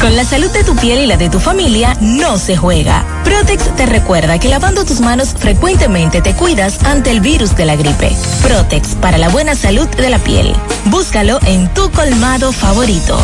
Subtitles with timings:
[0.00, 3.04] Con la salud de tu piel y la de tu familia no se juega.
[3.22, 7.76] Protex te recuerda que lavando tus manos frecuentemente te cuidas ante el virus de la
[7.76, 8.10] gripe.
[8.42, 10.54] Protex para la buena salud de la piel.
[10.86, 13.18] Búscalo en tu colmado favorito.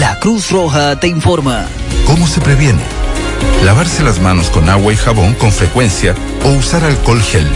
[0.00, 1.66] La Cruz Roja te informa.
[2.06, 2.82] ¿Cómo se previene?
[3.64, 7.46] Lavarse las manos con agua y jabón con frecuencia o usar alcohol gel.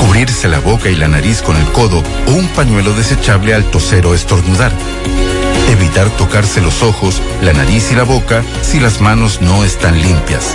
[0.00, 4.04] Cubrirse la boca y la nariz con el codo o un pañuelo desechable al toser
[4.06, 4.72] o estornudar.
[5.70, 10.54] Evitar tocarse los ojos, la nariz y la boca si las manos no están limpias.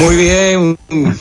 [0.00, 0.78] Muy bien,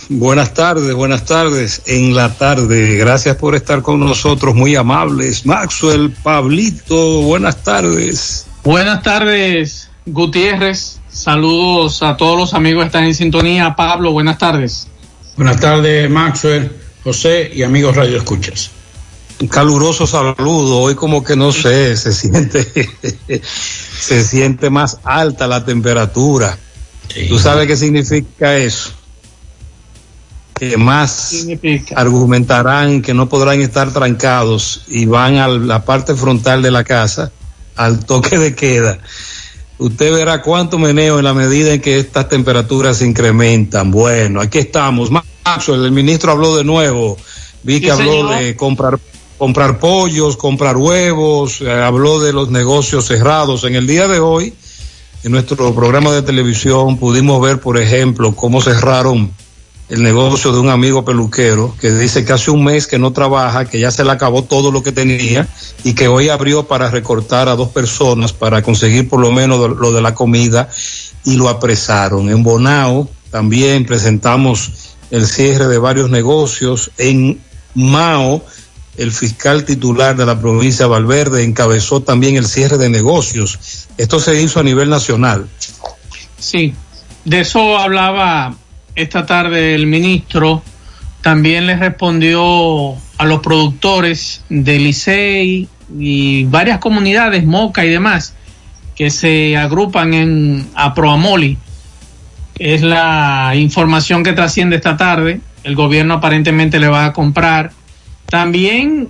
[0.08, 1.82] buenas tardes, buenas tardes.
[1.86, 5.46] En la tarde, gracias por estar con nosotros, muy amables.
[5.46, 8.48] Maxwell, Pablito, buenas tardes.
[8.64, 11.02] Buenas tardes, Gutiérrez.
[11.10, 13.76] Saludos a todos los amigos que están en sintonía.
[13.76, 14.88] Pablo, buenas tardes.
[15.36, 16.72] Buenas tardes, Maxwell,
[17.04, 18.72] José y amigos Radio Escuchas.
[19.42, 20.80] Un caluroso saludo.
[20.80, 22.66] Hoy como que no sé, se siente,
[24.00, 26.58] se siente más alta la temperatura.
[27.28, 28.92] ¿Tú sabes qué significa eso?
[30.56, 31.34] Que más
[31.96, 37.32] argumentarán que no podrán estar trancados y van a la parte frontal de la casa
[37.76, 39.00] al toque de queda.
[39.78, 43.90] Usted verá cuánto meneo en la medida en que estas temperaturas se incrementan.
[43.92, 45.10] Bueno, aquí estamos.
[45.10, 47.18] Macho, el ministro habló de nuevo.
[47.64, 49.00] Vi que habló de comprar
[49.40, 53.64] comprar pollos, comprar huevos, eh, habló de los negocios cerrados.
[53.64, 54.54] En el día de hoy,
[55.24, 59.32] en nuestro programa de televisión pudimos ver, por ejemplo, cómo cerraron
[59.90, 63.66] el negocio de un amigo peluquero que dice que hace un mes que no trabaja,
[63.66, 65.48] que ya se le acabó todo lo que tenía
[65.84, 69.92] y que hoy abrió para recortar a dos personas para conseguir por lo menos lo
[69.92, 70.70] de la comida
[71.26, 72.30] y lo apresaron.
[72.30, 74.72] En Bonao también presentamos
[75.12, 76.92] el cierre de varios negocios.
[76.98, 77.42] En
[77.74, 78.44] Mao,
[78.98, 83.88] el fiscal titular de la provincia de Valverde encabezó también el cierre de negocios.
[83.98, 85.48] Esto se hizo a nivel nacional.
[86.38, 86.74] Sí,
[87.26, 88.56] de eso hablaba
[88.96, 90.62] esta tarde el ministro.
[91.22, 98.34] También le respondió a los productores de Licey y varias comunidades, Moca y demás,
[98.96, 101.58] que se agrupan en Aproamoli.
[102.58, 105.42] Es la información que trasciende esta tarde.
[105.64, 107.72] El gobierno aparentemente le va a comprar.
[108.30, 109.10] También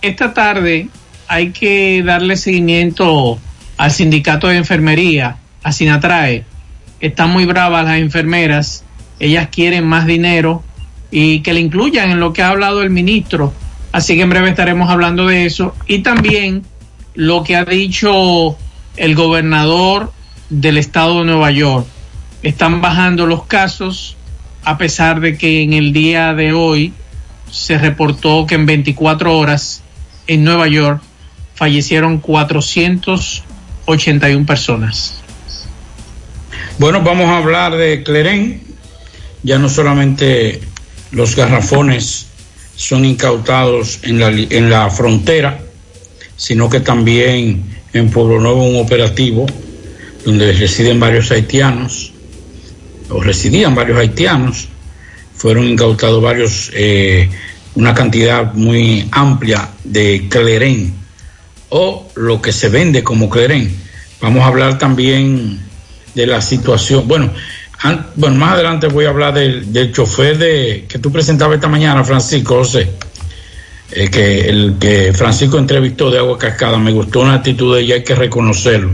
[0.00, 0.88] esta tarde
[1.26, 3.38] hay que darle seguimiento
[3.76, 6.44] al sindicato de enfermería, a Sinatrae.
[7.00, 8.84] Están muy bravas las enfermeras.
[9.18, 10.62] Ellas quieren más dinero
[11.10, 13.52] y que le incluyan en lo que ha hablado el ministro.
[13.92, 15.74] Así que en breve estaremos hablando de eso.
[15.86, 16.62] Y también
[17.14, 18.56] lo que ha dicho
[18.96, 20.12] el gobernador
[20.48, 21.86] del estado de Nueva York.
[22.42, 24.16] Están bajando los casos
[24.64, 26.92] a pesar de que en el día de hoy
[27.50, 29.82] se reportó que en 24 horas
[30.26, 31.00] en Nueva York
[31.54, 35.22] fallecieron 481 personas.
[36.78, 38.62] Bueno, vamos a hablar de Clerén.
[39.42, 40.62] Ya no solamente
[41.12, 42.26] los garrafones
[42.76, 45.60] son incautados en la, en la frontera,
[46.36, 49.44] sino que también en Pueblo Nuevo un operativo
[50.24, 52.12] donde residen varios haitianos,
[53.10, 54.68] o residían varios haitianos,
[55.40, 57.30] fueron incautados varios, eh,
[57.74, 60.92] una cantidad muy amplia de clerén,
[61.70, 63.74] o lo que se vende como clerén.
[64.20, 65.58] Vamos a hablar también
[66.14, 67.30] de la situación, bueno,
[68.16, 72.04] bueno, más adelante voy a hablar del, del chofer de, que tú presentabas esta mañana,
[72.04, 72.90] Francisco José.
[73.92, 77.94] Eh, que el que Francisco entrevistó de Agua Cascada, me gustó una actitud de ella,
[77.94, 78.92] hay que reconocerlo.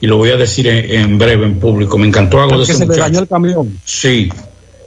[0.00, 1.98] Y lo voy a decir en, breve en público.
[1.98, 3.76] Me encantó algo de ese se le dañó el camión.
[3.84, 4.30] Sí.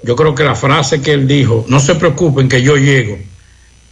[0.03, 3.17] Yo creo que la frase que él dijo, no se preocupen que yo llego,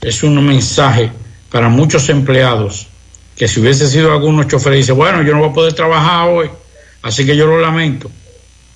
[0.02, 1.10] es un mensaje
[1.50, 2.88] para muchos empleados
[3.36, 6.50] que si hubiese sido algunos choferes, dice, bueno, yo no voy a poder trabajar hoy,
[7.02, 8.12] así que yo lo lamento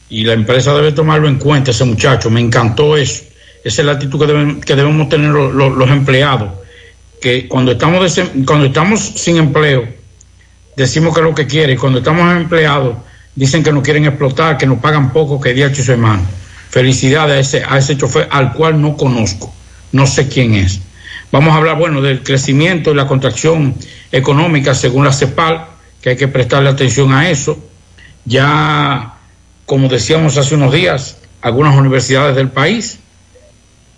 [0.09, 3.23] y la empresa debe tomarlo en cuenta, ese muchacho, me encantó eso.
[3.63, 6.51] Esa es la actitud que, deben, que debemos tener los, los, empleados,
[7.19, 9.87] que cuando estamos, cuando estamos sin empleo,
[10.77, 12.95] decimos que es lo que quiere, y cuando estamos empleados,
[13.33, 16.21] dicen que nos quieren explotar, que nos pagan poco, que día y semana.
[16.75, 19.49] Felicidades a ese, a ese chofer al cual no conozco,
[19.93, 20.81] no sé quién es.
[21.31, 23.73] Vamos a hablar, bueno, del crecimiento y la contracción
[24.11, 25.67] económica según la CEPAL,
[26.01, 27.57] que hay que prestarle atención a eso.
[28.25, 29.13] Ya
[29.65, 32.99] como decíamos hace unos días, algunas universidades del país,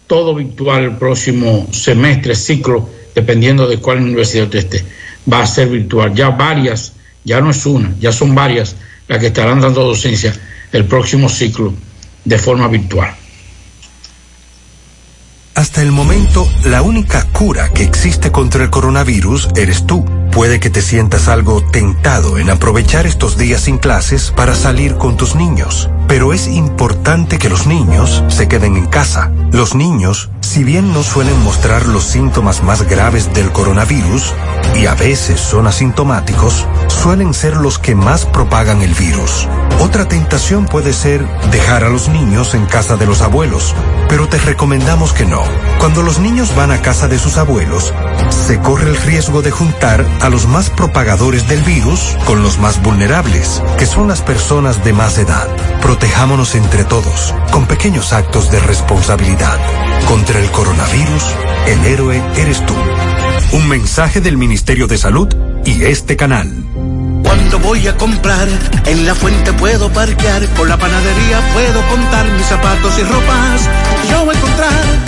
[0.05, 4.85] todo virtual el próximo semestre, ciclo, dependiendo de cuál universidad usted esté,
[5.33, 6.13] va a ser virtual.
[6.13, 6.93] Ya varias,
[7.23, 8.75] ya no es una, ya son varias
[9.07, 10.31] las que estarán dando docencia
[10.71, 11.73] el próximo ciclo
[12.27, 13.15] de forma virtual.
[15.55, 20.05] Hasta el momento, la única cura que existe contra el coronavirus eres tú.
[20.31, 25.17] Puede que te sientas algo tentado en aprovechar estos días sin clases para salir con
[25.17, 29.31] tus niños, pero es importante que los niños se queden en casa.
[29.51, 34.35] Los niños, si bien no suelen mostrar los síntomas más graves del coronavirus,
[34.75, 39.47] y a veces son asintomáticos, suelen ser los que más propagan el virus.
[39.79, 43.75] Otra tentación puede ser dejar a los niños en casa de los abuelos,
[44.09, 45.43] pero te recomendamos que no.
[45.79, 47.93] Cuando los niños van a casa de sus abuelos,
[48.29, 52.81] se corre el riesgo de juntar a los más propagadores del virus con los más
[52.81, 55.47] vulnerables, que son las personas de más edad.
[55.81, 59.59] Protejámonos entre todos, con pequeños actos de responsabilidad.
[60.07, 61.23] Contra el coronavirus,
[61.67, 62.73] el héroe eres tú.
[63.51, 65.27] Un mensaje del Ministerio de Salud
[65.65, 66.51] y este canal.
[67.23, 68.47] Cuando voy a comprar,
[68.85, 73.69] en la fuente puedo parquear, con la panadería puedo contar mis zapatos y ropas.
[74.09, 75.06] Yo voy a encontrar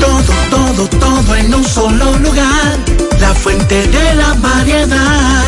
[0.00, 2.78] todo, todo, todo en un solo lugar.
[3.20, 5.44] La fuente de la variedad.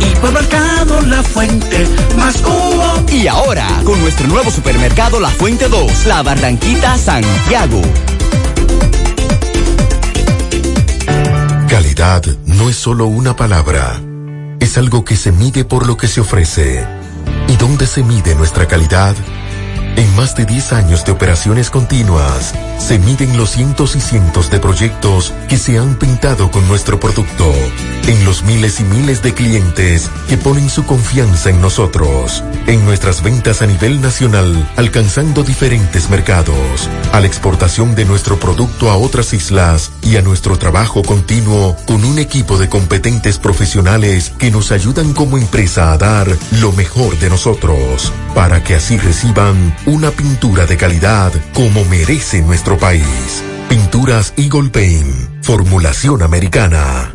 [0.00, 3.04] Hipermercado La Fuente, más uno.
[3.10, 7.80] Y ahora, con nuestro nuevo supermercado La Fuente 2, La Barranquita Santiago.
[11.68, 14.00] Calidad no es solo una palabra,
[14.60, 16.86] es algo que se mide por lo que se ofrece.
[17.48, 19.14] ¿Y dónde se mide nuestra calidad?
[19.96, 24.58] En más de 10 años de operaciones continuas, se miden los cientos y cientos de
[24.58, 27.52] proyectos que se han pintado con nuestro producto,
[28.06, 33.22] en los miles y miles de clientes que ponen su confianza en nosotros, en nuestras
[33.22, 39.32] ventas a nivel nacional, alcanzando diferentes mercados, a la exportación de nuestro producto a otras
[39.32, 45.14] islas y a nuestro trabajo continuo con un equipo de competentes profesionales que nos ayudan
[45.14, 46.28] como empresa a dar
[46.60, 52.76] lo mejor de nosotros, para que así reciban una pintura de calidad como merece nuestro
[52.76, 53.42] país.
[53.68, 57.14] Pinturas Eagle Paint, formulación americana.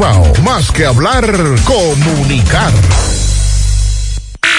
[0.00, 1.26] Más que hablar,
[1.64, 2.72] comunicar.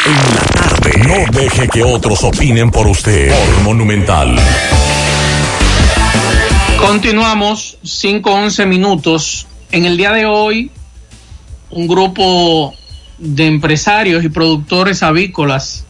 [0.05, 0.91] En la tarde.
[1.00, 3.31] No deje que otros opinen por usted.
[3.31, 4.36] Por Monumental.
[6.77, 9.48] Continuamos, 5-11 minutos.
[9.71, 10.69] En el día de hoy,
[11.71, 12.75] un grupo
[13.17, 15.86] de empresarios y productores avícolas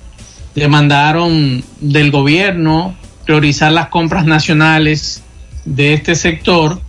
[0.55, 5.23] demandaron del gobierno priorizar las compras nacionales
[5.65, 6.81] de este sector.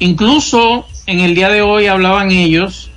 [0.00, 2.90] Incluso en el día de hoy hablaban ellos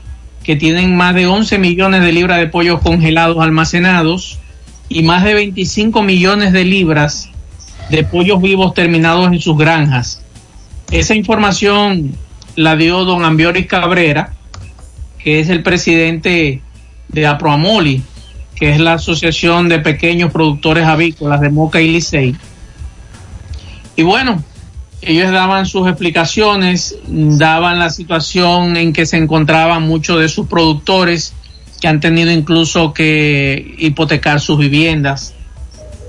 [0.44, 4.40] que tienen más de 11 millones de libras de pollos congelados almacenados
[4.88, 7.30] y más de 25 millones de libras
[7.90, 10.22] de pollos vivos terminados en sus granjas.
[10.90, 12.16] Esa información
[12.56, 14.34] la dio don Ambioris Cabrera,
[15.20, 16.62] que es el presidente
[17.10, 18.04] de Aproamoli,
[18.56, 22.36] que es la Asociación de Pequeños Productores Avícolas de Moca y Licey.
[23.98, 24.42] Y bueno,
[25.02, 31.34] ellos daban sus explicaciones, daban la situación en que se encontraban muchos de sus productores
[31.80, 35.36] que han tenido incluso que hipotecar sus viviendas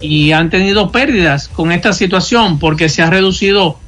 [0.01, 3.79] y han tenido pérdidas con esta situación porque se ha reducido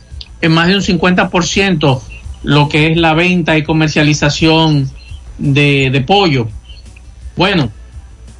[0.43, 2.01] en más de un 50%
[2.43, 4.91] lo que es la venta y comercialización
[5.39, 6.49] de, de pollo.
[7.37, 7.71] Bueno,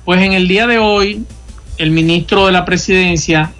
[0.05, 1.25] pues en el día de hoy
[1.79, 3.53] el ministro de la presidencia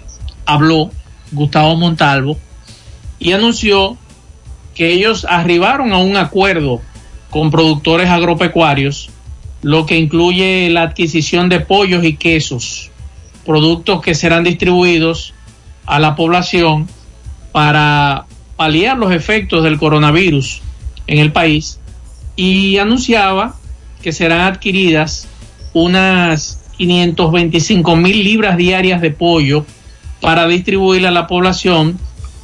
[0.45, 0.91] habló,
[1.31, 2.37] Gustavo Montalvo,
[3.21, 3.97] y anunció
[4.73, 6.81] que ellos arribaron a un acuerdo
[7.29, 9.11] con productores agropecuarios,
[9.61, 12.89] lo que incluye la adquisición de pollos y quesos,
[13.45, 15.35] productos que serán distribuidos
[15.85, 16.89] a la población
[17.51, 18.25] para
[18.55, 20.61] paliar los efectos del coronavirus
[21.05, 21.79] en el país
[22.35, 23.55] y anunciaba
[24.01, 25.27] que serán adquiridas
[25.73, 29.63] unas 525 mil libras diarias de pollo
[30.21, 31.99] para distribuir a la población,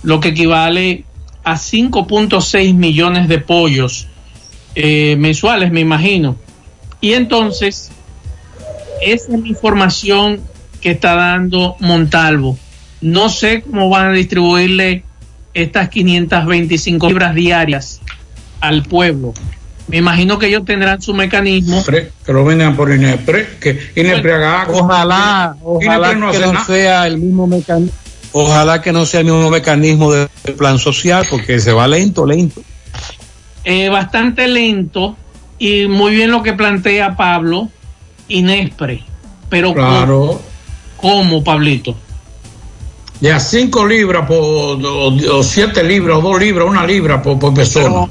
[0.07, 1.03] lo que equivale
[1.43, 4.07] a 5.6 millones de pollos
[4.73, 6.37] eh, mensuales, me imagino.
[7.01, 7.91] Y entonces,
[9.01, 10.39] esa es la información
[10.79, 12.57] que está dando Montalvo.
[13.01, 15.03] No sé cómo van a distribuirle
[15.53, 17.99] estas 525 libras diarias
[18.61, 19.33] al pueblo.
[19.89, 21.83] Me imagino que ellos tendrán su mecanismo.
[21.85, 24.77] que lo vendan por INEPRE, que INEPRE haga algo.
[24.79, 26.65] Ojalá, ojalá no que no nada.
[26.65, 28.06] sea el mismo mecanismo.
[28.31, 32.62] Ojalá que no sea el mismo mecanismo del plan social, porque se va lento, lento.
[33.63, 35.15] Eh, bastante lento
[35.60, 37.69] y muy bien lo que plantea Pablo
[38.27, 39.03] Inespre.
[39.50, 40.41] Pero Claro.
[40.98, 41.96] ¿cómo, Pablito?
[43.19, 47.53] De a 5 libras por, o, 7 libras, o 2 libras, una libra por, por
[47.53, 47.86] persona.
[47.86, 48.10] Pero,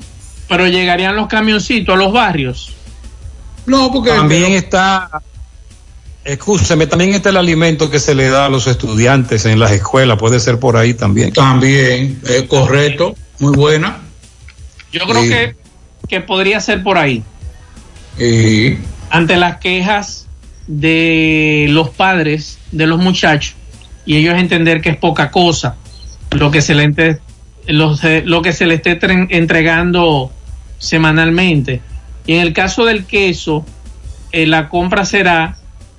[0.49, 2.73] pero llegarían los camioncitos a los barrios.
[3.67, 5.09] No, porque También está,
[6.27, 10.19] escúcheme, también está el alimento que se le da a los estudiantes en las escuelas,
[10.19, 11.33] puede ser por ahí también.
[11.33, 13.99] También, es correcto, muy buena.
[14.93, 15.29] Yo creo Sí.
[15.31, 15.57] que,
[16.09, 17.23] que podría ser por ahí.
[18.19, 18.77] Y
[19.11, 20.27] Ante las quejas
[20.67, 23.55] de los padres de los muchachos
[24.05, 25.77] y ellos entender que es poca cosa
[26.33, 27.21] lo que se le, ente-
[27.69, 30.33] lo, se- lo que se le esté tren- entregando
[30.79, 31.81] semanalmente.
[32.27, 33.65] Y en el caso del queso,
[34.33, 35.57] eh, la compra será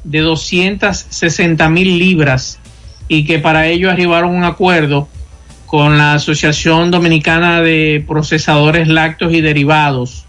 [0.08, 2.60] de 260 mil libras
[3.10, 5.10] y que para ello arribaron un acuerdo
[5.66, 10.26] con la Asociación Dominicana de Procesadores Lácteos y Derivados.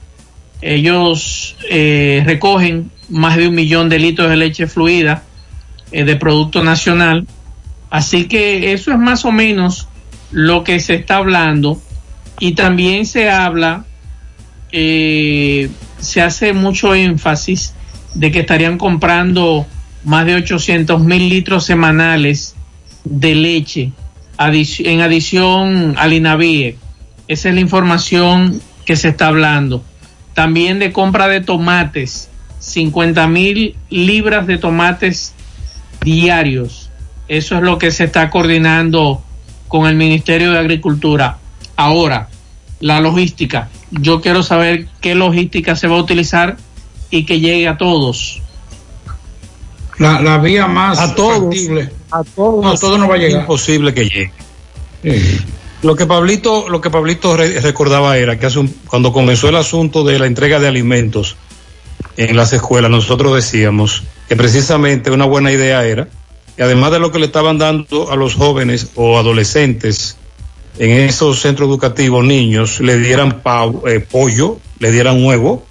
[0.60, 5.22] Ellos eh, recogen más de un millón de litros de leche fluida
[5.92, 7.24] eh, de producto nacional.
[7.88, 9.88] Así que eso es más o menos
[10.32, 11.80] lo que se está hablando.
[12.40, 13.84] Y también se habla,
[14.72, 17.74] eh, se hace mucho énfasis
[18.14, 19.66] de que estarían comprando
[20.04, 22.54] más de 800 mil litros semanales
[23.04, 23.92] de leche
[24.38, 26.76] en adición al INAVIE.
[27.26, 29.84] Esa es la información que se está hablando.
[30.34, 35.34] También de compra de tomates, 50 mil libras de tomates
[36.02, 36.90] diarios.
[37.26, 39.22] Eso es lo que se está coordinando
[39.66, 41.38] con el Ministerio de Agricultura.
[41.76, 42.28] Ahora,
[42.80, 43.68] la logística.
[43.90, 46.56] Yo quiero saber qué logística se va a utilizar
[47.10, 48.40] y que llegue a todos.
[49.98, 51.40] la, la vía más A todos.
[51.44, 51.90] factible.
[52.10, 53.42] A todos, No, todo no va a llegar.
[53.42, 54.32] imposible que llegue.
[55.82, 59.56] Lo que Pablito, lo que Pablito re- recordaba era que hace un- cuando comenzó el
[59.56, 61.36] asunto de la entrega de alimentos
[62.16, 66.08] en las escuelas, nosotros decíamos que precisamente una buena idea era
[66.56, 70.16] que además de lo que le estaban dando a los jóvenes o adolescentes
[70.80, 73.40] en esos centros educativos, niños, le dieran
[73.86, 75.64] eh, pollo, le dieran huevo,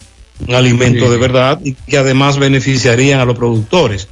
[0.46, 1.12] un alimento Sí.
[1.12, 4.08] de verdad y que además beneficiarían a los productores.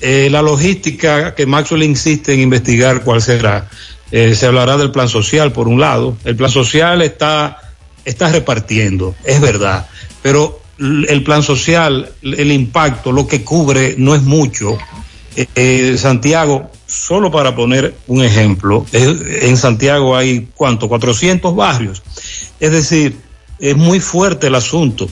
[0.00, 3.68] Eh, la logística que Maxwell insiste en investigar cuál será.
[4.12, 6.16] Eh, se hablará del plan social por un lado.
[6.24, 7.58] El plan social está,
[8.04, 9.88] está repartiendo, es verdad,
[10.22, 14.76] pero el plan social, el impacto, lo que cubre no es mucho.
[15.34, 22.02] Eh, Santiago, solo para poner un ejemplo, en Santiago hay cuánto, 400 barrios.
[22.60, 23.16] Es decir,
[23.58, 25.08] es muy fuerte el asunto.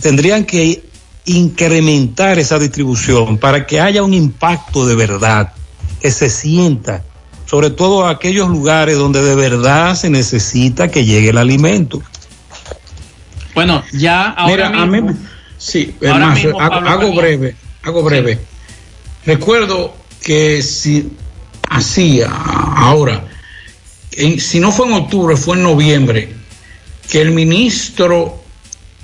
[0.00, 0.84] Tendrían que
[1.24, 5.52] incrementar esa distribución para que haya un impacto de verdad,
[6.00, 7.04] que se sienta,
[7.46, 12.02] sobre todo a aquellos lugares donde de verdad se necesita que llegue el alimento.
[13.54, 15.14] Bueno, ya ahora Mira, a mí,
[15.58, 18.40] sí, Ahora más, mismo, hago, breve, hago breve.
[19.26, 21.12] Recuerdo que si
[21.68, 23.24] hacía ahora,
[24.12, 26.34] en- si no fue en octubre, fue en noviembre,
[27.08, 28.41] que el ministro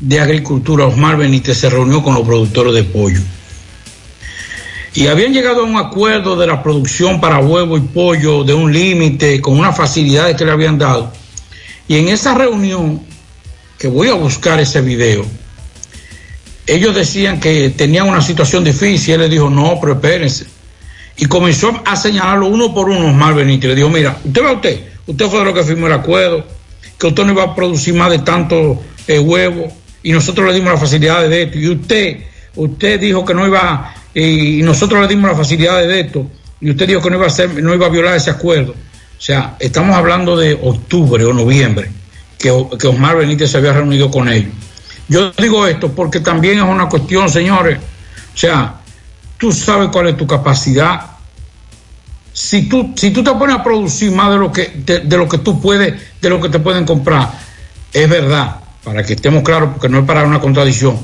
[0.00, 3.20] de Agricultura, Osmar Benítez, se reunió con los productores de pollo.
[4.94, 8.72] Y habían llegado a un acuerdo de la producción para huevo y pollo, de un
[8.72, 11.12] límite, con unas facilidades que le habían dado.
[11.86, 13.02] Y en esa reunión,
[13.78, 15.24] que voy a buscar ese video,
[16.66, 19.14] ellos decían que tenían una situación difícil.
[19.14, 20.46] Él le dijo, no, pero espérense.
[21.16, 23.70] Y comenzó a señalarlo uno por uno, Osmar Benítez.
[23.70, 26.44] Le dijo, mira, usted va usted, usted fue de lo que firmó el acuerdo,
[26.98, 30.72] que usted no iba a producir más de tantos eh, huevos y nosotros le dimos
[30.72, 31.58] las facilidades de esto.
[31.58, 32.16] Y usted,
[32.56, 36.30] usted dijo que no iba, y nosotros le dimos las facilidades de esto.
[36.60, 38.72] Y usted dijo que no iba a hacer, no iba a violar ese acuerdo.
[38.72, 41.90] O sea, estamos hablando de octubre o noviembre,
[42.38, 44.52] que, que Osmar Benítez se había reunido con ellos.
[45.08, 47.78] Yo digo esto porque también es una cuestión, señores.
[47.78, 48.76] O sea,
[49.38, 51.00] tú sabes cuál es tu capacidad.
[52.32, 55.28] Si tú, si tú te pones a producir más de lo que, de, de lo
[55.28, 57.32] que tú puedes, de lo que te pueden comprar,
[57.92, 60.98] es verdad, para que estemos claros, porque no es para una contradicción.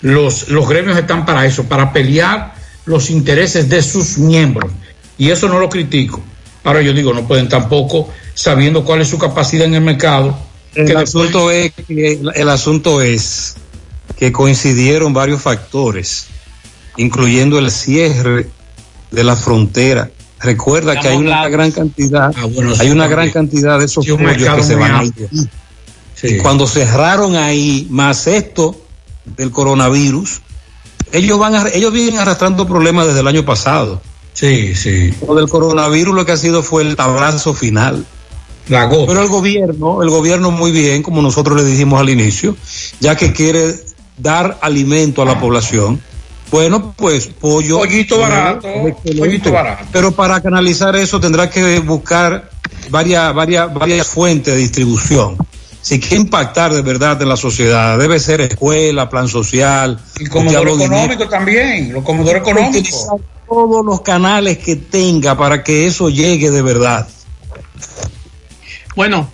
[0.00, 2.54] Los, los gremios están para eso, para pelear
[2.84, 4.70] los intereses de sus miembros.
[5.18, 6.22] Y eso no lo critico.
[6.64, 10.38] Ahora yo digo, no pueden tampoco, sabiendo cuál es su capacidad en el mercado.
[10.74, 13.56] El que asunto es que el asunto es
[14.16, 16.26] que coincidieron varios factores,
[16.96, 18.48] incluyendo el cierre
[19.10, 20.10] de la frontera.
[20.40, 22.32] Recuerda que hay una gran cantidad,
[22.78, 25.28] hay una gran cantidad de esos que se van a amplio.
[26.22, 28.80] Y cuando cerraron ahí, más esto
[29.36, 30.40] del coronavirus,
[31.12, 34.00] ellos van a- ellos vienen arrastrando problemas desde el año pasado.
[34.32, 35.12] Sí, sí.
[35.26, 38.04] Lo del coronavirus lo que ha sido fue el tablazo final.
[38.68, 42.54] La Pero el gobierno, el gobierno muy bien, como nosotros le dijimos al inicio,
[43.00, 43.74] ya que quiere
[44.18, 46.00] dar alimento a la población.
[46.50, 47.78] Bueno, pues pollo.
[47.78, 48.68] Pollito barato,
[49.18, 49.86] pollito barato.
[49.92, 52.50] Pero para canalizar eso tendrá que buscar
[52.90, 55.36] varias, varias, varias fuentes de distribución.
[55.88, 59.98] Si quiere impactar de verdad en la sociedad, debe ser escuela, plan social.
[60.20, 62.76] Y comodoro económico también, los comodoro económicos.
[62.76, 63.16] Utilizar
[63.48, 67.08] todos los canales que tenga para que eso llegue de verdad.
[68.96, 69.30] Bueno,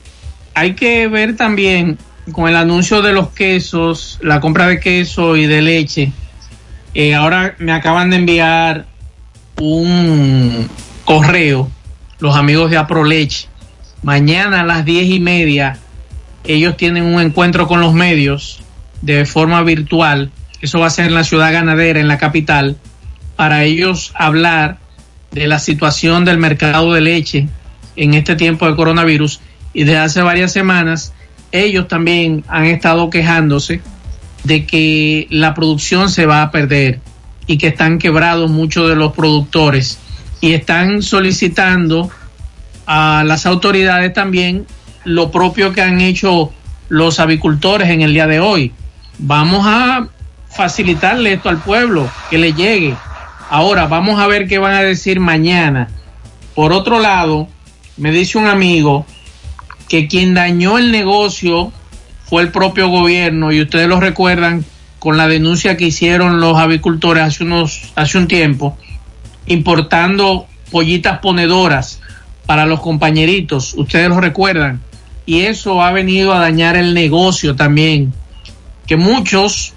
[0.55, 1.99] hay que ver también
[2.31, 6.12] con el anuncio de los quesos, la compra de queso y de leche.
[6.95, 8.87] Eh, ahora me acaban de enviar
[9.61, 10.71] un
[11.05, 11.69] correo,
[12.21, 13.49] los amigos de Aproleche.
[14.05, 15.81] Mañana a las diez y media
[16.44, 18.62] ellos tienen un encuentro con los medios
[19.02, 20.30] de forma virtual.
[20.61, 22.76] Eso va a ser en la ciudad ganadera, en la capital,
[23.37, 24.78] para ellos hablar
[25.30, 27.48] de la situación del mercado de leche
[27.96, 29.40] en este tiempo de coronavirus.
[29.72, 31.12] Y desde hace varias semanas
[31.52, 33.80] ellos también han estado quejándose
[34.44, 37.00] de que la producción se va a perder
[37.46, 39.98] y que están quebrados muchos de los productores
[40.40, 42.11] y están solicitando
[42.87, 44.66] a las autoridades también
[45.05, 46.53] lo propio que han hecho
[46.88, 48.73] los avicultores en el día de hoy.
[49.19, 50.09] Vamos a
[50.49, 52.95] facilitarle esto al pueblo, que le llegue.
[53.51, 55.88] Ahora, vamos a ver qué van a decir mañana.
[56.55, 57.49] Por otro lado,
[57.97, 59.07] me dice un amigo
[59.88, 61.73] que quien dañó el negocio
[62.25, 64.64] fue el propio gobierno y ustedes lo recuerdan
[64.99, 68.79] con la denuncia que hicieron los avicultores hace unos hace un tiempo
[69.47, 72.01] importando pollitas ponedoras
[72.47, 74.81] para los compañeritos, ustedes lo recuerdan,
[75.26, 78.12] y eso ha venido a dañar el negocio también,
[78.87, 79.72] que muchos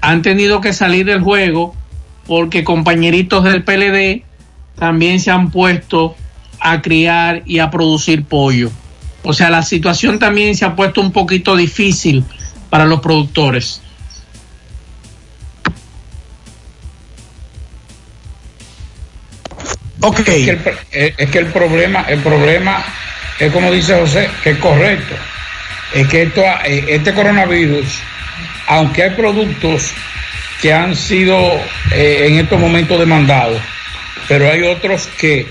[0.00, 1.74] han tenido que salir del juego
[2.26, 4.24] porque compañeritos del PLD
[4.78, 6.16] también se han puesto
[6.60, 8.70] a criar y a producir pollo.
[9.22, 12.24] O sea, la situación también se ha puesto un poquito difícil
[12.70, 13.80] para los productores.
[20.02, 20.60] Es que, el,
[20.92, 22.84] eh, es que el problema, el problema
[23.38, 25.14] es como dice José, que es correcto.
[25.94, 27.86] Es que esto, eh, este coronavirus,
[28.66, 29.92] aunque hay productos
[30.60, 31.38] que han sido
[31.92, 33.60] eh, en estos momentos demandados,
[34.28, 35.46] pero hay otros que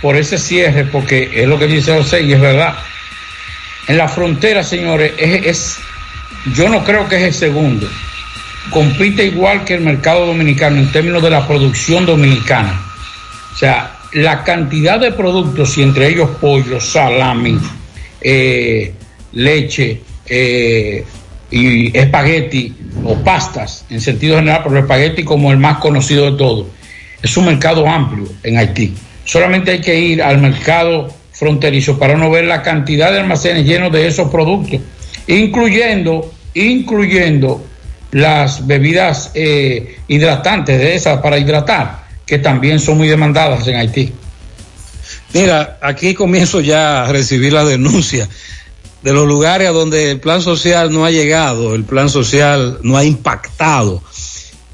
[0.00, 2.74] por ese cierre, porque es lo que dice José y es verdad.
[3.86, 5.78] En la frontera, señores, es, es
[6.54, 7.88] yo no creo que es el segundo.
[8.70, 12.80] Compite igual que el mercado dominicano en términos de la producción dominicana.
[13.54, 17.58] O sea, la cantidad de productos, y entre ellos pollo, salami,
[18.20, 18.92] eh,
[19.32, 21.04] leche eh,
[21.50, 26.66] y espagueti o pastas, en sentido general, pero espagueti como el más conocido de todos,
[27.22, 28.94] es un mercado amplio en Haití.
[29.24, 33.92] Solamente hay que ir al mercado fronterizo para no ver la cantidad de almacenes llenos
[33.92, 34.80] de esos productos,
[35.26, 37.64] incluyendo, incluyendo
[38.10, 44.12] las bebidas eh, hidratantes de esas para hidratar, que también son muy demandadas en Haití.
[45.32, 48.28] Mira, aquí comienzo ya a recibir la denuncia
[49.02, 52.98] de los lugares a donde el plan social no ha llegado, el plan social no
[52.98, 54.02] ha impactado.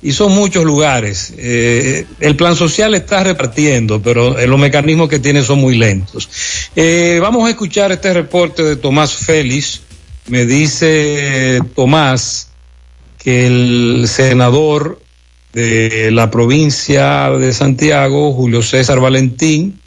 [0.03, 1.33] Y son muchos lugares.
[1.38, 6.29] Eh, el plan social está repartiendo, pero eh, los mecanismos que tiene son muy lentos.
[6.77, 9.81] Eh, vamos a escuchar este reporte de Tomás Félix.
[10.27, 12.49] Me dice Tomás
[13.17, 15.04] que el senador
[15.55, 19.81] de la provincia de Santiago, Julio César Valentín,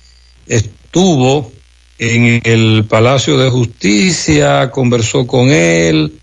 [0.47, 1.51] estuvo
[1.99, 6.19] en el Palacio de Justicia, conversó con él,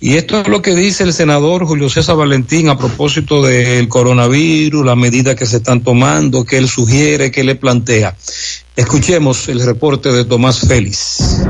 [0.00, 4.86] y esto es lo que dice el senador Julio César Valentín a propósito del coronavirus,
[4.86, 8.16] las medidas que se están tomando, que él sugiere, que le plantea.
[8.76, 11.42] Escuchemos el reporte de Tomás Félix.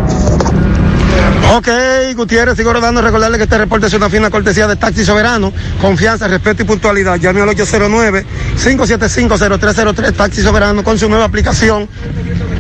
[1.55, 1.69] Ok,
[2.15, 3.03] Gutiérrez, sigo rodando.
[3.03, 5.53] Recordarle que este reporte es una fina cortesía de Taxi Soberano.
[5.81, 7.17] Confianza, respeto y puntualidad.
[7.17, 11.89] Llame al 809-575-0303 Taxi Soberano con su nueva aplicación.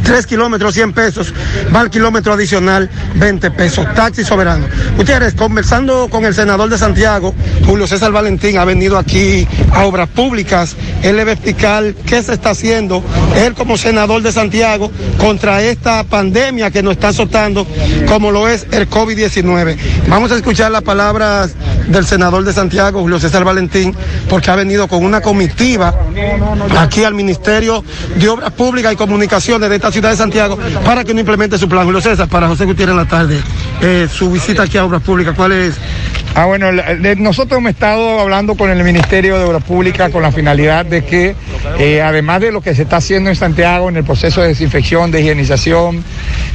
[0.03, 1.35] 3 kilómetros, 100 pesos.
[1.75, 3.87] Va al kilómetro adicional, 20 pesos.
[3.95, 4.67] Taxi Soberano.
[4.97, 7.35] Gutiérrez, conversando con el senador de Santiago,
[7.67, 10.75] Julio César Valentín, ha venido aquí a Obras Públicas.
[11.03, 13.05] Él le va a explicar qué se está haciendo,
[13.37, 17.67] él como senador de Santiago, contra esta pandemia que nos está azotando,
[18.07, 19.77] como lo es el COVID-19.
[20.09, 21.55] Vamos a escuchar las palabras
[21.89, 23.95] del senador de Santiago, Julio César Valentín,
[24.29, 25.95] porque ha venido con una comitiva
[26.79, 27.85] aquí al Ministerio
[28.17, 31.69] de Obras Públicas y Comunicaciones de esta ciudad de Santiago para que no implemente su
[31.69, 31.85] plan.
[31.85, 33.41] Julio César, para José Gutiérrez en la tarde,
[33.81, 35.77] eh, su visita aquí a Obras Públicas, ¿cuál es?
[36.35, 36.71] Ah, bueno,
[37.17, 41.35] nosotros hemos estado hablando con el Ministerio de Obras Públicas con la finalidad de que,
[41.79, 45.11] eh, además de lo que se está haciendo en Santiago en el proceso de desinfección,
[45.11, 46.05] de higienización,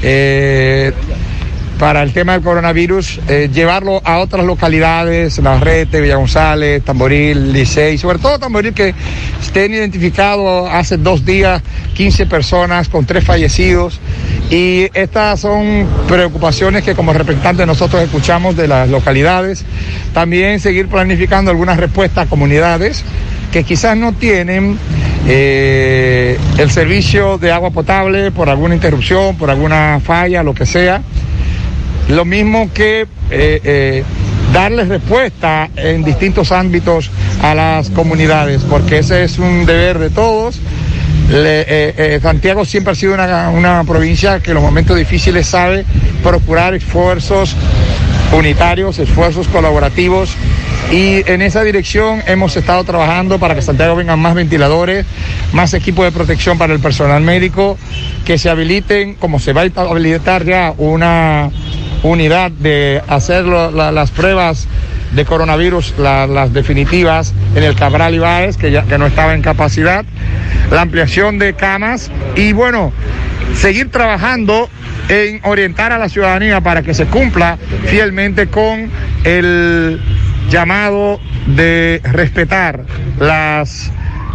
[0.01, 0.93] eh,
[1.79, 7.97] para el tema del coronavirus, eh, llevarlo a otras localidades, Navarrete, Villa González, Tamboril, Licey,
[7.97, 8.93] sobre todo Tamboril que
[9.41, 11.61] estén identificados hace dos días
[11.95, 13.99] 15 personas con tres fallecidos
[14.49, 19.65] y estas son preocupaciones que como representantes nosotros escuchamos de las localidades.
[20.13, 23.03] También seguir planificando algunas respuestas a comunidades
[23.51, 24.77] que quizás no tienen
[25.27, 31.01] eh, el servicio de agua potable por alguna interrupción, por alguna falla, lo que sea
[32.09, 34.03] lo mismo que eh, eh,
[34.53, 37.09] darles respuesta en distintos ámbitos
[37.41, 40.59] a las comunidades, porque ese es un deber de todos.
[41.31, 45.85] Eh, Santiago siempre ha sido una, una provincia que en los momentos difíciles sabe
[46.21, 47.55] procurar esfuerzos
[48.33, 50.35] unitarios, esfuerzos colaborativos
[50.91, 55.05] y en esa dirección hemos estado trabajando para que Santiago vengan más ventiladores,
[55.51, 57.77] más equipos de protección para el personal médico,
[58.25, 61.49] que se habiliten, como se va a habilitar ya una
[62.03, 64.67] unidad de hacer las pruebas
[65.11, 70.05] de coronavirus, las definitivas en el Cabral Ibáez, que, ya, que no estaba en capacidad,
[70.71, 72.91] la ampliación de camas y bueno,
[73.55, 74.69] seguir trabajando
[75.09, 78.89] en orientar a la ciudadanía para que se cumpla fielmente con
[79.23, 80.01] el
[80.49, 82.81] llamado de respetar
[83.19, 83.91] las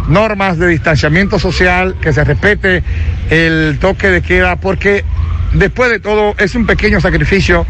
[0.07, 2.83] normas de distanciamiento social, que se respete
[3.29, 5.03] el toque de queda, porque
[5.53, 7.65] después de todo es un pequeño sacrificio,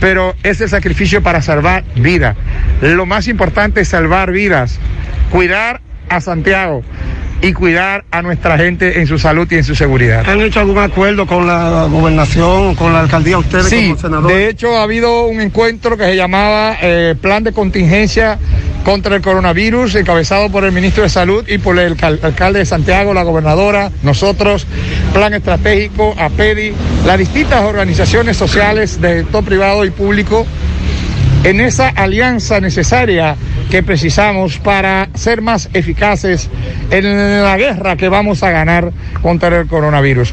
[0.00, 2.36] pero es el sacrificio para salvar vidas.
[2.80, 4.78] Lo más importante es salvar vidas,
[5.30, 6.82] cuidar a Santiago
[7.40, 10.28] y cuidar a nuestra gente en su salud y en su seguridad.
[10.28, 13.94] ¿Han hecho algún acuerdo con la gobernación, con la alcaldía ustedes sí,
[14.26, 18.38] De hecho, ha habido un encuentro que se llamaba eh, Plan de Contingencia
[18.88, 23.12] contra el coronavirus, encabezado por el ministro de Salud y por el alcalde de Santiago,
[23.12, 24.66] la gobernadora, nosotros,
[25.12, 26.72] Plan Estratégico, APEDI,
[27.04, 30.46] las distintas organizaciones sociales de sector privado y público,
[31.44, 33.36] en esa alianza necesaria
[33.70, 36.48] que precisamos para ser más eficaces
[36.90, 40.32] en la guerra que vamos a ganar contra el coronavirus.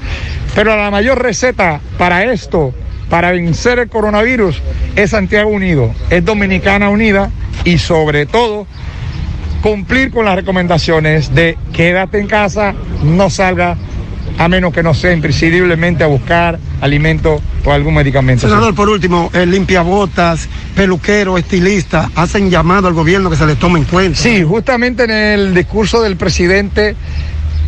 [0.56, 2.74] Pero la mayor receta para esto,
[3.10, 4.62] para vencer el coronavirus,
[4.96, 7.32] es Santiago Unido, es Dominicana Unida
[7.63, 8.68] y sobre todo
[9.62, 13.78] cumplir con las recomendaciones de quédate en casa, no salga
[14.38, 18.48] a menos que no sea imprescindiblemente a buscar alimento o algún medicamento.
[18.48, 23.80] Senador, por último, el limpiabotas, peluquero, estilista, hacen llamado al gobierno que se les tome
[23.80, 24.20] en cuenta.
[24.20, 26.96] Sí, justamente en el discurso del presidente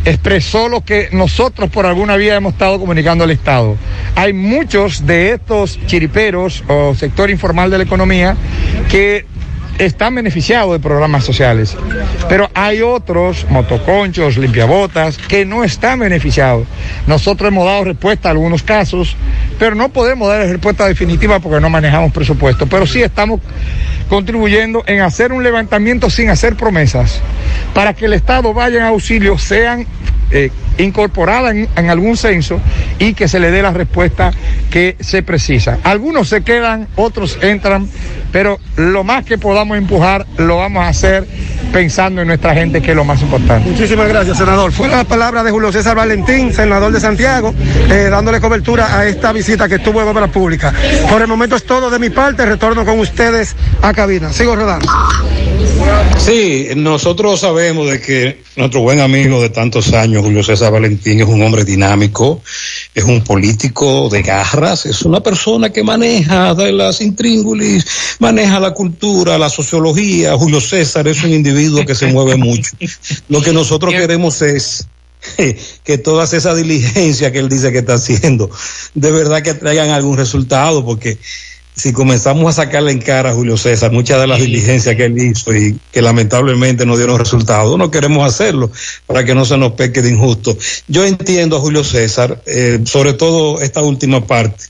[0.08, 3.76] expresó lo que nosotros por alguna vía hemos estado comunicando al Estado.
[4.14, 8.36] Hay muchos de estos chiriperos o sector informal de la economía
[8.90, 9.26] que
[9.78, 11.76] están beneficiados de programas sociales,
[12.28, 16.66] pero hay otros, motoconchos, limpiabotas, que no están beneficiados.
[17.06, 19.16] Nosotros hemos dado respuesta a algunos casos,
[19.58, 23.40] pero no podemos dar respuesta definitiva porque no manejamos presupuesto, pero sí estamos
[24.08, 27.20] contribuyendo en hacer un levantamiento sin hacer promesas,
[27.74, 29.86] para que el Estado vaya en auxilio, sean
[30.30, 32.60] eh, incorporada en, algún censo
[32.98, 34.30] y que se le dé la respuesta
[34.70, 35.78] que se precisa.
[35.82, 37.88] Algunos se quedan, otros entran,
[38.30, 41.26] pero lo más que podamos empujar lo vamos a hacer
[41.72, 43.68] pensando en nuestra gente, que es lo más importante.
[43.68, 44.72] Muchísimas gracias, senador.
[44.72, 47.54] Fue la palabra de Julio César Valentín, senador de Santiago,
[47.90, 50.74] eh, dándole cobertura a esta visita que estuvo en Obras Públicas.
[51.10, 54.32] Por el momento es todo de mi parte, retorno con ustedes a cabina.
[54.32, 54.88] Sigo rodando.
[56.18, 61.26] Sí, nosotros sabemos de que nuestro buen amigo de tantos años, Julio César Valentín, es
[61.26, 62.42] un hombre dinámico,
[62.94, 67.86] es un político de garras, es una persona que maneja de las intríngulis,
[68.18, 70.36] maneja la cultura, la sociología.
[70.36, 72.72] Julio César es un individuo que se mueve mucho.
[73.28, 74.86] Lo que nosotros queremos es
[75.84, 78.50] que todas esas diligencias que él dice que está haciendo,
[78.94, 81.18] de verdad que traigan algún resultado, porque
[81.78, 85.16] si comenzamos a sacarle en cara a Julio César muchas de las diligencias que él
[85.16, 88.68] hizo y que lamentablemente no dieron resultados, no queremos hacerlo
[89.06, 90.58] para que no se nos peque de injusto.
[90.88, 94.64] Yo entiendo a Julio César, eh, sobre todo esta última parte.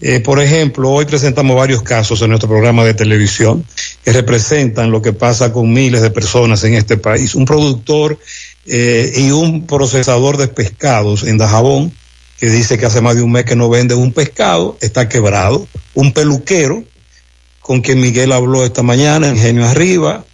[0.00, 3.64] Eh, por ejemplo, hoy presentamos varios casos en nuestro programa de televisión
[4.04, 7.34] que representan lo que pasa con miles de personas en este país.
[7.34, 8.20] Un productor
[8.66, 11.92] eh, y un procesador de pescados en Dajabón
[12.38, 15.66] que dice que hace más de un mes que no vende un pescado, está quebrado.
[15.96, 16.84] Un peluquero,
[17.60, 20.24] con quien Miguel habló esta mañana, Ingenio Arriba,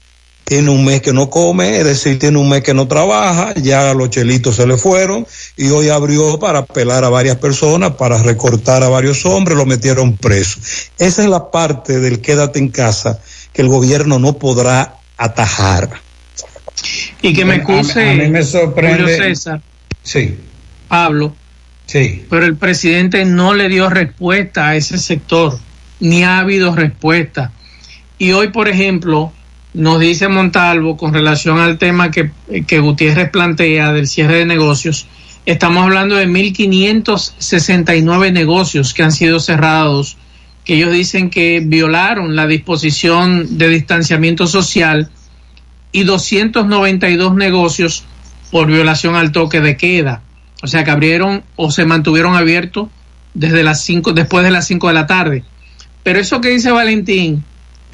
[0.44, 3.94] tiene un mes que no come, es decir, tiene un mes que no trabaja, ya
[3.94, 8.83] los chelitos se le fueron y hoy abrió para pelar a varias personas, para recortar
[8.83, 10.61] a varios hombres, lo metieron preso.
[10.98, 13.18] Esa es la parte del quédate en casa
[13.55, 15.88] que el gobierno no podrá atajar.
[17.22, 19.05] Y que me excuse, a, mí me sorprende.
[19.05, 19.62] Julio César.
[20.03, 20.37] Sí.
[20.88, 21.35] Pablo,
[21.92, 25.59] Pero el presidente no le dio respuesta a ese sector,
[26.00, 27.52] ni ha habido respuesta.
[28.18, 29.33] Y hoy, por ejemplo,
[29.74, 32.31] nos dice Montalvo con relación al tema que,
[32.66, 35.07] que Gutiérrez plantea del cierre de negocios,
[35.46, 40.16] estamos hablando de 1.569 negocios que han sido cerrados,
[40.64, 45.11] que ellos dicen que violaron la disposición de distanciamiento social
[45.90, 48.05] y 292 negocios
[48.50, 50.22] por violación al toque de queda.
[50.62, 52.88] O sea, que abrieron o se mantuvieron abiertos
[53.35, 55.44] desde las cinco, después de las 5 de la tarde.
[56.03, 57.44] Pero eso que dice Valentín,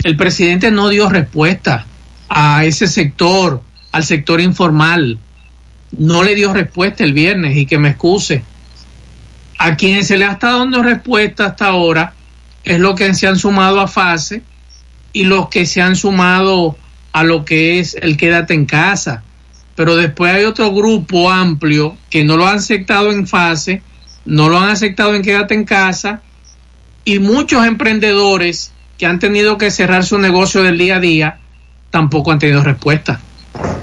[0.05, 1.87] el presidente no dio respuesta
[2.29, 5.19] a ese sector, al sector informal.
[5.97, 8.43] No le dio respuesta el viernes y que me excuse.
[9.59, 12.13] A quienes se le ha estado dando respuesta hasta ahora
[12.65, 14.43] es lo que se han sumado a fase
[15.13, 16.77] y los que se han sumado
[17.13, 19.25] a lo que es el quédate en casa
[19.79, 23.81] pero después hay otro grupo amplio que no lo han aceptado en fase,
[24.25, 26.21] no lo han aceptado en quédate en casa,
[27.05, 31.39] y muchos emprendedores que han tenido que cerrar su negocio del día a día
[31.93, 33.21] tampoco han tenido respuesta.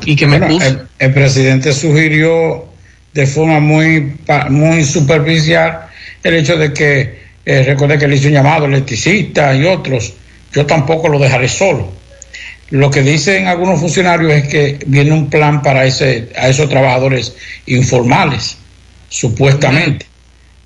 [0.06, 2.66] Y que me Bueno, el, el presidente sugirió
[3.14, 4.18] de forma muy,
[4.50, 5.84] muy superficial
[6.22, 10.14] el hecho de que, eh, recuerde que le hizo un llamado electricista y otros.
[10.52, 11.90] Yo tampoco lo dejaré solo.
[12.72, 17.36] Lo que dicen algunos funcionarios es que viene un plan para ese, a esos trabajadores
[17.68, 18.58] informales,
[19.10, 20.06] supuestamente.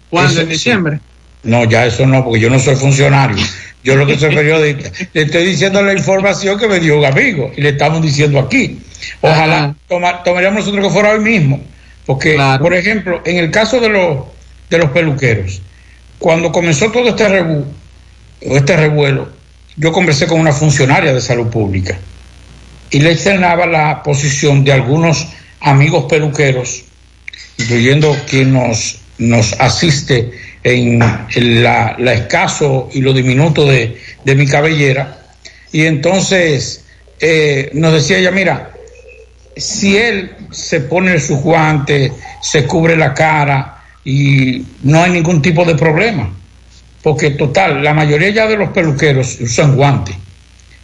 [0.09, 0.31] ¿Cuándo?
[0.31, 0.99] Eso ¿En diciembre?
[1.43, 3.37] No, ya eso no, porque yo no soy funcionario.
[3.83, 4.91] Yo lo que soy periodista.
[5.13, 8.79] Le estoy diciendo la información que me dio un amigo y le estamos diciendo aquí.
[9.21, 11.61] Ojalá toma- tomaríamos nosotros que fuera hoy mismo.
[12.05, 14.17] Porque, por ejemplo, en el caso de los,
[14.69, 15.61] de los peluqueros,
[16.17, 17.63] cuando comenzó todo este rebu,
[18.45, 19.29] o este revuelo,
[19.79, 21.97] yo conversé con una funcionaria de salud pública
[22.91, 25.25] y le externaba la posición de algunos
[25.61, 26.83] amigos peluqueros,
[27.57, 30.31] incluyendo quien nos, nos asiste
[30.63, 35.21] en, la escaso y lo diminuto de, de mi cabellera.
[35.71, 36.83] Y entonces
[37.21, 38.71] eh, nos decía ella, mira,
[39.55, 42.11] si él se pone sus guantes,
[42.41, 46.33] se cubre la cara y no hay ningún tipo de problema.
[47.01, 50.15] Porque total, la mayoría ya de los peluqueros usan guantes.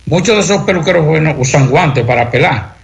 [0.06, 2.76] Muchos de esos peluqueros buenos usan guantes para pelar.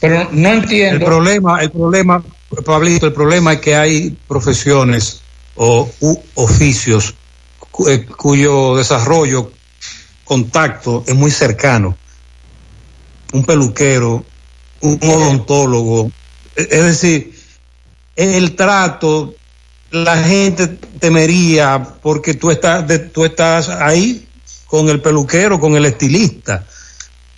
[0.00, 0.96] Pero no entiendo.
[0.96, 2.22] El problema, el problema,
[2.64, 5.20] Pablito, el problema es que hay profesiones
[5.54, 7.14] o u- oficios
[7.70, 9.52] cu- eh, cuyo desarrollo,
[10.24, 11.96] contacto es muy cercano.
[13.32, 14.24] Un peluquero,
[14.80, 16.10] un odontólogo,
[16.56, 17.38] e- es decir,
[18.16, 19.34] el trato,
[19.92, 20.66] la gente
[20.98, 24.26] temería porque tú estás, de- tú estás ahí
[24.66, 26.64] con el peluquero, con el estilista.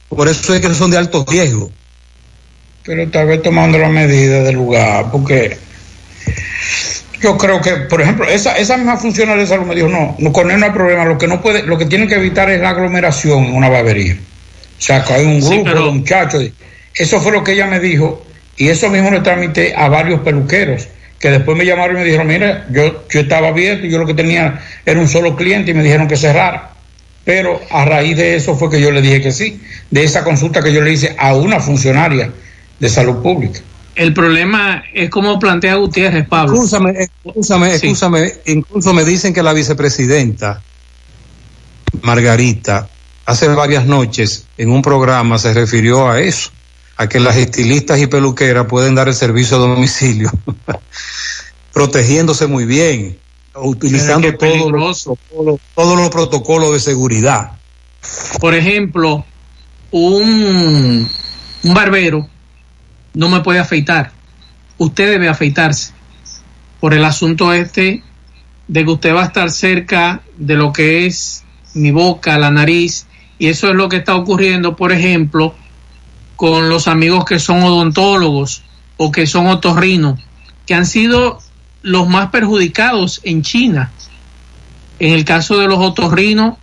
[0.09, 1.71] Por eso es que son de alto riesgo.
[2.85, 5.57] pero tal vez tomando las medidas del lugar, porque
[7.21, 10.33] yo creo que, por ejemplo, esa, esa misma funcionaria de salud me dijo, no, no,
[10.33, 12.61] con él no hay problema, lo que no puede, lo que tienen que evitar es
[12.61, 14.15] la aglomeración en una barbería.
[14.79, 16.45] O sea, que hay un grupo de muchachos.
[16.95, 18.23] Eso fue lo que ella me dijo,
[18.59, 20.87] y eso mismo le tramité a varios peluqueros,
[21.25, 24.05] que después me llamaron y me dijeron, mira, yo, yo estaba abierto y yo lo
[24.05, 26.73] que tenía era un solo cliente y me dijeron que cerrara.
[27.25, 29.59] Pero a raíz de eso fue que yo le dije que sí,
[29.91, 32.31] de esa consulta que yo le hice a una funcionaria
[32.79, 33.61] de salud pública.
[33.95, 36.57] El problema es como plantea Gutiérrez, Pablo.
[36.57, 36.93] Escúchame,
[37.25, 37.87] escúchame, Sí.
[37.87, 38.31] escúchame.
[38.45, 40.61] Incluso me dicen que la vicepresidenta
[42.03, 42.87] Margarita
[43.25, 46.51] hace varias noches en un programa se refirió a eso,
[46.97, 50.31] a que las estilistas y peluqueras pueden dar el servicio a domicilio,
[51.73, 53.19] protegiéndose muy bien,
[53.55, 55.05] utilizando todos los,
[55.75, 57.53] todos los protocolos de seguridad.
[58.41, 59.25] Por ejemplo,
[59.91, 61.09] un,
[61.63, 62.29] un barbero
[63.15, 64.13] no me puede afeitar.
[64.79, 65.93] Usted debe afeitarse.
[66.81, 68.03] Por el asunto este
[68.69, 73.07] de que usted va a estar cerca de lo que es mi boca, la nariz,
[73.39, 75.55] y eso es lo que está ocurriendo, por ejemplo,
[76.37, 78.63] con los amigos que son odontólogos
[78.97, 80.21] o que son otorrinos,
[80.67, 81.39] que han sido
[81.83, 83.93] los más perjudicados en China.
[84.99, 86.57] En el caso de los otorrinos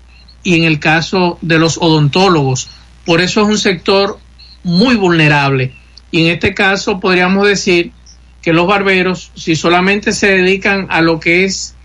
[0.43, 2.69] y en el caso de los odontólogos.
[3.05, 4.19] Por eso es un sector
[4.63, 5.73] muy vulnerable.
[6.11, 7.91] Y en este caso podríamos decir
[8.41, 11.75] que los barberos, si solamente se dedican a lo que es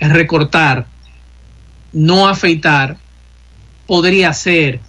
[0.00, 0.86] recortar,
[1.92, 2.96] no afeitar,
[3.86, 4.80] podría ser.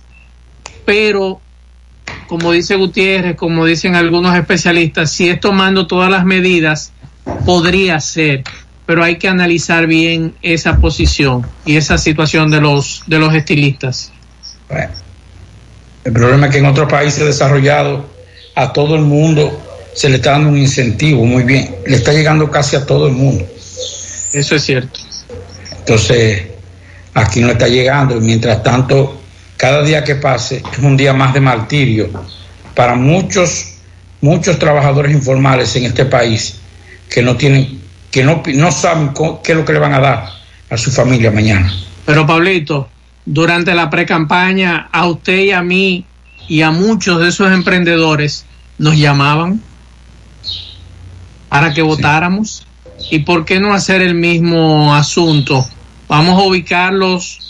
[0.86, 1.42] Pero,
[2.28, 6.92] como dice Gutiérrez, como dicen algunos especialistas, si es tomando todas las medidas,
[7.46, 8.44] podría ser.
[8.86, 14.12] Pero hay que analizar bien esa posición y esa situación de los, de los estilistas.
[14.70, 14.92] Bueno,
[16.04, 18.06] el problema es que en otros países desarrollados
[18.56, 19.62] a todo el mundo
[19.94, 23.14] se le está dando un incentivo muy bien, le está llegando casi a todo el
[23.14, 23.46] mundo.
[24.32, 25.00] Eso es cierto.
[25.80, 26.44] Entonces,
[27.14, 29.22] aquí no está llegando y mientras tanto,
[29.58, 32.10] cada día que pase es un día más de martirio
[32.76, 33.74] para muchos,
[34.22, 36.60] muchos trabajadores informales en este país
[37.10, 37.82] que no tienen,
[38.12, 40.30] que no, no saben qué es lo que le van a dar
[40.70, 41.74] a su familia mañana.
[42.06, 42.88] Pero Pablito,
[43.26, 46.06] durante la pre-campaña, a usted y a mí
[46.48, 48.46] y a muchos de esos emprendedores
[48.78, 49.62] nos llamaban
[51.50, 52.66] para que votáramos.
[53.12, 55.68] ¿Y por qué no hacer el mismo asunto?
[56.08, 57.47] Vamos a ubicarlos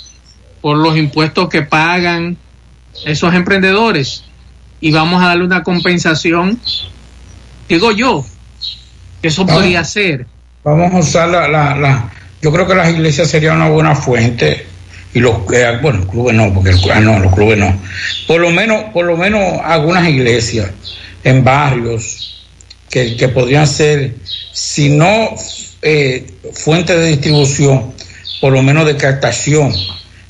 [0.61, 2.37] por los impuestos que pagan
[3.05, 4.23] esos emprendedores
[4.81, 6.59] y vamos a darle una compensación.
[7.69, 8.25] Digo yo,
[9.21, 9.61] que eso Vamos.
[9.61, 10.25] podría ser.
[10.63, 14.65] Vamos a usar la, la, la- yo creo que las iglesias serían una buena fuente
[15.13, 17.75] y los eh, bueno los clubes no porque el ah, no los clubes no
[18.27, 20.69] por lo menos por lo menos algunas iglesias
[21.23, 22.45] en barrios
[22.89, 24.15] que, que podrían ser
[24.53, 25.29] si no
[25.81, 27.93] eh, fuentes de distribución
[28.39, 29.73] por lo menos de captación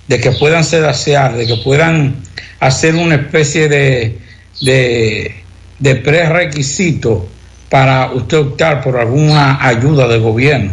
[0.08, 2.16] de que puedan ser asear de que puedan
[2.60, 4.20] hacer una especie de
[4.62, 5.36] de,
[5.80, 7.28] de prerequisito
[7.70, 10.72] para usted optar por alguna ayuda del gobierno.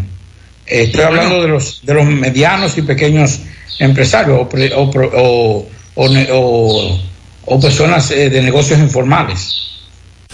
[0.67, 3.41] Eh, Estoy hablando de los de los medianos y pequeños
[3.79, 5.67] empresarios o, pre- o o-
[5.97, 7.01] o-
[7.47, 9.61] o personas eh, de negocios informales.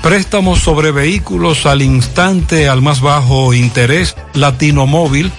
[0.04, 4.16] Préstamos sobre vehículos al instante al más bajo interés.
[4.36, 5.32] Latino Móvil.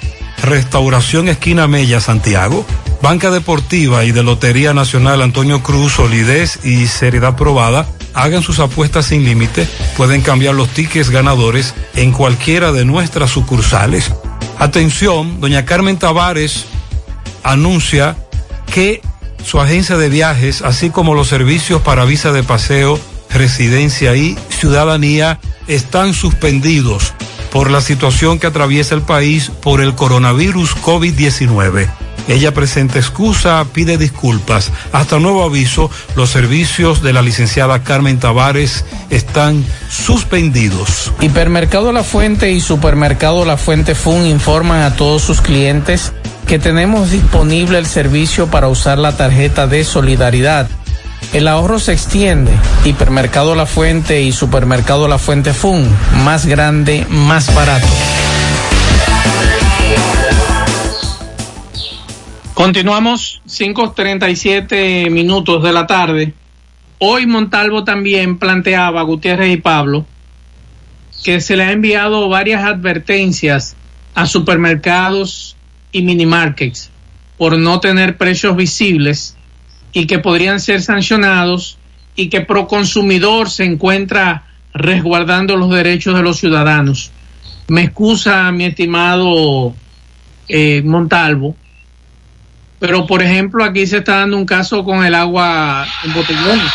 [0.43, 2.67] Restauración Esquina Mella, Santiago.
[3.03, 7.87] Banca Deportiva y de Lotería Nacional Antonio Cruz, solidez y seriedad probada.
[8.15, 9.69] Hagan sus apuestas sin límite.
[9.97, 14.13] Pueden cambiar los tickets ganadores en cualquiera de nuestras sucursales.
[14.59, 16.67] Atención, doña Carmen Tavares
[17.43, 18.17] anuncia
[18.73, 19.01] que
[19.45, 23.01] su agencia de viajes, así como los servicios para visa de paseo,
[23.31, 27.15] residencia y ciudadanía, están suspendidos
[27.51, 31.89] por la situación que atraviesa el país por el coronavirus COVID-19.
[32.29, 34.71] Ella presenta excusa, pide disculpas.
[34.93, 41.13] Hasta nuevo aviso, los servicios de la licenciada Carmen Tavares están suspendidos.
[41.21, 46.13] Hipermercado La Fuente y Supermercado La Fuente Fun informan a todos sus clientes
[46.47, 50.69] que tenemos disponible el servicio para usar la tarjeta de solidaridad.
[51.33, 52.51] El ahorro se extiende.
[52.85, 55.89] Hipermercado La Fuente y Supermercado La Fuente Fun.
[56.25, 57.87] Más grande, más barato.
[62.55, 66.35] Continuamos 5.37 minutos de la tarde.
[66.99, 70.05] Hoy Montalvo también planteaba, Gutiérrez y Pablo,
[71.25, 73.77] que se le ha enviado varias advertencias
[74.15, 75.57] a supermercados
[75.93, 76.91] y minimarkets
[77.39, 79.37] por no tener precios visibles
[79.93, 81.79] y que podrían ser sancionados
[82.15, 84.45] y que Proconsumidor se encuentra
[84.75, 87.13] resguardando los derechos de los ciudadanos.
[87.69, 89.75] Me excusa mi estimado
[90.49, 91.57] eh, Montalvo,
[92.81, 96.73] pero por ejemplo aquí se está dando un caso con el agua en botellones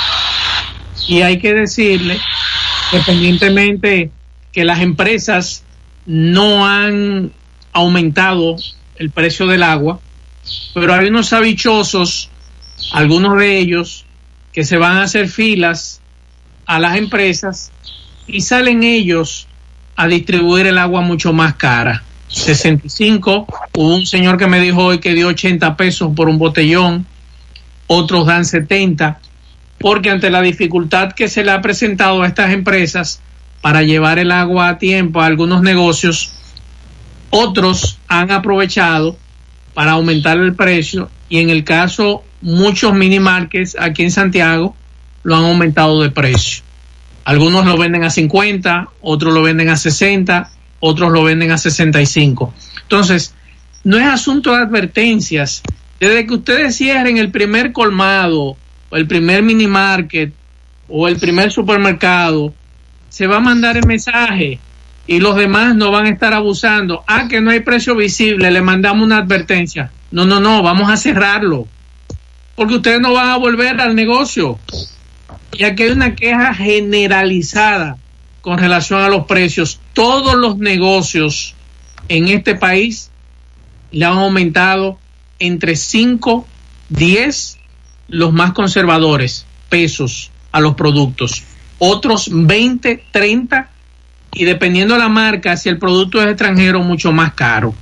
[1.07, 2.17] y hay que decirle,
[2.91, 4.11] independientemente
[4.51, 5.63] que las empresas
[6.05, 7.31] no han
[7.73, 8.55] aumentado
[8.95, 9.99] el precio del agua,
[10.73, 12.29] pero hay unos habichosos,
[12.93, 14.05] algunos de ellos,
[14.53, 16.01] que se van a hacer filas
[16.65, 17.71] a las empresas
[18.27, 19.47] y salen ellos
[19.95, 22.03] a distribuir el agua mucho más cara.
[22.35, 27.05] 65, hubo un señor que me dijo hoy que dio 80 pesos por un botellón,
[27.87, 29.19] otros dan 70,
[29.79, 33.21] porque ante la dificultad que se le ha presentado a estas empresas
[33.61, 36.33] para llevar el agua a tiempo a algunos negocios,
[37.29, 39.17] otros han aprovechado
[39.73, 44.75] para aumentar el precio y en el caso muchos mini markets aquí en Santiago
[45.23, 46.63] lo han aumentado de precio.
[47.23, 52.53] Algunos lo venden a 50, otros lo venden a 60, otros lo venden a 65.
[52.83, 53.33] Entonces,
[53.83, 55.63] no es asunto de advertencias.
[55.99, 58.57] Desde que ustedes cierren el primer colmado,
[58.89, 60.33] o el primer mini market,
[60.87, 62.53] o el primer supermercado,
[63.09, 64.59] se va a mandar el mensaje
[65.07, 67.03] y los demás no van a estar abusando.
[67.07, 69.91] Ah, que no hay precio visible, le mandamos una advertencia.
[70.11, 71.67] No, no, no, vamos a cerrarlo.
[72.55, 74.59] Porque ustedes no van a volver al negocio.
[75.53, 77.97] Y aquí hay una queja generalizada
[78.45, 79.79] con relación a los precios.
[79.93, 81.55] Todos los negocios
[82.09, 83.09] en este país
[83.91, 84.99] le han aumentado
[85.39, 86.45] entre 5,
[86.89, 87.57] 10,
[88.09, 91.41] los más conservadores, pesos a los productos.
[91.79, 93.71] Otros 20, 30
[94.35, 97.73] y dependiendo de la marca, si el producto es extranjero, mucho más caro.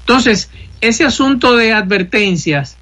[0.00, 0.50] Entonces,
[0.80, 2.76] ese asunto de advertencias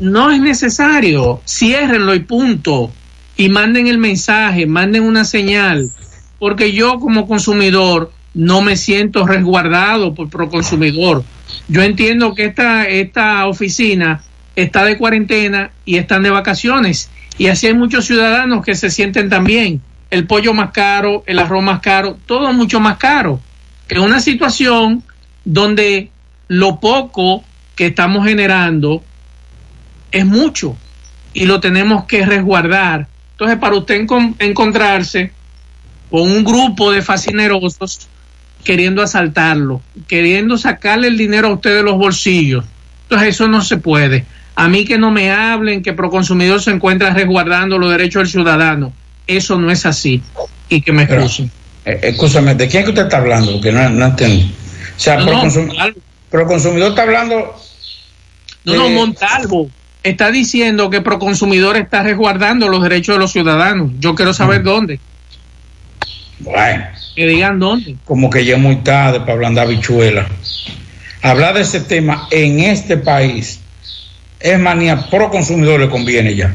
[0.00, 1.42] no es necesario.
[1.46, 2.90] Ciérrenlo y punto.
[3.36, 5.92] Y manden el mensaje, manden una señal.
[6.40, 11.22] Porque yo como consumidor no me siento resguardado por Proconsumidor.
[11.68, 14.22] Yo entiendo que esta, esta oficina
[14.56, 17.10] está de cuarentena y están de vacaciones.
[17.38, 19.80] Y así hay muchos ciudadanos que se sienten también
[20.10, 23.40] el pollo más caro, el arroz más caro, todo mucho más caro.
[23.88, 25.04] En una situación
[25.44, 26.10] donde
[26.48, 27.44] lo poco
[27.76, 29.02] que estamos generando
[30.10, 30.76] es mucho
[31.32, 33.08] y lo tenemos que resguardar.
[33.32, 34.06] Entonces, para usted
[34.40, 35.32] encontrarse
[36.10, 38.08] con un grupo de fascinerosos
[38.64, 42.64] queriendo asaltarlo, queriendo sacarle el dinero a usted de los bolsillos.
[43.04, 44.24] Entonces, eso no se puede.
[44.54, 48.92] A mí que no me hablen que Proconsumidor se encuentra resguardando los derechos del ciudadano
[49.36, 50.22] eso no es así
[50.68, 51.50] y que me excusen.
[51.84, 53.52] Eh, escúchame, ¿de quién que usted está hablando?
[53.52, 54.44] Porque no, no entiendo.
[54.44, 57.54] O sea, pero, el consumidor está hablando.
[58.64, 59.70] No, no, Montalvo
[60.02, 63.92] está diciendo que Proconsumidor está resguardando los derechos de los ciudadanos.
[63.98, 64.64] Yo quiero saber mm.
[64.64, 65.00] dónde.
[66.40, 66.84] Bueno.
[67.14, 67.96] Que digan dónde.
[68.04, 70.26] Como que ya es muy tarde para hablar de habichuela.
[71.22, 73.60] Hablar de ese tema en este país
[74.40, 76.54] es manía pro consumidor le conviene ya.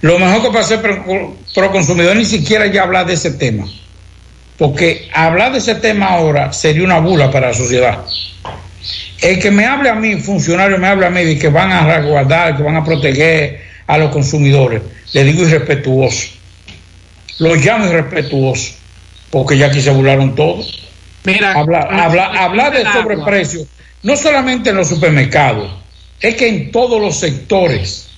[0.00, 3.66] Lo mejor que puede hacer pro, consumidor ni siquiera ya hablar de ese tema.
[4.56, 8.04] Porque hablar de ese tema ahora sería una bula para la sociedad.
[9.20, 11.84] El que me hable a mí, funcionario me hable a mí de que van a
[11.84, 16.37] resguardar, que van a proteger a los consumidores, le digo irrespetuoso.
[17.38, 18.74] Lo llamo irrespetuoso,
[19.30, 20.82] porque ya aquí se burlaron todos.
[21.24, 23.66] Mira, hablar de sobreprecio,
[24.02, 25.70] no solamente en los supermercados,
[26.20, 28.08] es que en todos los sectores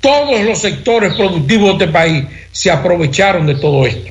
[0.00, 4.10] todos los sectores productivos de este país se aprovecharon de todo esto.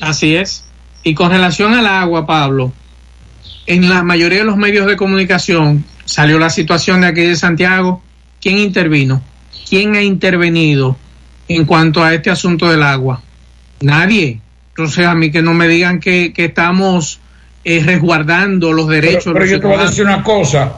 [0.00, 0.64] Así es.
[1.02, 2.72] Y con relación al agua, Pablo,
[3.66, 8.02] en la mayoría de los medios de comunicación salió la situación de aquí de Santiago.
[8.40, 9.22] ¿Quién intervino?
[9.68, 10.96] ¿Quién ha intervenido
[11.48, 13.22] en cuanto a este asunto del agua?
[13.80, 14.40] Nadie.
[14.70, 17.20] Entonces, a mí que no me digan que, estamos
[17.64, 19.24] eh, resguardando los derechos.
[19.24, 20.74] Pero, pero yo te voy a decir una cosa.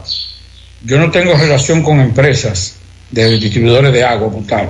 [0.83, 2.77] Yo no tengo relación con empresas
[3.11, 4.69] de distribuidores de agua potable.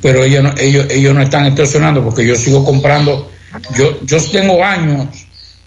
[0.00, 3.30] Pero ellos no, ellos, ellos no están extorsionando porque yo sigo comprando,
[3.76, 5.08] yo, yo tengo años,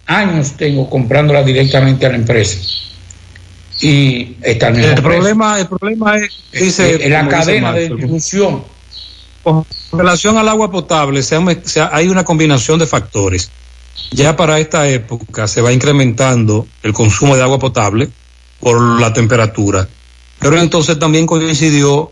[0.08, 2.60] años tengo comprándola directamente a la empresa.
[3.82, 8.64] Y está el, el problema, el problema es, dice, en la cadena de distribución.
[9.44, 11.22] Con relación al agua potable,
[11.92, 13.52] hay una combinación de factores.
[14.12, 18.10] Ya para esta época se va incrementando el consumo de agua potable
[18.60, 19.88] por la temperatura.
[20.40, 22.12] Pero entonces también coincidió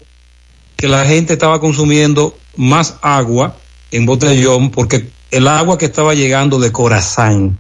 [0.76, 3.56] que la gente estaba consumiendo más agua
[3.92, 7.60] en botellón porque el agua que estaba llegando de Corazán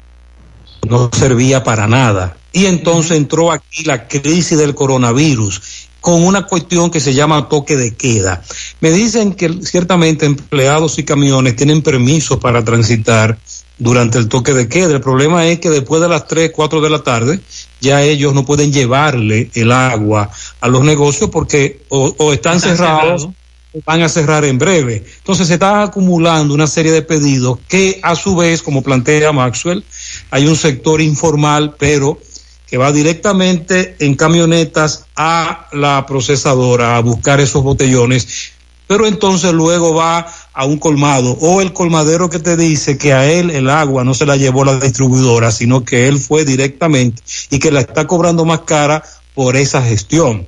[0.88, 2.38] no servía para nada.
[2.52, 7.78] Y entonces entró aquí la crisis del coronavirus con una cuestión que se llama toque
[7.78, 8.42] de queda.
[8.82, 13.38] Me dicen que ciertamente empleados y camiones tienen permiso para transitar
[13.78, 14.96] durante el toque de queda.
[14.96, 17.40] El problema es que después de las 3, 4 de la tarde,
[17.80, 20.30] ya ellos no pueden llevarle el agua
[20.60, 23.30] a los negocios porque o, están, cerrados
[23.74, 25.04] o van a cerrar en breve.
[25.20, 29.84] Entonces se está acumulando una serie de pedidos que a su vez, como plantea Maxwell,
[30.32, 32.20] hay un sector informal, pero
[32.72, 38.54] que va directamente en camionetas a la procesadora a buscar esos botellones,
[38.88, 43.30] pero entonces luego va a un colmado o el colmadero que te dice que a
[43.30, 47.60] él el agua no se la llevó la distribuidora, sino que él fue directamente y
[47.60, 49.04] que la está cobrando más cara
[49.36, 50.48] por esa gestión.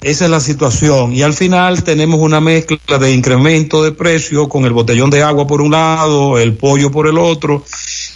[0.00, 1.12] Esa es la situación.
[1.12, 5.46] Y al final tenemos una mezcla de incremento de precio con el botellón de agua
[5.46, 7.64] por un lado, el pollo por el otro.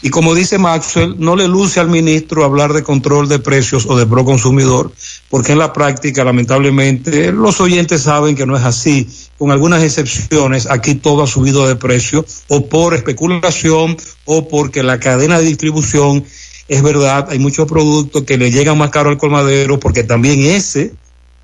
[0.04, 3.96] Y como dice Maxwell, no le luce al ministro hablar de control de precios o
[3.96, 4.90] de pro consumidor,
[5.30, 9.08] porque en la práctica, lamentablemente, los oyentes saben que no es así.
[9.38, 14.98] Con algunas excepciones, aquí todo ha subido de precio, o por especulación, o porque la
[14.98, 16.24] cadena de distribución
[16.66, 20.94] es verdad, hay muchos productos que le llegan más caro al colmadero, porque también ese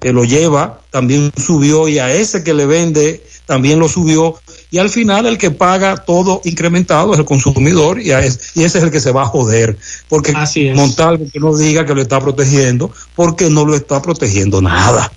[0.00, 4.38] que lo lleva también subió y a ese que le vende también lo subió
[4.70, 8.78] y al final el que paga todo incrementado es el consumidor y, es, y ese
[8.78, 9.76] es el que se va a joder
[10.08, 10.32] porque
[10.74, 15.10] Montalvo que no diga que lo está protegiendo porque no lo está protegiendo nada.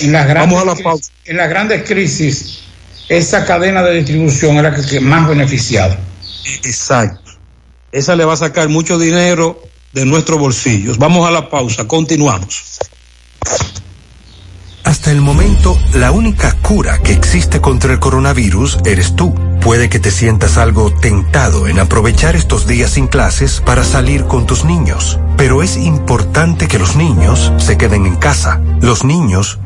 [0.00, 1.12] En las grandes, Vamos a la pausa.
[1.24, 2.60] En las grandes crisis
[3.08, 5.98] esa cadena de distribución era la que más beneficiada.
[6.62, 7.32] Exacto.
[7.92, 10.98] Esa le va a sacar mucho dinero de nuestros bolsillos.
[10.98, 12.78] Vamos a la pausa, continuamos.
[14.84, 19.34] Hasta el momento, la única cura que existe contra el coronavirus eres tú.
[19.62, 24.46] Puede que te sientas algo tentado en aprovechar estos días sin clases para salir con
[24.46, 28.60] tus niños, pero es importante que los niños se queden en casa.
[28.82, 29.58] Los niños,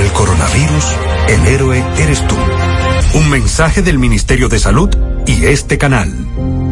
[0.00, 0.84] El coronavirus,
[1.28, 2.36] el héroe eres tú.
[3.14, 4.90] Un mensaje del Ministerio de Salud
[5.26, 6.12] y este canal.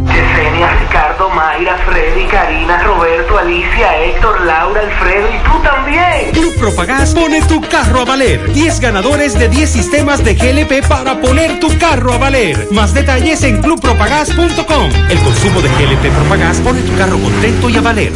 [0.06, 6.32] Yesenia, Ricardo, Mayra, Freddy, Karina, Roberto, Alicia, Héctor, Laura, Alfredo y tú también.
[6.32, 8.52] Club Propagás pone tu carro a valer.
[8.52, 12.68] 10 ganadores de 10 sistemas de GLP para poner tu carro a valer.
[12.72, 14.90] Más detalles en clubpropagás.com.
[15.08, 18.12] El consumo de GLP Propagás pone tu carro contento y a valer.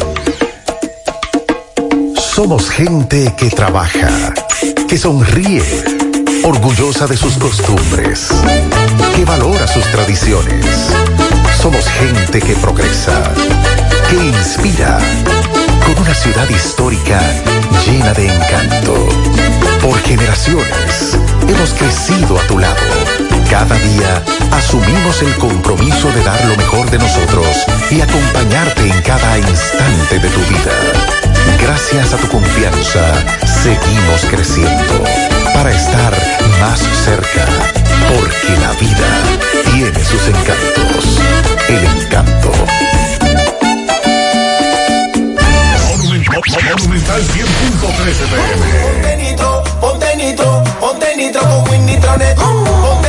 [2.39, 4.33] Somos gente que trabaja,
[4.87, 5.61] que sonríe,
[6.45, 8.29] orgullosa de sus costumbres,
[9.13, 10.65] que valora sus tradiciones.
[11.61, 13.33] Somos gente que progresa,
[14.09, 14.99] que inspira,
[15.85, 17.19] con una ciudad histórica
[17.85, 19.09] llena de encanto.
[19.81, 22.79] Por generaciones hemos crecido a tu lado.
[23.49, 27.47] Cada día asumimos el compromiso de dar lo mejor de nosotros
[27.89, 30.71] y acompañarte en cada instante de tu vida.
[31.61, 33.01] Gracias a tu confianza,
[33.45, 35.03] seguimos creciendo
[35.53, 36.13] para estar
[36.59, 37.45] más cerca,
[38.09, 39.07] porque la vida
[39.71, 41.19] tiene sus encantos.
[41.67, 42.51] El encanto.
[46.79, 52.35] Monumental 100.13 Ponte nitro, ponte nitro, ponte nitro con Win Nitronet.
[52.37, 53.08] Ponte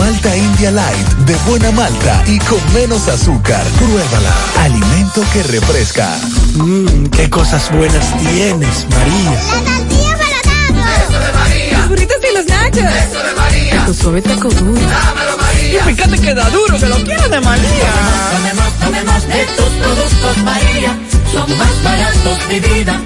[0.00, 3.62] Pastilla Light de buena malta y con menos azúcar.
[3.78, 4.32] Pruébala.
[4.60, 6.08] Alimento que refresca.
[6.54, 9.30] Mmm, qué cosas buenas tienes, María.
[9.30, 11.78] La tortilla para Eso de María.
[11.78, 12.84] Los burritos y los nachos.
[12.84, 13.86] Eso de María.
[13.86, 14.80] Tu suave taco duro.
[14.80, 15.80] Dámelo, María.
[15.80, 17.92] Y fíjate que da duro, que lo quiero de María.
[18.32, 20.98] Tomemos, tomemos de tus productos, María.
[21.32, 23.00] Son más baratos de vida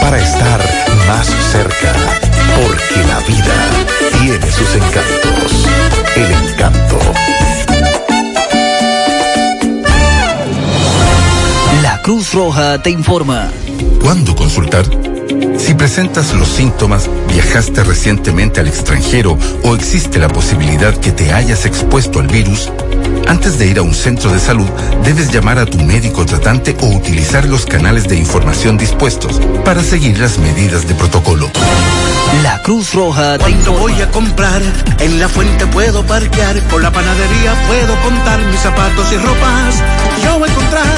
[0.00, 0.60] para estar
[1.06, 1.92] más cerca,
[2.60, 5.66] porque la vida tiene sus encantos.
[6.16, 6.98] El encanto.
[11.82, 13.50] La Cruz Roja te informa.
[14.00, 14.84] ¿Cuándo consultar?
[15.58, 21.66] Si presentas los síntomas, viajaste recientemente al extranjero o existe la posibilidad que te hayas
[21.66, 22.70] expuesto al virus,
[23.28, 24.68] antes de ir a un centro de salud,
[25.04, 30.18] debes llamar a tu médico tratante o utilizar los canales de información dispuestos para seguir
[30.18, 31.50] las medidas de protocolo.
[32.42, 33.80] La Cruz Roja te Cuando informa.
[33.80, 34.62] voy a comprar,
[35.00, 39.74] en la fuente puedo parquear, por la panadería puedo contar mis zapatos y ropas.
[40.24, 40.97] Yo voy a encontrar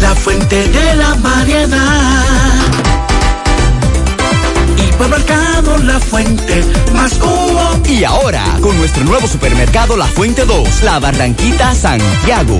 [0.00, 2.24] la fuente de la variedad.
[4.76, 7.80] Hipermercado La Fuente, más cubo.
[7.88, 12.58] Y ahora, con nuestro nuevo supermercado La Fuente 2, La Barranquita Santiago.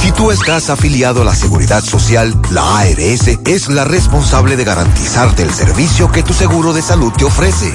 [0.00, 5.42] Si tú estás afiliado a la Seguridad Social, la ARS es la responsable de garantizarte
[5.42, 7.74] el servicio que tu seguro de salud te ofrece.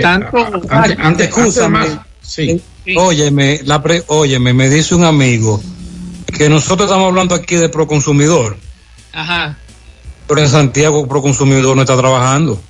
[0.00, 0.36] Tanto.
[0.68, 1.78] Antes, antes, Escúchame.
[1.78, 2.60] antes más, sí.
[2.96, 5.60] Óyeme, la pre- óyeme, me dice un amigo
[6.36, 8.56] que nosotros estamos hablando aquí de Proconsumidor,
[9.12, 9.56] Ajá,
[10.28, 12.60] pero en Santiago Proconsumidor no está trabajando.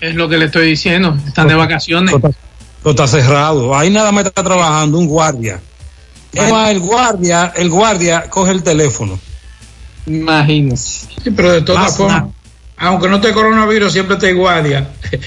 [0.00, 1.16] es lo que le estoy diciendo.
[1.26, 2.14] Están de vacaciones.
[2.82, 3.76] Todo está cerrado.
[3.76, 5.60] Ahí nada más está trabajando un guardia.
[6.32, 9.18] El guardia, el guardia coge el teléfono.
[10.08, 11.06] Imagínese.
[11.22, 12.24] Sí, pero de todas formas,
[12.76, 14.88] aunque no esté coronavirus, siempre está guardia.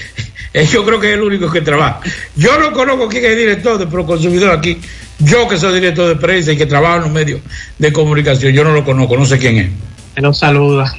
[0.54, 2.00] Eh, Yo creo que es el único que trabaja.
[2.36, 4.78] Yo no conozco quién es el director de Proconsumidor aquí.
[5.18, 7.40] Yo que soy director de prensa y que trabajo en los medios
[7.78, 9.70] de comunicación, yo no lo conozco, no sé quién es.
[10.14, 10.94] Me lo saluda.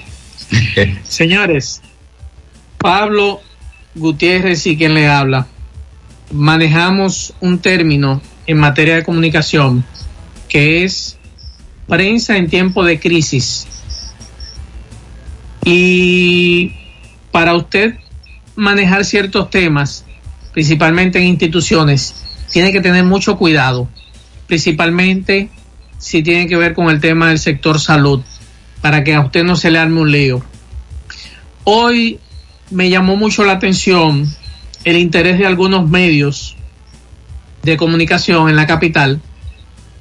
[1.04, 1.84] Señores,
[2.80, 3.42] Pablo
[3.94, 5.46] Gutiérrez y quien le habla,
[6.32, 9.86] manejamos un término en materia de comunicación
[10.50, 11.18] que es
[11.88, 13.68] prensa en tiempo de crisis.
[15.66, 16.72] Y
[17.32, 17.96] para usted
[18.56, 20.06] manejar ciertos temas,
[20.54, 22.16] principalmente en instituciones,
[22.52, 23.88] tiene que tener mucho cuidado,
[24.48, 25.50] principalmente
[25.98, 28.22] si tiene que ver con el tema del sector salud,
[28.82, 30.44] para que a usted no se le arme un lío.
[31.64, 32.20] Hoy
[32.70, 34.28] me llamó mucho la atención
[34.84, 36.56] el interés de algunos medios
[37.64, 39.22] de comunicación en la capital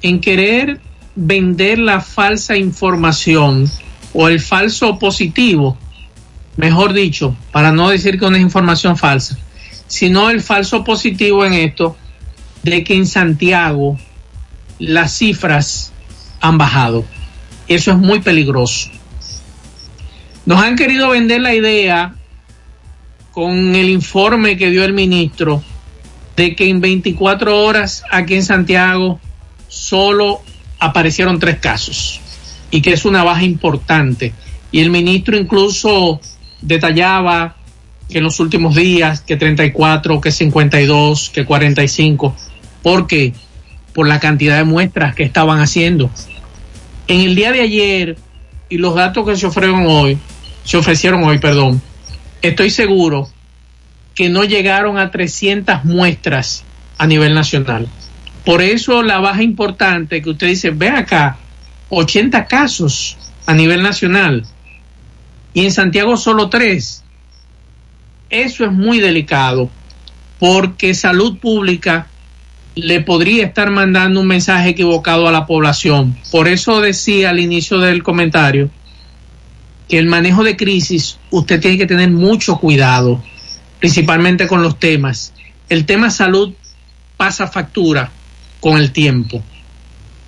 [0.01, 0.81] en querer
[1.15, 3.71] vender la falsa información
[4.13, 5.77] o el falso positivo,
[6.55, 9.37] mejor dicho, para no decir que una información falsa,
[9.87, 11.97] sino el falso positivo en esto
[12.61, 13.97] de que en Santiago
[14.79, 15.91] las cifras
[16.39, 17.05] han bajado.
[17.67, 18.89] Eso es muy peligroso.
[20.45, 22.15] Nos han querido vender la idea
[23.31, 25.63] con el informe que dio el ministro
[26.35, 29.19] de que en 24 horas aquí en Santiago
[29.67, 30.41] solo
[30.79, 32.22] aparecieron tres casos
[32.73, 34.33] y que es una baja importante.
[34.71, 36.19] Y el ministro incluso
[36.59, 37.55] detallaba
[38.09, 42.35] que en los últimos días, que 34, que 52, que 45,
[42.81, 43.33] porque
[43.93, 46.09] por la cantidad de muestras que estaban haciendo.
[47.07, 48.17] En el día de ayer
[48.69, 50.17] y los datos que se ofrecieron hoy,
[50.63, 51.79] se ofrecieron hoy, perdón,
[52.41, 53.29] estoy seguro
[54.15, 56.63] que no llegaron a 300 muestras
[56.97, 57.87] a nivel nacional.
[58.43, 61.37] Por eso la baja importante que usted dice, ve acá,
[61.95, 64.45] 80 casos a nivel nacional
[65.53, 67.03] y en Santiago solo 3.
[68.29, 69.69] Eso es muy delicado
[70.39, 72.07] porque salud pública
[72.75, 76.17] le podría estar mandando un mensaje equivocado a la población.
[76.31, 78.71] Por eso decía al inicio del comentario
[79.87, 83.21] que el manejo de crisis usted tiene que tener mucho cuidado,
[83.79, 85.33] principalmente con los temas.
[85.69, 86.53] El tema salud
[87.15, 88.11] pasa factura
[88.59, 89.43] con el tiempo.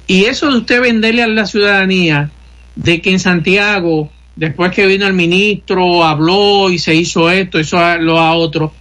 [0.07, 2.29] Y eso de usted venderle a la ciudadanía
[2.75, 7.77] de que en Santiago, después que vino el ministro, habló y se hizo esto, eso
[7.99, 8.73] lo a otro,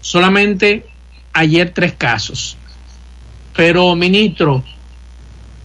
[0.00, 0.86] solamente
[1.32, 2.56] ayer tres casos.
[3.56, 4.64] Pero, ministro,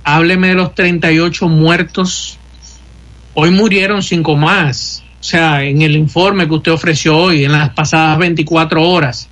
[0.03, 2.37] hábleme de los 38 muertos.
[3.33, 5.03] Hoy murieron cinco más.
[5.19, 9.27] O sea, en el informe que usted ofreció hoy, en las pasadas 24 horas,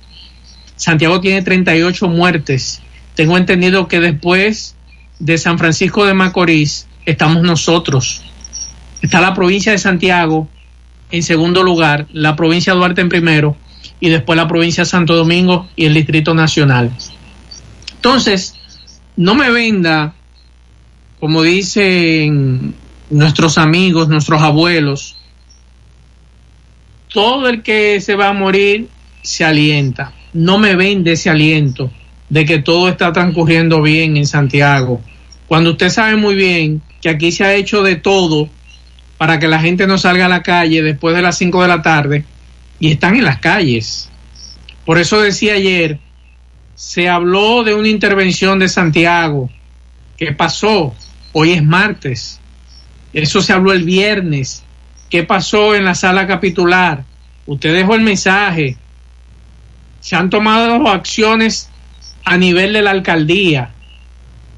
[0.76, 2.82] Santiago tiene 38 muertes.
[3.14, 4.76] Tengo entendido que después
[5.18, 8.22] de San Francisco de Macorís estamos nosotros.
[9.02, 10.48] Está la provincia de Santiago
[11.10, 13.56] en segundo lugar, la provincia de Duarte en primero
[14.00, 16.90] y después la provincia de Santo Domingo y el Distrito Nacional.
[17.94, 18.54] Entonces,
[19.16, 20.14] no me venda,
[21.18, 22.74] como dicen
[23.10, 25.16] nuestros amigos, nuestros abuelos,
[27.12, 28.88] todo el que se va a morir
[29.22, 30.12] se alienta.
[30.34, 31.90] No me vende ese aliento
[32.28, 35.00] de que todo está transcurriendo bien en Santiago.
[35.46, 38.48] Cuando usted sabe muy bien que aquí se ha hecho de todo
[39.16, 41.82] para que la gente no salga a la calle después de las 5 de la
[41.82, 42.24] tarde
[42.78, 44.10] y están en las calles.
[44.84, 45.98] Por eso decía ayer,
[46.74, 49.50] se habló de una intervención de Santiago.
[50.16, 50.94] ¿Qué pasó?
[51.32, 52.40] Hoy es martes.
[53.12, 54.62] Eso se habló el viernes.
[55.10, 57.04] ¿Qué pasó en la sala capitular?
[57.46, 58.76] Usted dejó el mensaje.
[60.00, 61.68] Se han tomado acciones
[62.28, 63.70] a nivel de la alcaldía.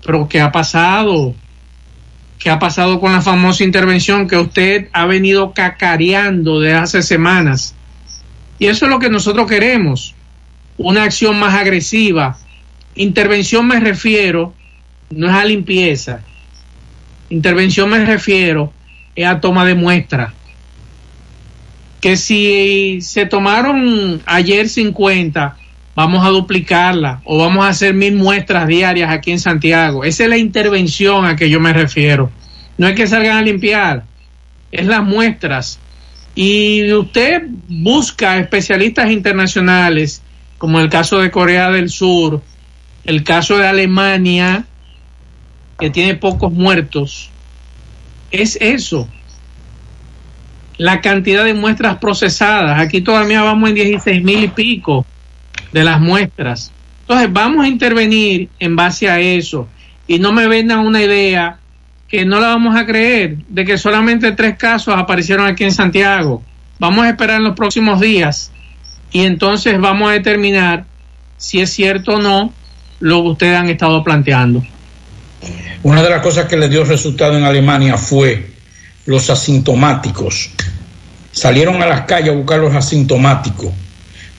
[0.04, 1.34] Pero ¿qué ha pasado?
[2.38, 7.74] ¿Qué ha pasado con la famosa intervención que usted ha venido cacareando de hace semanas?
[8.58, 10.14] Y eso es lo que nosotros queremos,
[10.78, 12.38] una acción más agresiva.
[12.94, 14.52] Intervención me refiero,
[15.10, 16.20] no es a limpieza.
[17.28, 18.72] Intervención me refiero
[19.14, 20.34] es a toma de muestra.
[22.00, 25.56] Que si se tomaron ayer 50,
[26.00, 30.02] vamos a duplicarla o vamos a hacer mil muestras diarias aquí en Santiago.
[30.02, 32.30] Esa es la intervención a que yo me refiero.
[32.78, 34.04] No es que salgan a limpiar,
[34.72, 35.78] es las muestras.
[36.34, 40.22] Y usted busca especialistas internacionales,
[40.56, 42.40] como el caso de Corea del Sur,
[43.04, 44.64] el caso de Alemania,
[45.78, 47.28] que tiene pocos muertos.
[48.30, 49.06] Es eso.
[50.78, 52.80] La cantidad de muestras procesadas.
[52.80, 55.04] Aquí todavía vamos en 16 mil y pico
[55.72, 56.72] de las muestras.
[57.02, 59.66] Entonces vamos a intervenir en base a eso
[60.06, 61.58] y no me vendan una idea
[62.08, 66.42] que no la vamos a creer de que solamente tres casos aparecieron aquí en Santiago.
[66.78, 68.50] Vamos a esperar en los próximos días
[69.12, 70.84] y entonces vamos a determinar
[71.36, 72.52] si es cierto o no
[73.00, 74.62] lo que ustedes han estado planteando.
[75.82, 78.50] Una de las cosas que le dio resultado en Alemania fue
[79.06, 80.50] los asintomáticos.
[81.32, 83.72] Salieron a las calles a buscar los asintomáticos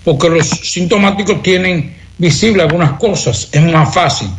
[0.04, 4.30] porque los sintomáticos tienen visible algunas cosas, es más fácil,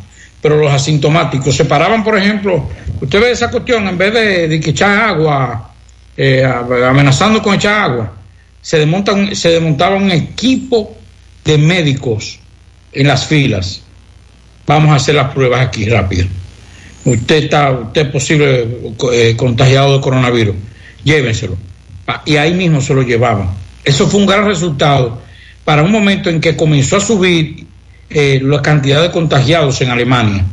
[0.41, 2.69] pero los asintomáticos se paraban, por ejemplo,
[3.01, 5.73] usted ve esa cuestión, en vez de, que echar agua,
[6.17, 8.13] eh, amenazando con echar agua,
[8.61, 8.87] se,
[9.35, 10.97] se desmontaba un equipo
[11.45, 12.39] de médicos
[12.93, 13.83] en las filas.
[14.67, 16.27] Vamos a hacer las pruebas aquí rápido.
[17.05, 18.79] Usted está, usted es posible
[19.13, 20.55] eh, contagiado de coronavirus,
[21.03, 21.57] llévenselo.
[22.25, 23.51] Y ahí mismo se lo llevaban.
[23.85, 25.21] Eso fue un gran resultado
[25.65, 27.67] para un momento en que comenzó a subir
[28.11, 30.45] eh, la cantidad de contagiados en Alemania.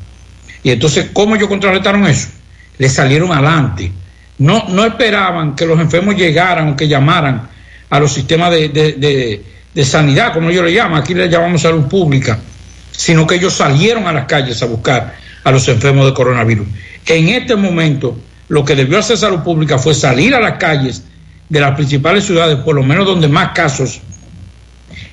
[0.63, 2.27] Y entonces, ¿cómo ellos contrarrestaron eso?
[2.77, 3.91] Le salieron adelante.
[4.37, 7.49] No, no esperaban que los enfermos llegaran o que llamaran
[7.89, 9.43] a los sistemas de, de- de-
[9.73, 12.39] de sanidad, como ellos le llaman, aquí le llamamos salud pública,
[12.91, 16.67] sino que ellos salieron a las calles a buscar a los enfermos de coronavirus.
[17.05, 21.03] En este momento, lo que debió hacer salud pública fue salir a las calles
[21.49, 24.01] de las principales ciudades, por lo menos donde más casos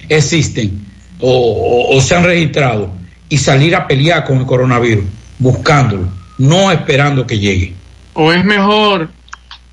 [0.08, 0.86] existen
[1.20, 2.90] o, o- o se han registrado,
[3.28, 5.04] y salir a pelear con el coronavirus,
[5.38, 7.74] buscándolo, no esperando que llegue.
[8.14, 9.10] ¿O es mejor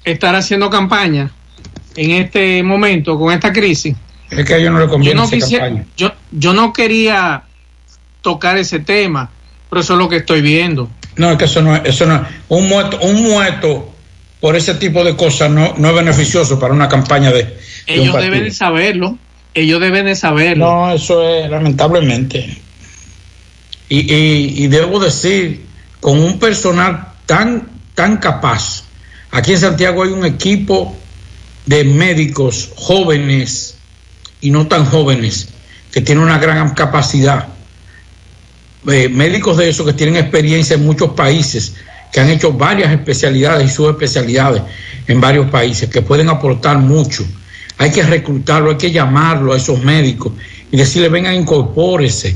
[0.04, 1.32] estar haciendo campaña
[1.96, 3.96] en este momento con esta crisis?
[4.32, 7.44] Es que a ellos no les conviene yo no quisiera- yo, yo no quería
[8.22, 9.30] tocar ese tema,
[9.70, 10.90] pero eso es lo que estoy viendo.
[11.18, 13.94] No, es que eso no es, eso no es- un muerto, un muerto
[14.40, 18.00] por ese tipo de cosas no, no es beneficioso para una campaña de, de un
[18.08, 19.18] Ellos deben de saberlo,
[19.54, 20.66] ellos deben de saberlo.
[20.66, 22.58] No, eso es lamentablemente.
[23.90, 25.66] Y, y- y debo decir,
[26.00, 28.84] con un personal tan, tan capaz,
[29.32, 30.96] aquí en Santiago hay un equipo
[31.66, 33.76] de médicos jóvenes
[34.42, 35.50] y no tan jóvenes
[35.92, 37.48] que tienen una gran capacidad.
[38.92, 41.76] Eh, médicos de esos que tienen experiencia en muchos países,
[42.12, 44.62] que han hecho varias especialidades y subespecialidades
[45.08, 47.26] en varios países, que pueden aportar mucho.
[47.84, 50.32] Hay que reclutarlo, hay que llamarlo a esos médicos
[50.72, 52.34] y decirle, vengan, incorpórese,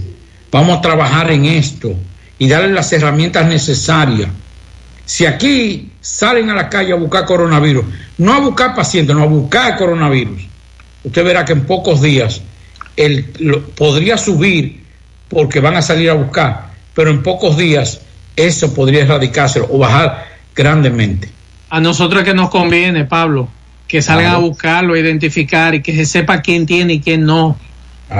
[0.51, 1.95] vamos a trabajar en esto
[2.37, 4.27] y darle las herramientas necesarias.
[5.05, 7.85] Si aquí salen a la calle a buscar coronavirus,
[8.17, 10.41] no a buscar pacientes, no a buscar coronavirus,
[11.05, 12.41] usted verá que en pocos días
[12.97, 13.23] el,
[13.77, 14.83] podría subir
[15.29, 18.01] porque van a salir a buscar, pero en pocos días
[18.35, 21.29] eso podría erradicarse o bajar grandemente.
[21.69, 23.47] A nosotros que nos conviene, Pablo,
[23.87, 24.37] que salgan Claro.
[24.37, 27.57] a buscarlo, a identificar y que se sepa quién tiene y quién no.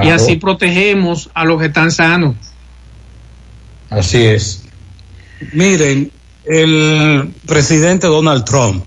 [0.03, 2.36] Y así protegemos a los que están sanos.
[3.89, 4.63] Así es.
[5.53, 6.11] Miren,
[6.45, 8.84] el presidente Donald Trump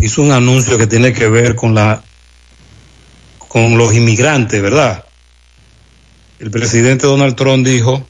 [0.00, 2.02] hizo un anuncio que tiene que ver con la
[3.38, 5.04] con los inmigrantes, ¿verdad?
[6.38, 8.06] El presidente Donald Trump dijo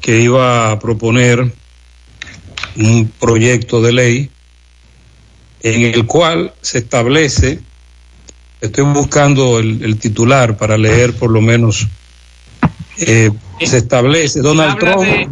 [0.00, 1.52] que iba a proponer
[2.76, 4.30] un proyecto de ley
[5.62, 7.60] en el cual se establece,
[8.60, 11.86] estoy buscando el, el titular para leer por lo menos,
[12.98, 13.30] eh,
[13.64, 15.26] se establece, Donald Trump, de-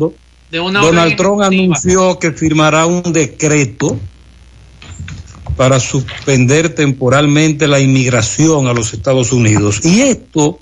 [0.51, 3.99] de Donald Trump anunció que firmará un decreto
[5.57, 9.85] para suspender temporalmente la inmigración a los Estados Unidos.
[9.85, 10.59] Y esto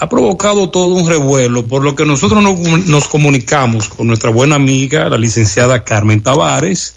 [0.00, 4.56] ha provocado todo un revuelo, por lo que nosotros nos, nos comunicamos con nuestra buena
[4.56, 6.94] amiga, la licenciada Carmen Tavares,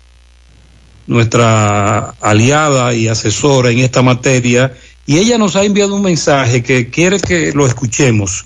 [1.07, 4.73] nuestra aliada y asesora en esta materia,
[5.05, 8.45] y ella nos ha enviado un mensaje que quiere que lo escuchemos,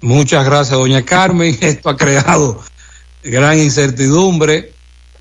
[0.00, 1.56] Muchas gracias, doña Carmen.
[1.60, 2.62] Esto ha creado
[3.22, 4.73] gran incertidumbre,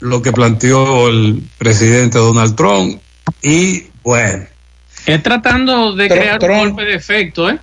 [0.04, 3.00] lo que planteó el presidente Donald Trump.
[3.42, 4.46] Y bueno.
[5.06, 7.58] Es tratando de Trump- crear Trump- un golpe de efecto, ¿eh?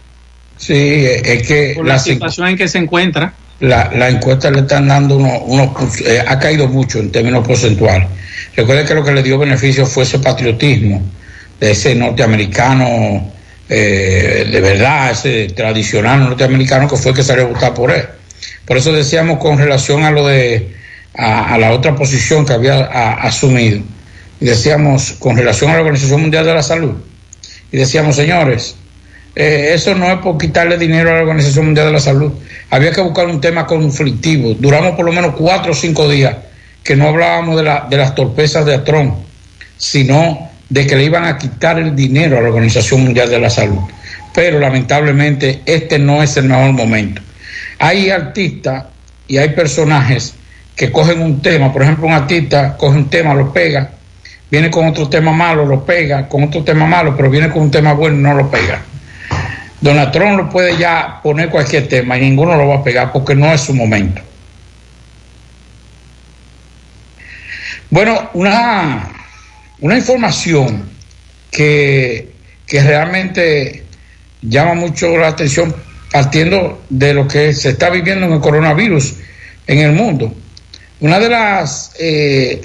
[0.56, 3.32] Sí, es que Por la, la, situación en que se encuentra.
[3.60, 8.08] la, la encuesta le están dando unos, unos eh, ha caído mucho en términos porcentuales.
[8.56, 11.02] Recuerden que lo que le dio beneficio fue ese patriotismo
[11.58, 13.32] de ese norteamericano
[13.68, 18.04] eh, de verdad, ese tradicional norteamericano que fue el que salió a votar por él.
[18.66, 20.74] Por eso decíamos con relación a lo de
[21.14, 23.80] a, a la otra posición que había asumido,
[24.40, 26.94] y decíamos con relación a la Organización Mundial de la Salud,
[27.72, 28.76] y decíamos, señores,
[29.36, 32.32] eh, eso no es por quitarle dinero a la Organización Mundial de la Salud.
[32.70, 34.54] Había que buscar un tema conflictivo.
[34.58, 36.36] Duramos por lo menos cuatro o cinco días
[36.82, 39.14] que no hablábamos de, la, de las torpezas de Trump,
[39.78, 43.50] sino de que le iban a quitar el dinero a la Organización Mundial de la
[43.50, 43.78] Salud.
[44.34, 47.22] Pero lamentablemente este no es el mejor momento.
[47.78, 48.86] Hay artistas
[49.28, 50.34] y hay personajes
[50.76, 53.90] que cogen un tema, por ejemplo un artista coge un tema, lo pega,
[54.50, 57.70] viene con otro tema malo, lo pega, con otro tema malo, pero viene con un
[57.70, 58.82] tema bueno y no lo pega.
[59.80, 63.34] Donald Trump lo puede ya poner cualquier tema y ninguno lo va a pegar porque
[63.34, 64.20] no es su momento.
[67.88, 69.08] Bueno, una,
[69.80, 70.88] una información
[71.50, 72.32] que,
[72.66, 73.84] que realmente
[74.42, 75.74] llama mucho la atención
[76.12, 79.14] partiendo de lo que se está viviendo en el coronavirus
[79.66, 80.32] en el mundo.
[81.00, 82.60] Una de las, eh,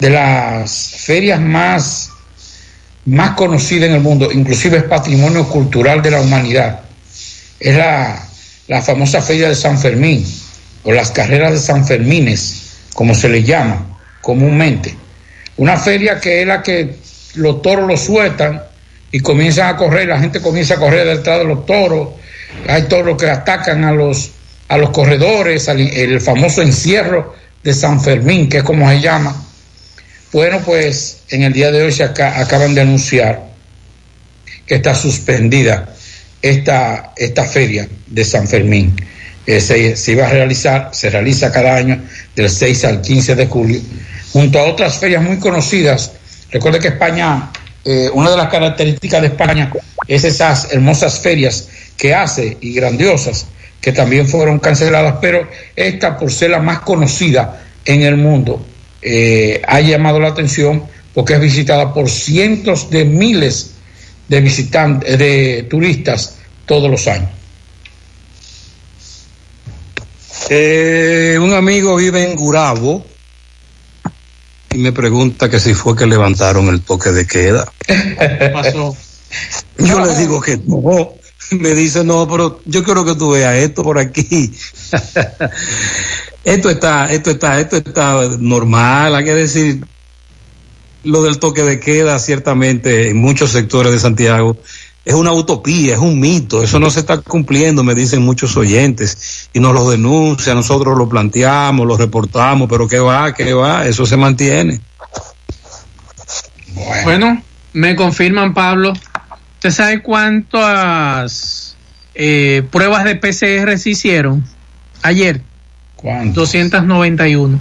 [0.00, 2.10] de las ferias más,
[3.04, 6.80] más conocidas en el mundo, inclusive es patrimonio cultural de la humanidad,
[7.60, 8.26] es la,
[8.66, 10.26] la famosa feria de San Fermín,
[10.82, 14.96] o las carreras de San Fermines, como se le llama comúnmente.
[15.56, 16.96] Una feria que es la que
[17.36, 18.62] los toros los sueltan
[19.12, 22.08] y comienzan a correr, la gente comienza a correr detrás de los toros,
[22.68, 24.32] hay toros que atacan a los,
[24.66, 29.34] a los corredores, el famoso encierro de San Fermín, que es como se llama.
[30.32, 33.42] Bueno, pues en el día de hoy se aca- acaban de anunciar
[34.66, 35.92] que está suspendida
[36.40, 38.94] esta, esta feria de San Fermín.
[39.46, 42.00] Eh, se, se iba a realizar, se realiza cada año
[42.36, 43.80] del 6 al 15 de julio,
[44.32, 46.12] junto a otras ferias muy conocidas.
[46.52, 47.50] Recuerde que España,
[47.84, 49.72] eh, una de las características de España
[50.06, 53.46] es esas hermosas ferias que hace y grandiosas,
[53.86, 58.66] que también fueron canceladas, pero esta, por ser la más conocida en el mundo,
[59.00, 60.82] eh, ha llamado la atención
[61.14, 63.74] porque es visitada por cientos de miles
[64.26, 66.34] de visitantes, de turistas
[66.66, 67.30] todos los años.
[70.50, 73.06] Eh, un amigo vive en Gurabo
[74.72, 77.72] y me pregunta que si fue que levantaron el toque de queda.
[77.86, 78.96] ¿Qué pasó?
[79.78, 81.14] Yo le digo que no.
[81.50, 84.52] Me dice, no, pero yo quiero que tú veas esto por aquí.
[86.44, 89.84] esto está, esto está, esto está normal, hay que decir,
[91.04, 94.56] lo del toque de queda, ciertamente, en muchos sectores de Santiago,
[95.04, 99.48] es una utopía, es un mito, eso no se está cumpliendo, me dicen muchos oyentes,
[99.52, 104.04] y nos lo denuncian, nosotros lo planteamos, lo reportamos, pero qué va, qué va, eso
[104.04, 104.80] se mantiene.
[107.04, 107.40] Bueno,
[107.72, 108.92] me confirman, Pablo.
[109.66, 111.76] ¿Usted sabe cuántas
[112.14, 114.44] eh, pruebas de PCR se hicieron
[115.02, 115.40] ayer?
[115.96, 116.36] ¿Cuántas?
[116.36, 117.60] 291.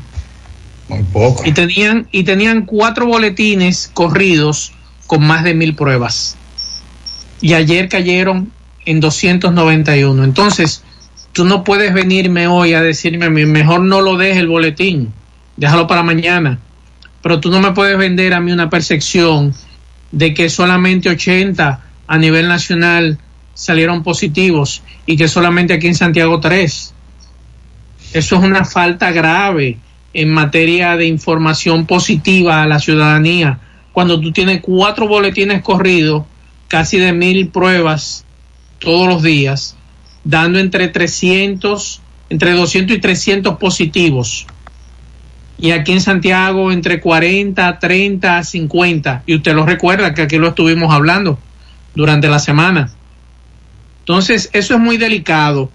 [0.87, 1.43] Muy poco.
[1.43, 4.71] Y tenían, y tenían cuatro boletines corridos
[5.07, 6.37] con más de mil pruebas.
[7.41, 8.51] Y ayer cayeron
[8.85, 10.23] en 291.
[10.23, 10.83] Entonces,
[11.31, 15.11] tú no puedes venirme hoy a decirme, mejor no lo deje el boletín,
[15.57, 16.59] déjalo para mañana.
[17.23, 19.55] Pero tú no me puedes vender a mí una percepción
[20.11, 23.17] de que solamente 80 a nivel nacional
[23.53, 26.93] salieron positivos y que solamente aquí en Santiago 3.
[28.13, 29.77] Eso es una falta grave
[30.13, 33.59] en materia de información positiva a la ciudadanía.
[33.91, 36.25] Cuando tú tienes cuatro boletines corridos,
[36.67, 38.25] casi de mil pruebas
[38.79, 39.75] todos los días,
[40.23, 44.45] dando entre 300, entre 200 y 300 positivos.
[45.57, 49.23] Y aquí en Santiago entre 40, 30, 50.
[49.25, 51.39] Y usted lo recuerda que aquí lo estuvimos hablando
[51.95, 52.91] durante la semana.
[53.99, 55.71] Entonces, eso es muy delicado.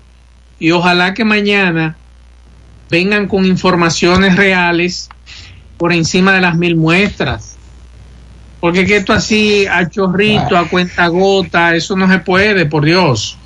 [0.58, 1.96] Y ojalá que mañana
[2.90, 5.08] vengan con informaciones reales
[5.78, 7.56] por encima de las mil muestras.
[8.60, 13.38] Porque que esto así a chorrito, a cuenta gota, eso no se puede, por Dios.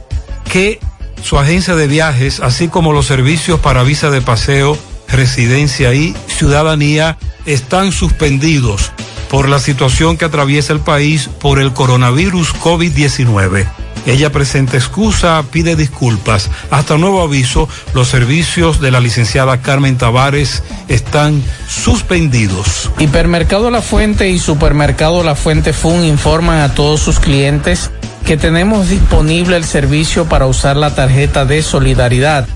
[0.50, 0.78] que
[1.22, 4.78] su agencia de viajes, así como los servicios para visa de paseo,
[5.08, 8.92] residencia y ciudadanía, están suspendidos
[9.30, 13.66] por la situación que atraviesa el país por el coronavirus COVID-19.
[14.06, 16.50] Ella presenta excusa, pide disculpas.
[16.70, 22.90] Hasta nuevo aviso, los servicios de la licenciada Carmen Tavares están suspendidos.
[22.98, 27.90] Hipermercado La Fuente y Supermercado La Fuente Fun informan a todos sus clientes
[28.24, 32.46] que tenemos disponible el servicio para usar la tarjeta de solidaridad.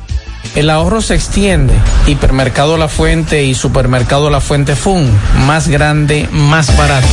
[0.54, 1.72] El ahorro se extiende.
[2.06, 5.10] Hipermercado La Fuente y Supermercado La Fuente Fun.
[5.46, 7.06] Más grande, más barato.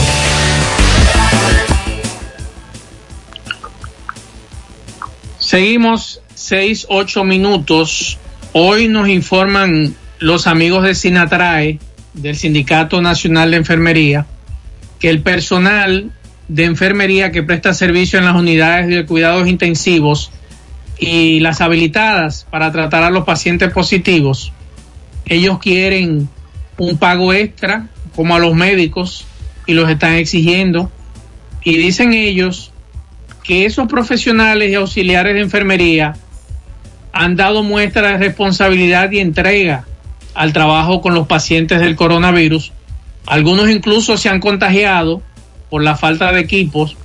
[5.37, 8.17] Seguimos seis, ocho minutos.
[8.51, 11.79] Hoy nos informan los amigos de Sinatrae,
[12.13, 14.25] del Sindicato Nacional de Enfermería,
[14.99, 16.11] que el personal
[16.49, 20.31] de enfermería que presta servicio en las unidades de cuidados intensivos
[20.99, 24.51] y las habilitadas para tratar a los pacientes positivos,
[25.25, 26.29] ellos quieren
[26.77, 29.25] un pago extra, como a los médicos,
[29.65, 30.91] y los están exigiendo.
[31.63, 32.71] Y dicen ellos
[33.43, 36.15] que esos profesionales y auxiliares de enfermería
[37.11, 39.85] han dado muestra de responsabilidad y entrega
[40.33, 42.71] al trabajo con los pacientes del coronavirus.
[43.25, 45.21] Algunos incluso se han contagiado
[45.69, 46.95] por la falta de equipos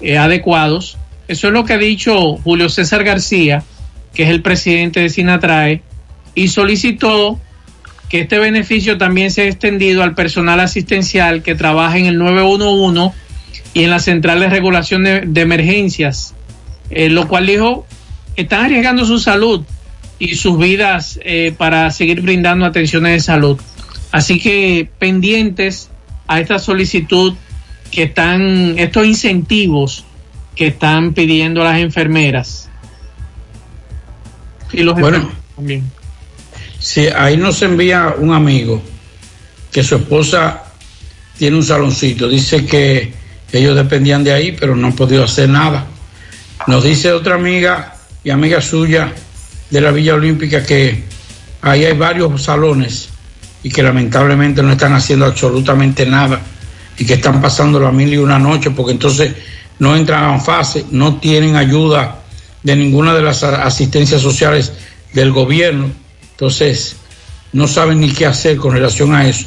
[0.00, 0.98] eh, adecuados.
[1.28, 3.62] Eso es lo que ha dicho Julio César García,
[4.14, 5.82] que es el presidente de Sinatrae,
[6.34, 7.40] y solicitó
[8.08, 13.16] que este beneficio también sea extendido al personal asistencial que trabaja en el 911
[13.74, 16.34] y en la central de regulación de, emergencias,
[16.90, 17.86] eh, lo cual dijo,
[18.36, 19.64] están arriesgando su salud
[20.18, 23.60] y sus vidas eh, para seguir brindando atenciones de salud.
[24.12, 25.90] Así que pendientes
[26.26, 27.34] a esta solicitud
[27.90, 30.05] que están, estos incentivos
[30.56, 32.68] que están pidiendo las enfermeras.
[34.72, 35.30] Y los Bueno.
[35.54, 35.84] también.
[36.80, 38.82] Sí, ahí nos envía un amigo
[39.70, 40.64] que su esposa
[41.38, 42.28] tiene un saloncito.
[42.28, 43.12] Dice que
[43.52, 45.86] ellos dependían de ahí, pero no han podido hacer nada.
[46.66, 49.12] Nos dice otra amiga y amiga suya
[49.70, 51.04] de la Villa Olímpica que
[51.62, 53.08] ahí hay varios salones
[53.62, 56.40] y que lamentablemente no están haciendo absolutamente nada
[56.98, 59.34] y que están pasando la mil y una noche porque entonces
[59.78, 62.22] no entran en fase, no tienen ayuda
[62.62, 64.72] de ninguna de las asistencias sociales
[65.12, 65.90] del gobierno,
[66.32, 66.96] entonces
[67.52, 69.46] no saben ni qué hacer con relación a eso.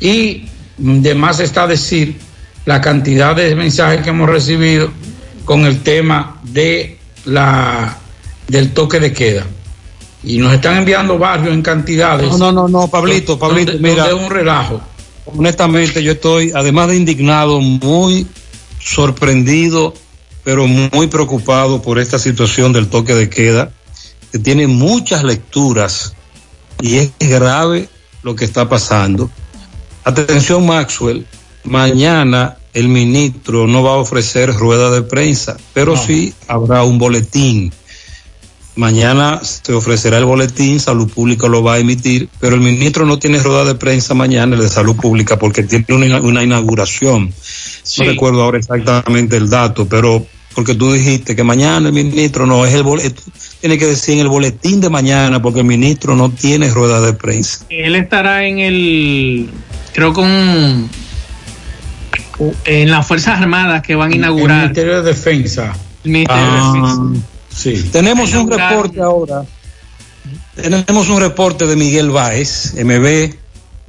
[0.00, 0.46] Y
[0.76, 2.16] de más está decir
[2.64, 4.90] la cantidad de mensajes que hemos recibido
[5.44, 7.96] con el tema de la
[8.48, 9.44] del toque de queda.
[10.24, 12.28] Y nos están enviando barrios en cantidades.
[12.32, 14.06] No, no, no, no, Pablito, Pablito, donde- mira.
[14.08, 14.80] es un relajo.
[15.26, 18.26] Honestamente, yo estoy, además de indignado, muy
[18.86, 19.94] sorprendido,
[20.44, 23.72] pero muy preocupado por esta situación del toque de queda,
[24.30, 26.14] que tiene muchas lecturas
[26.80, 27.88] y es grave
[28.22, 29.28] lo que está pasando.
[30.04, 31.26] Atención, Maxwell,
[31.64, 37.72] mañana el ministro no va a ofrecer rueda de prensa, pero sí habrá un boletín.
[38.76, 43.18] Mañana se ofrecerá el boletín, Salud Pública lo va a emitir, pero el ministro no
[43.18, 47.32] tiene rueda de prensa mañana, el de Salud Pública, porque tiene una, una inauguración.
[47.82, 48.02] Sí.
[48.02, 52.66] No recuerdo ahora exactamente el dato, pero porque tú dijiste que mañana el ministro no
[52.66, 56.30] es el boletín, tiene que decir en el boletín de mañana, porque el ministro no
[56.30, 57.64] tiene rueda de prensa.
[57.70, 59.50] Él estará en el,
[59.94, 60.90] creo que un-
[62.66, 64.56] en las Fuerzas Armadas que van a inaugurar.
[64.58, 65.74] El Ministerio de Defensa.
[66.04, 66.72] El Ministerio de Ah.
[66.74, 67.26] Defensa.
[67.56, 67.88] Sí.
[67.90, 69.44] Tenemos un reporte ahora.
[70.54, 73.34] Tenemos un reporte de Miguel Báez, MB.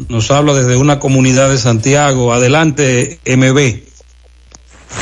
[0.10, 2.34] Nos habla desde una comunidad de Santiago.
[2.34, 3.88] Adelante, MB.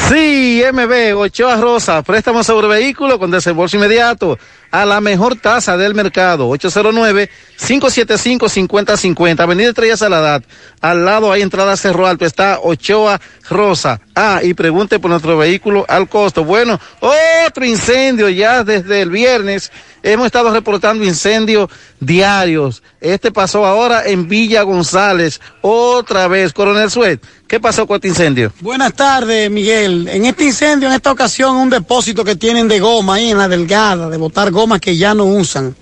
[0.10, 4.38] Sí, MB, Ochoa Rosa, préstamo sobre vehículo con desembolso inmediato
[4.82, 10.44] a la mejor tasa del mercado, 809-575-5050, Avenida Estrella Saladad,
[10.82, 14.02] al lado hay entrada Cerro Alto, está Ochoa Rosa.
[14.16, 16.44] Ah, y pregunte por nuestro vehículo al costo.
[16.44, 19.72] Bueno, otro incendio ya desde el viernes,
[20.04, 21.70] hemos estado reportando incendios
[22.00, 22.84] diarios.
[23.02, 27.22] Este pasó ahora en Villa González, otra vez, Coronel Suet.
[27.48, 28.52] ¿Qué pasó con este incendio?
[28.62, 30.08] Buenas tardes, Miguel.
[30.08, 33.48] En este incendio, en esta ocasión, un depósito que tienen de goma ahí en la
[33.48, 35.76] delgada, de botar gomas que ya no usan.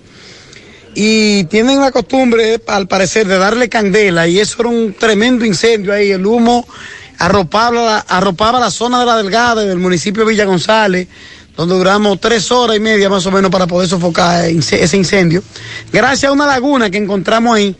[0.94, 5.92] Y tienen la costumbre, al parecer, de darle candela, y eso era un tremendo incendio
[5.92, 6.10] ahí.
[6.10, 6.66] El humo
[7.18, 11.08] arropaba la, arropaba la zona de la delgada del municipio de Villa González,
[11.56, 15.42] donde duramos tres horas y media más o menos para poder sofocar ese incendio.
[15.92, 17.74] Gracias a una laguna que encontramos ahí,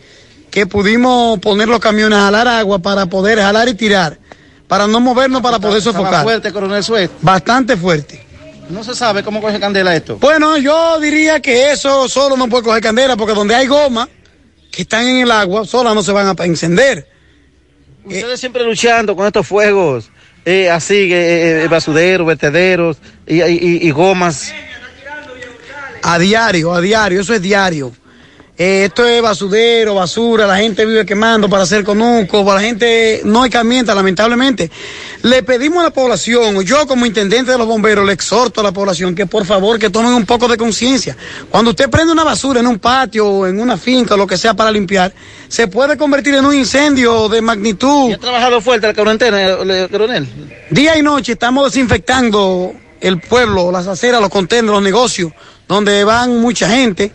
[0.51, 4.19] que pudimos poner los camiones a jalar agua para poder jalar y tirar,
[4.67, 6.25] para no movernos para poder sofocar.
[6.25, 7.11] fuerte, Coronel Suet.
[7.21, 8.24] Bastante fuerte.
[8.69, 10.17] No se sabe cómo coge candela esto.
[10.17, 14.09] Bueno, yo diría que eso solo no puede coger candela porque donde hay goma
[14.71, 17.07] que están en el agua, solas no se van a encender.
[18.05, 20.11] Ustedes siempre luchando con estos fuegos,
[20.45, 22.97] eh, así, eh, eh, basuderos, vertederos
[23.27, 24.53] y, y- y gomas.
[26.03, 27.93] A diario, a diario, eso es diario.
[28.57, 33.43] Eh, esto es basudero, basura, la gente vive quemando para hacer conuco, la gente no
[33.43, 34.71] hay herramientas, lamentablemente.
[35.23, 38.71] Le pedimos a la población, yo como intendente de los bomberos, le exhorto a la
[38.71, 41.17] población que por favor que tomen un poco de conciencia.
[41.51, 44.37] Cuando usted prende una basura en un patio o en una finca o lo que
[44.37, 45.13] sea para limpiar,
[45.49, 48.13] se puede convertir en un incendio de magnitud.
[48.13, 49.89] ¿Ha trabajado fuerte el coronel?
[49.91, 50.29] coronel?
[50.71, 55.33] Día y noche estamos desinfectando el pueblo, las aceras, los contenedores, los negocios,
[55.67, 57.11] donde van mucha gente.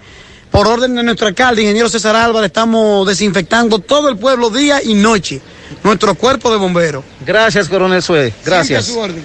[0.52, 4.94] Por orden de nuestro alcalde, ingeniero César Álvarez, estamos desinfectando todo el pueblo día y
[4.94, 5.42] noche.
[5.84, 7.04] Nuestro cuerpo de bomberos.
[7.26, 8.34] Gracias, coronel Sue.
[8.44, 8.86] Gracias.
[8.86, 9.24] Su orden.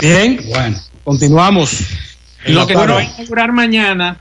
[0.00, 1.80] Bien, bueno, continuamos.
[2.44, 4.18] En Lo que va a inaugurar mañana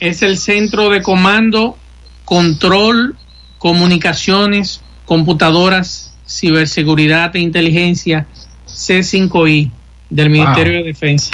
[0.00, 1.76] es el Centro de Comando,
[2.24, 3.16] Control,
[3.58, 8.26] Comunicaciones, Computadoras, Ciberseguridad e Inteligencia,
[8.68, 9.70] C5I,
[10.10, 11.30] del Ministerio de Defensa.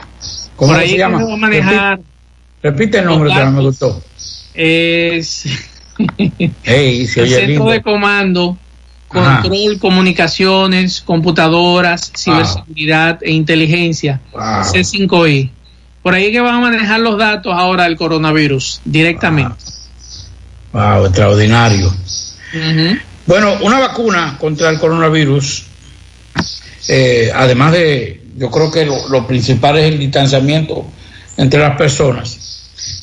[0.57, 1.19] ¿Cómo Por ahí se llama?
[1.19, 2.01] vamos a manejar
[2.63, 4.03] Repite el nombre que no me gustó.
[4.55, 5.45] es
[6.65, 7.71] Ey, se el oye Centro lindo.
[7.71, 8.57] de Comando,
[9.11, 9.43] Ajá.
[9.43, 14.41] Control, Comunicaciones, Computadoras, Ciberseguridad e Inteligencia, Wow.
[14.43, 15.51] C5I.
[16.03, 19.55] Por ahí que van a manejar los datos ahora del coronavirus directamente.
[20.73, 21.93] Wow, extraordinario.
[23.27, 25.65] Bueno, una vacuna contra el coronavirus,
[26.89, 30.87] eh, además de, yo creo que lo, lo principal es el distanciamiento
[31.37, 32.39] entre las personas.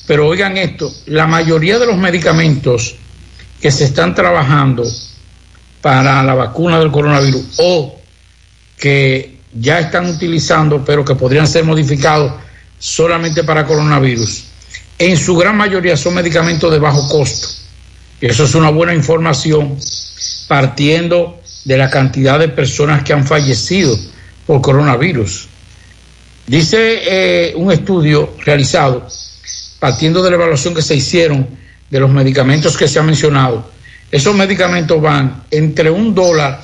[0.10, 2.96] Pero oigan esto, la mayoría de los medicamentos
[3.62, 4.84] que se están trabajando
[5.82, 7.96] para la vacuna del coronavirus o
[8.76, 12.34] que ya están utilizando, pero que podrían ser modificados
[12.80, 14.46] solamente para coronavirus,
[14.98, 17.48] en su gran mayoría son medicamentos de bajo costo.
[18.20, 19.78] Y eso es una buena información
[20.48, 23.96] partiendo de la cantidad de personas que han fallecido
[24.48, 25.48] por coronavirus.
[26.48, 29.08] Dice eh, un estudio realizado,
[29.80, 31.48] partiendo de la evaluación que se hicieron
[31.90, 33.72] de los medicamentos que se han mencionado,
[34.12, 36.62] esos medicamentos van entre un dólar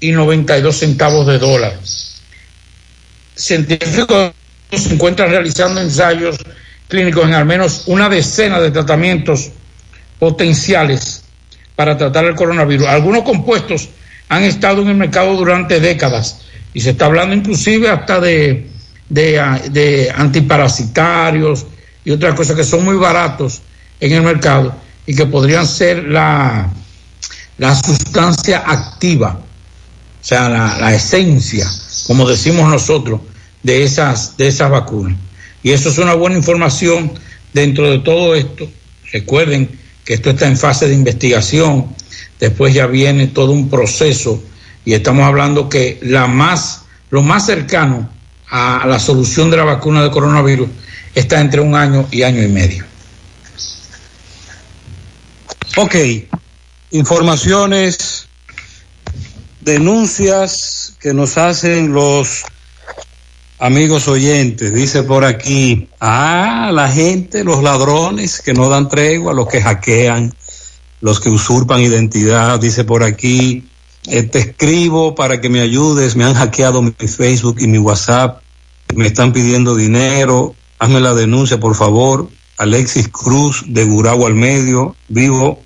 [0.00, 1.78] y 92 centavos de dólar.
[3.34, 4.32] Científicos
[4.72, 6.38] se encuentran realizando ensayos
[6.88, 9.50] clínicos en al menos una decena de tratamientos
[10.18, 11.22] potenciales
[11.76, 12.86] para tratar el coronavirus.
[12.86, 13.88] Algunos compuestos
[14.28, 16.40] han estado en el mercado durante décadas
[16.74, 18.66] y se está hablando inclusive hasta de,
[19.08, 21.66] de, de antiparasitarios
[22.08, 23.60] y otras cosas que son muy baratos
[24.00, 24.74] en el mercado
[25.06, 26.72] y que podrían ser la,
[27.58, 29.38] la sustancia activa,
[30.18, 31.70] o sea, la, la esencia,
[32.06, 33.20] como decimos nosotros,
[33.62, 35.18] de esas, de esas vacunas.
[35.62, 37.12] Y eso es una buena información
[37.52, 38.66] dentro de todo esto.
[39.12, 39.68] Recuerden
[40.06, 41.94] que esto está en fase de investigación,
[42.40, 44.42] después ya viene todo un proceso
[44.86, 48.08] y estamos hablando que la más, lo más cercano
[48.48, 50.70] a la solución de la vacuna de coronavirus
[51.14, 52.84] está entre un año y año y medio.
[55.76, 55.94] Ok,
[56.90, 58.26] informaciones,
[59.60, 62.44] denuncias que nos hacen los
[63.58, 64.72] amigos oyentes.
[64.72, 70.34] Dice por aquí, ah, la gente, los ladrones que no dan tregua, los que hackean,
[71.00, 72.58] los que usurpan identidad.
[72.58, 73.64] Dice por aquí,
[74.06, 78.42] eh, te escribo para que me ayudes, me han hackeado mi Facebook y mi WhatsApp,
[78.94, 82.28] me están pidiendo dinero, hazme la denuncia por favor.
[82.56, 85.62] Alexis Cruz de Gurabo al Medio, vivo.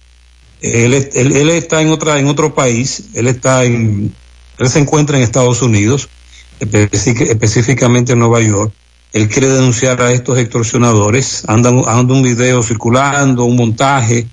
[0.60, 4.14] Él, él, él está en otra, en otro país, él está en,
[4.58, 6.08] él se encuentra en Estados Unidos,
[6.60, 8.72] específicamente en Nueva York.
[9.12, 11.44] Él quiere denunciar a estos extorsionadores.
[11.48, 14.26] Anda, anda un video circulando, un montaje.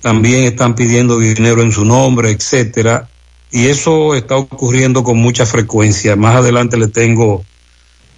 [0.00, 3.08] También están pidiendo dinero en su nombre, etcétera.
[3.50, 6.16] Y eso está ocurriendo con mucha frecuencia.
[6.16, 7.44] Más adelante le tengo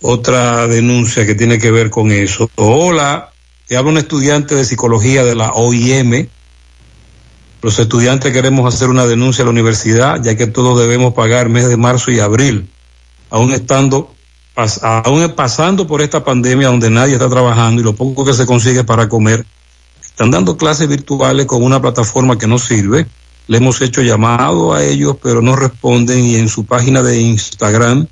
[0.07, 2.51] otra denuncia que tiene que ver con eso.
[2.57, 3.31] Hola,
[3.67, 6.29] te habla un estudiante de psicología de la OIM.
[7.63, 11.71] Los estudiantes queremos hacer una denuncia a la universidad, ya que todos debemos pagar mes
[11.71, 12.69] de marzo y abril,
[13.31, 14.15] aún estando,
[14.83, 18.85] aún pasando por esta pandemia donde nadie está trabajando y lo poco que se consigue
[18.85, 19.47] para comer.
[20.03, 23.07] Están dando clases virtuales con una plataforma que no sirve.
[23.47, 28.07] Le hemos hecho llamado a ellos, pero no responden y en su página de Instagram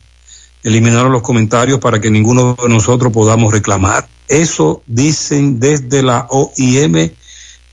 [0.62, 4.08] eliminaron los comentarios para que ninguno de nosotros podamos reclamar.
[4.28, 7.10] Eso dicen desde la OIM,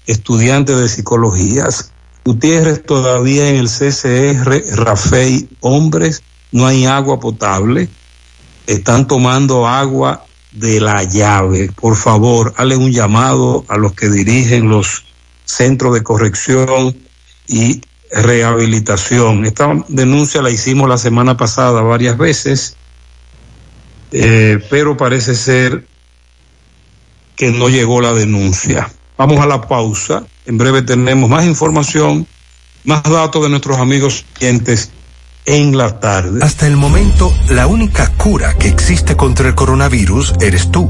[0.08, 1.92] estudiantes de psicologías.
[2.26, 6.22] Gutiérrez todavía en el CCR, Rafey, hombres,
[6.52, 7.90] no hay agua potable.
[8.68, 11.72] están tomando agua de la llave.
[11.72, 15.06] Por favor, hale un llamado a los que dirigen los
[15.46, 16.96] centros de corrección
[17.48, 19.46] y rehabilitación.
[19.46, 22.76] Esta denuncia la hicimos la semana pasada varias veces,
[24.12, 25.86] eh, pero parece ser
[27.36, 28.92] que no llegó la denuncia.
[29.18, 30.26] Vamos a la pausa.
[30.46, 32.28] En breve tenemos más información,
[32.84, 34.92] más datos de nuestros amigos clientes
[35.46, 36.40] en la tarde.
[36.42, 40.90] Hasta el momento, la única cura que existe contra el coronavirus eres tú.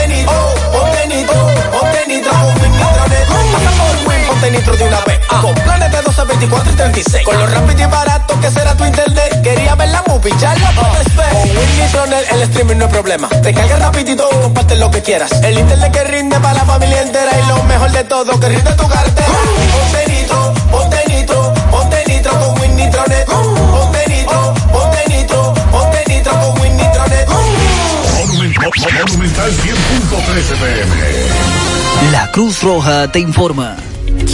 [4.41, 5.19] 20 litros de una vez.
[5.29, 5.41] Ah.
[5.41, 7.25] Con planes de 12, 24 y 36.
[7.25, 9.41] Con lo rápido y barato que será tu internet.
[9.43, 10.93] Quería ver la movie, ya la ah.
[11.31, 13.29] Con Winnie Channel el streaming no es problema.
[13.29, 15.31] Te cargas rapidito y comparte lo que quieras.
[15.43, 17.31] El internet que rinde para la familia entera.
[17.39, 19.27] Y lo mejor de todo, que rinde tu cartera.
[19.27, 19.77] Uh.
[19.77, 23.29] Ponte nitro, ponte nitro, ponte nitro con Winnie Tronet.
[23.29, 23.55] Uh.
[23.71, 27.27] Ponte nitro, ponte nitro, ponte con Winnie Tronet.
[29.07, 32.11] Monumental 100.13 PM.
[32.11, 33.77] La Cruz Roja te informa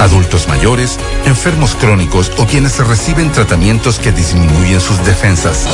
[0.00, 5.68] Adultos mayores, enfermos crónicos o quienes reciben tratamientos que disminuyen sus defensas.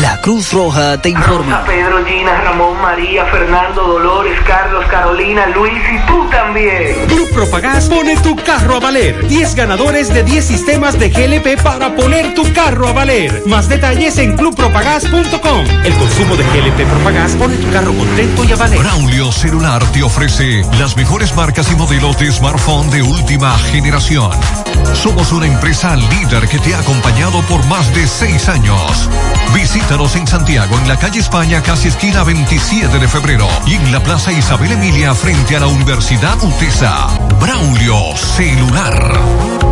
[0.00, 1.64] La Cruz Roja te informa.
[1.64, 7.06] Pedro, Gina, Ramón, María, Fernando, Dolores, Carlos, Carolina, Luis y tú también.
[7.08, 9.26] Club Propagás pone tu carro a valer.
[9.28, 13.42] 10 ganadores de 10 sistemas de GLP para poner tu carro a valer.
[13.46, 15.66] Más detalles en clubpropagás.com.
[15.84, 18.78] El consumo de GLP Propagás pone tu carro contento y a valer.
[18.78, 24.30] Braulio Celular te ofrece las mejores marcas y modelos de smartphone de última generación.
[24.94, 29.08] Somos una empresa líder que te ha acompañado por más de seis años.
[29.90, 34.32] En Santiago, en la calle España, casi esquina 27 de febrero, y en la Plaza
[34.32, 37.08] Isabel Emilia, frente a la Universidad UTESA.
[37.38, 39.71] Braulio Celular.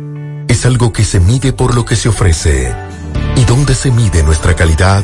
[0.51, 2.75] es algo que se mide por lo que se ofrece.
[3.37, 5.01] ¿Y dónde se mide nuestra calidad?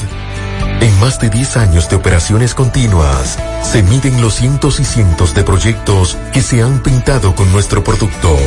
[0.81, 5.45] En más de 10 años de operaciones continuas, se miden los cientos y cientos de
[5.45, 8.37] proyectos que se han pintado con nuestro producto,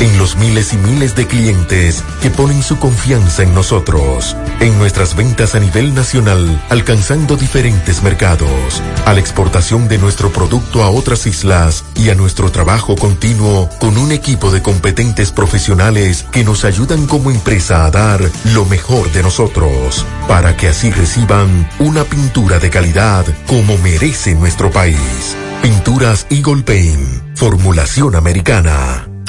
[0.00, 5.16] en los miles y miles de clientes que ponen su confianza en nosotros, en nuestras
[5.16, 11.26] ventas a nivel nacional, alcanzando diferentes mercados, a la exportación de nuestro producto a otras
[11.26, 17.06] islas y a nuestro trabajo continuo con un equipo de competentes profesionales que nos ayudan
[17.06, 18.20] como empresa a dar
[18.52, 24.70] lo mejor de nosotros, para que así reciban una pintura de calidad como merece nuestro
[24.70, 25.36] país.
[25.62, 29.15] Pinturas Eagle Paint, formulación americana.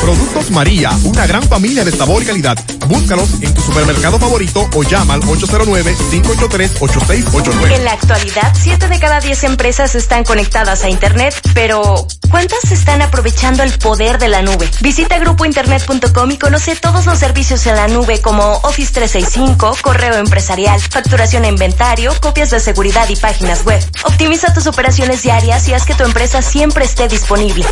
[0.00, 2.56] Productos María, una gran familia de sabor y calidad.
[2.86, 7.74] Búscalos en tu supermercado favorito o llama al 809-583-8689.
[7.74, 13.02] En la actualidad, 7 de cada 10 empresas están conectadas a Internet, pero ¿cuántas están
[13.02, 14.70] aprovechando el poder de la nube?
[14.80, 20.80] Visita grupointernet.com y conoce todos los servicios en la nube como Office 365, correo empresarial,
[20.80, 23.82] facturación e inventario, copias de seguridad y páginas web.
[24.04, 27.64] Optimiza tus operaciones diarias y haz que tu empresa siempre esté disponible.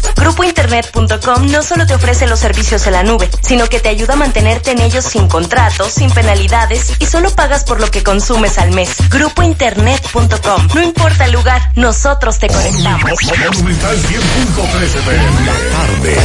[0.75, 4.17] Grupointernet.com no solo te ofrece los servicios en la nube, sino que te ayuda a
[4.17, 8.73] mantenerte en ellos sin contratos, sin penalidades y solo pagas por lo que consumes al
[8.73, 8.97] mes.
[9.09, 10.69] Grupointernet.com.
[10.75, 13.21] No importa el lugar, nosotros te conectamos.
[13.23, 15.47] Monumental 100.13 pm.
[15.47, 16.17] La tarde.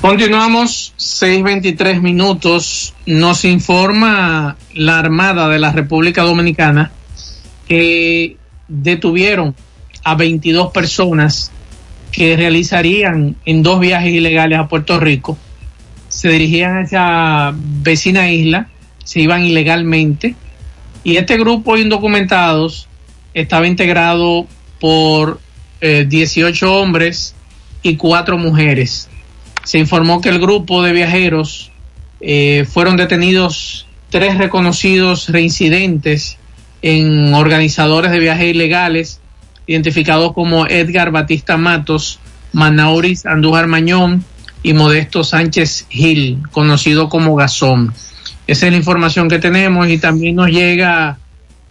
[0.00, 2.94] Continuamos, 6.23 minutos.
[3.06, 6.90] Nos informa la Armada de la República Dominicana
[7.68, 8.36] que
[8.66, 9.54] detuvieron
[10.02, 11.52] a 22 personas
[12.12, 15.38] que realizarían en dos viajes ilegales a Puerto Rico.
[16.08, 18.68] Se dirigían a esa vecina isla,
[19.02, 20.36] se iban ilegalmente.
[21.02, 22.86] Y este grupo de indocumentados
[23.34, 24.46] estaba integrado
[24.78, 25.40] por
[25.80, 27.34] eh, 18 hombres
[27.82, 29.08] y cuatro mujeres.
[29.64, 31.72] Se informó que el grupo de viajeros
[32.20, 36.36] eh, fueron detenidos tres reconocidos reincidentes
[36.82, 39.21] en organizadores de viajes ilegales,
[39.66, 42.18] identificados como Edgar Batista Matos,
[42.52, 44.24] Manauris Andújar Mañón
[44.62, 47.92] y Modesto Sánchez Gil, conocido como Gazón.
[48.46, 51.18] Esa es la información que tenemos y también nos llega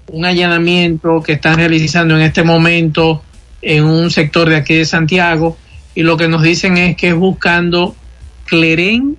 [0.07, 3.21] un allanamiento que están realizando en este momento
[3.61, 5.57] en un sector de aquí de Santiago
[5.95, 7.95] y lo que nos dicen es que es buscando
[8.45, 9.17] clerén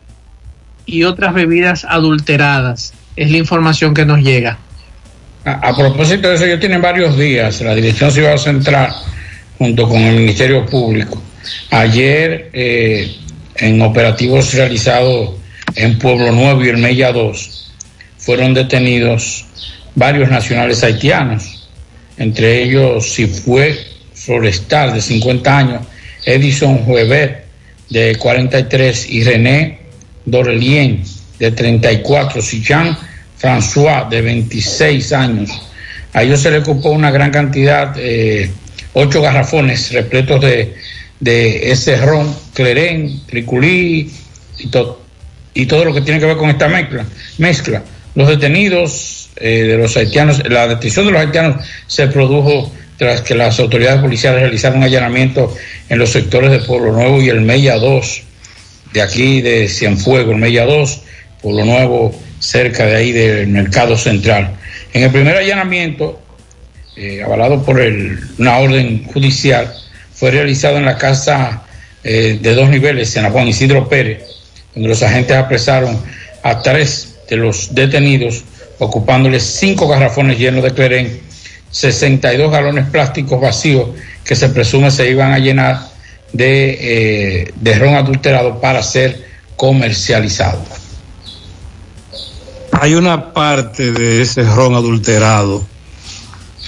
[0.84, 2.94] y otras bebidas adulteradas.
[3.16, 4.58] Es la información que nos llega.
[5.44, 8.94] A, propósito de eso, ellos tienen varios días, la Dirección Ciudad Central,
[9.58, 11.20] junto con el Ministerio Público.
[11.70, 13.12] Ayer, eh,
[13.56, 15.30] en operativos realizados
[15.74, 17.72] en Pueblo Nuevo y el Mella 2,
[18.18, 19.44] fueron detenidos
[19.96, 21.68] varios nacionales haitianos,
[22.18, 23.76] entre ellos Sifue
[24.14, 25.82] Florestal, de 50 años,
[26.24, 27.46] Edison Huebet,
[27.90, 29.78] de 43, y René
[30.24, 31.02] Dorelien,
[31.40, 32.96] de 34, Sichan
[33.42, 35.50] François, de 26 años.
[36.12, 38.50] A ellos se le ocupó una gran cantidad, eh,
[38.92, 40.74] ocho garrafones repletos de,
[41.20, 44.10] de ese ron, clerén, triculí
[44.58, 45.02] y, to-
[45.54, 47.04] y todo lo que tiene que ver con esta mezcla.
[47.38, 47.82] mezcla.
[48.14, 53.34] Los detenidos eh, de los haitianos, la detención de los haitianos se produjo tras que
[53.34, 55.54] las autoridades policiales realizaron allanamientos
[55.88, 58.22] en los sectores de Pueblo Nuevo y el Mella 2,
[58.92, 61.00] de aquí de Cienfuegos, el Mella 2,
[61.40, 64.50] Pueblo Nuevo, cerca de ahí del Mercado Central.
[64.92, 66.20] En el primer allanamiento,
[66.96, 69.72] eh, avalado por el- una orden judicial,
[70.12, 71.62] fue realizado en la casa
[72.04, 74.24] eh, de dos niveles, en la Juan Isidro Pérez,
[74.74, 75.96] donde los agentes apresaron
[76.42, 78.42] a tres de los detenidos,
[78.80, 81.20] ocupándoles cinco garrafones llenos de clerén,
[81.70, 83.90] 62 galones plásticos vacíos
[84.24, 85.78] que se presume se iban a llenar
[86.32, 89.24] de, eh, de ron adulterado para ser
[89.54, 90.60] comercializado.
[92.82, 95.64] Hay una parte de ese ron adulterado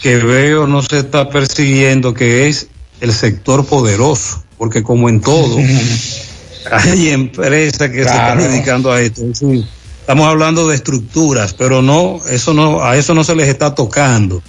[0.01, 2.69] que veo no se está persiguiendo, que es
[3.01, 5.57] el sector poderoso, porque como en todo,
[6.71, 9.23] hay empresas que se están dedicando a esto.
[9.23, 9.67] Es decir,
[9.99, 14.41] estamos hablando de estructuras, pero no, eso no, a eso no se les está tocando.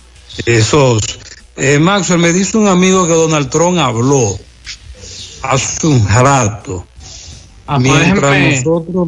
[0.45, 1.01] Esos,
[1.57, 4.37] eh, Maxwell, me dice un amigo que Donald Trump habló
[5.41, 6.85] hace un rato.
[7.65, 9.07] Ah, pues mientras déjeme- nosotros,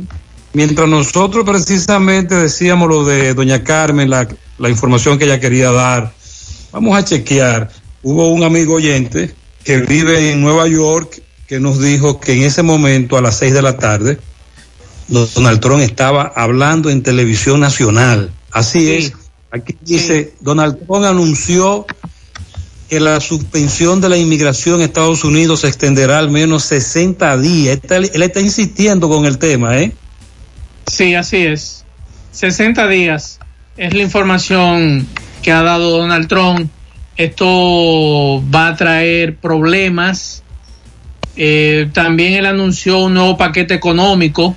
[0.57, 4.27] mientras nosotros precisamente decíamos lo de doña Carmen, la,
[4.57, 6.13] la información que ella quería dar,
[6.71, 7.69] vamos a chequear.
[8.01, 12.63] Hubo un amigo oyente que vive en Nueva York que nos dijo que en ese
[12.63, 14.17] momento a las seis de la tarde
[15.07, 18.31] Donald Trump estaba hablando en televisión nacional.
[18.51, 19.13] Así es.
[19.51, 21.85] Aquí dice, Donald Trump anunció
[22.89, 27.77] que la suspensión de la inmigración en Estados Unidos se extenderá al menos 60 días.
[27.77, 29.93] Está- él está insistiendo con el tema, ¿eh?
[30.87, 31.85] Sí, así es.
[32.31, 33.39] 60 días
[33.75, 35.05] es la información
[35.41, 36.71] que ha dado Donald Trump.
[37.17, 40.43] Esto va a traer problemas.
[41.35, 44.55] Eh, también él anunció un nuevo paquete económico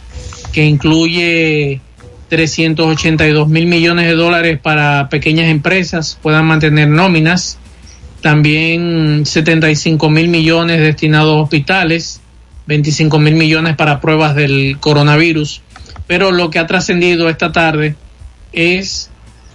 [0.52, 1.81] que incluye
[2.28, 7.59] 382 mil millones de dólares para pequeñas empresas puedan mantener nóminas.
[8.23, 12.20] También 75 mil millones destinados a hospitales,
[12.66, 15.62] 25 mil millones para pruebas del coronavirus.
[16.10, 17.94] Pero lo que ha trascendido esta tarde
[18.52, 19.10] es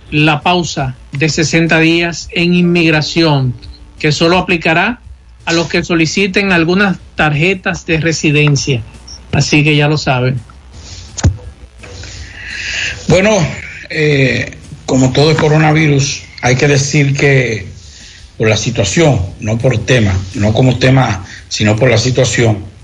[0.09, 3.53] la pausa de 60 días en inmigración,
[3.99, 5.01] que solo aplicará
[5.43, 8.81] a los que soliciten algunas tarjetas de residencia.
[9.33, 10.39] Así que ya lo saben.
[13.09, 13.31] Bueno,
[13.89, 14.55] eh,
[14.85, 17.67] como todo el coronavirus, hay que decir que
[18.37, 22.74] por la situación, no por tema, no como tema, sino por la situación,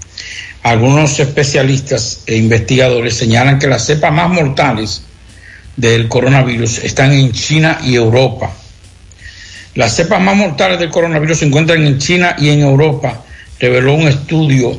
[0.64, 5.04] algunos especialistas e investigadores señalan que las cepas más mortales
[5.76, 8.52] del coronavirus están en China y Europa.
[9.74, 13.24] Las cepas más mortales del coronavirus se encuentran en China y en Europa,
[13.60, 14.78] reveló un estudio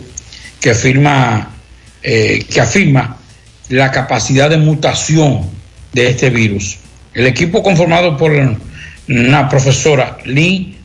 [0.61, 1.51] que afirma,
[2.03, 3.17] eh, que afirma
[3.69, 5.51] la capacidad de mutación
[5.93, 6.79] de este virus.
[7.15, 8.33] El equipo conformado por
[9.09, 10.79] una profesora Li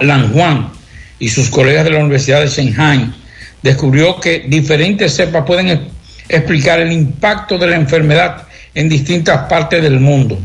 [0.00, 0.70] Lanhuan
[1.18, 3.21] y sus colegas de la Universidad de Shanghai
[3.62, 5.90] descubrió que diferentes cepas pueden
[6.28, 10.38] explicar el impacto de la enfermedad en distintas partes del mundo.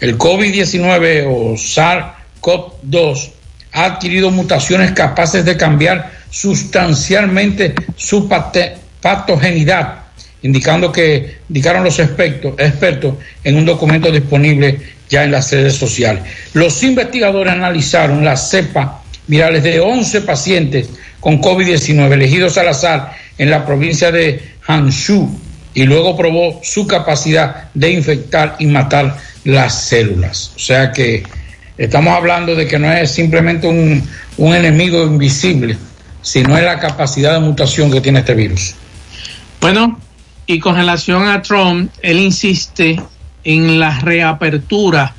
[0.00, 3.30] El COVID-19 o SARS-CoV-2
[3.72, 10.04] ha adquirido mutaciones capaces de cambiar sustancialmente su patogenidad,
[10.42, 13.14] indicando que indicaron los expertos, expertos
[13.44, 14.78] en un documento disponible
[15.08, 16.24] ya en las redes sociales.
[16.54, 20.88] Los investigadores analizaron las cepas virales de 11 pacientes
[21.22, 25.30] con COVID-19 elegidos al azar en la provincia de Hangzhou
[25.72, 30.52] y luego probó su capacidad de infectar y matar las células.
[30.56, 31.22] O sea que
[31.78, 34.02] estamos hablando de que no es simplemente un,
[34.36, 35.78] un enemigo invisible,
[36.22, 38.74] sino es la capacidad de mutación que tiene este virus.
[39.60, 40.00] Bueno,
[40.46, 43.00] y con relación a Trump, él insiste
[43.44, 45.14] en la reapertura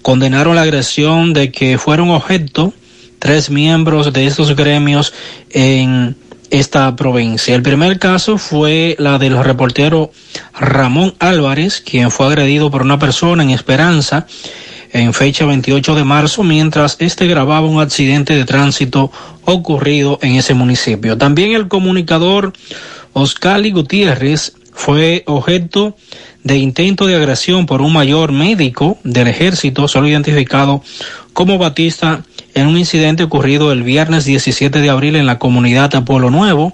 [0.00, 2.72] condenaron la agresión de que fueron objeto
[3.18, 5.12] tres miembros de estos gremios
[5.50, 6.16] en
[6.48, 7.54] esta provincia.
[7.54, 10.10] El primer caso fue la del reportero
[10.58, 14.26] Ramón Álvarez, quien fue agredido por una persona en Esperanza
[14.94, 19.10] en fecha 28 de marzo mientras este grababa un accidente de tránsito
[19.44, 21.18] ocurrido en ese municipio.
[21.18, 22.52] También el comunicador
[23.12, 25.96] Oscali Gutiérrez fue objeto
[26.44, 30.82] de intento de agresión por un mayor médico del ejército, solo identificado
[31.32, 32.22] como Batista,
[32.54, 36.72] en un incidente ocurrido el viernes 17 de abril en la comunidad Apolo Nuevo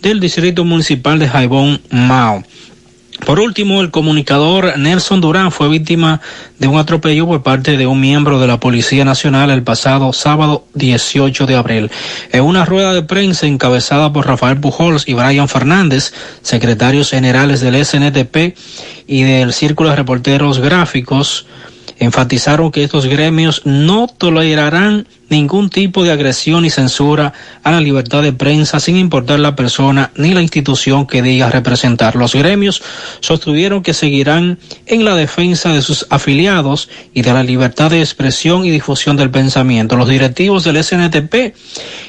[0.00, 2.42] del distrito municipal de Jaibón, Mao.
[3.24, 6.20] Por último, el comunicador Nelson Durán fue víctima
[6.58, 10.64] de un atropello por parte de un miembro de la Policía Nacional el pasado sábado
[10.74, 11.90] 18 de abril.
[12.32, 16.12] En una rueda de prensa encabezada por Rafael Pujols y Brian Fernández,
[16.42, 18.56] secretarios generales del SNTP
[19.06, 21.46] y del Círculo de Reporteros Gráficos,
[21.98, 27.32] enfatizaron que estos gremios no tolerarán ningún tipo de agresión y censura
[27.62, 32.16] a la libertad de prensa sin importar la persona ni la institución que diga representar.
[32.16, 32.82] Los gremios
[33.20, 38.64] sostuvieron que seguirán en la defensa de sus afiliados y de la libertad de expresión
[38.64, 39.96] y difusión del pensamiento.
[39.96, 41.54] Los directivos del SNTP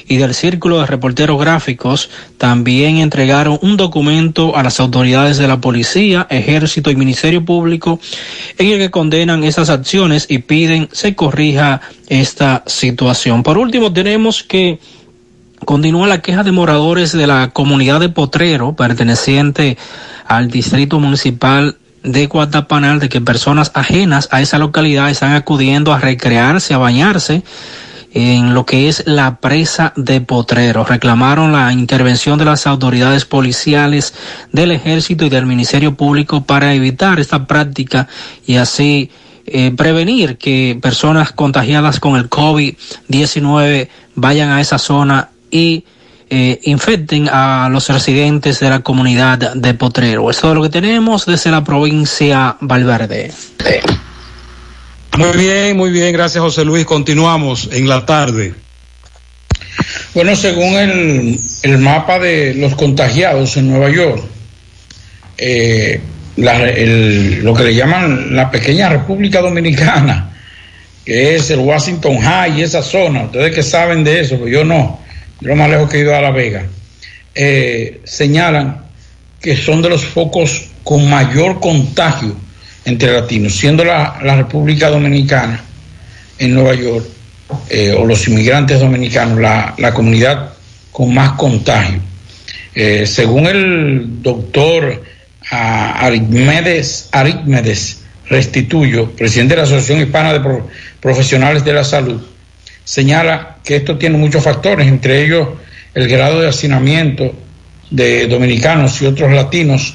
[0.08, 5.60] y del Círculo de Reporteros Gráficos también entregaron un documento a las autoridades de la
[5.60, 8.00] Policía, Ejército y Ministerio Público
[8.58, 11.80] en el que condenan esas acciones y piden se corrija
[12.10, 13.42] esta situación.
[13.42, 14.80] Por último, tenemos que
[15.64, 19.78] continúa la queja de moradores de la comunidad de Potrero, perteneciente
[20.26, 26.00] al distrito municipal de Guatapanal, de que personas ajenas a esa localidad están acudiendo a
[26.00, 27.44] recrearse, a bañarse
[28.12, 30.84] en lo que es la presa de Potrero.
[30.84, 34.14] Reclamaron la intervención de las autoridades policiales,
[34.50, 38.08] del ejército y del Ministerio Público para evitar esta práctica
[38.46, 39.10] y así
[39.50, 45.84] eh, prevenir que personas contagiadas con el COVID-19 vayan a esa zona y
[46.28, 50.30] eh, infecten a los residentes de la comunidad de Potrero.
[50.30, 53.32] Esto es lo que tenemos desde la provincia Valverde.
[55.18, 56.86] Muy bien, muy bien, gracias José Luis.
[56.86, 58.54] Continuamos en la tarde.
[60.14, 64.22] Bueno, según el, el mapa de los contagiados en Nueva York,
[65.38, 66.00] eh,
[66.36, 70.30] lo que le llaman la pequeña República Dominicana,
[71.04, 75.00] que es el Washington High esa zona, ustedes que saben de eso, pero yo no,
[75.40, 76.64] yo lo más lejos que he ido a La Vega,
[77.34, 78.84] eh, señalan
[79.40, 82.34] que son de los focos con mayor contagio
[82.84, 85.62] entre latinos, siendo la, la República Dominicana
[86.38, 87.06] en Nueva York,
[87.68, 90.52] eh, o los inmigrantes dominicanos, la, la comunidad
[90.92, 92.00] con más contagio.
[92.74, 95.02] Eh, según el doctor
[95.50, 100.68] a Aritmedes, Aritmedes Restituyo, presidente de la Asociación Hispana de Pro,
[101.00, 102.20] Profesionales de la Salud,
[102.84, 105.48] señala que esto tiene muchos factores, entre ellos
[105.94, 107.34] el grado de hacinamiento
[107.90, 109.94] de dominicanos y otros latinos,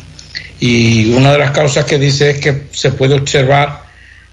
[0.59, 3.83] y una de las causas que dice es que se puede observar,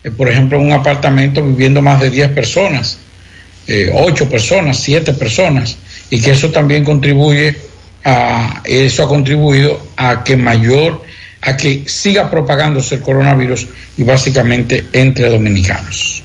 [0.03, 2.99] eh, por ejemplo, en un apartamento viviendo más de 10 personas,
[3.69, 5.77] eh, 8 personas, 7 personas,
[6.11, 7.57] y que eso también contribuye
[8.05, 11.03] a, eso ha contribuido a que mayor
[11.43, 13.69] a que siga propagándose el coronavirus
[13.99, 16.23] y básicamente entre dominicanos.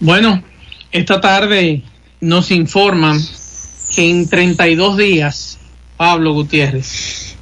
[0.00, 0.42] Bueno,
[0.90, 1.84] esta tarde
[2.20, 3.20] nos informan
[3.94, 5.58] que en 32 días,
[5.96, 7.36] Pablo Gutiérrez,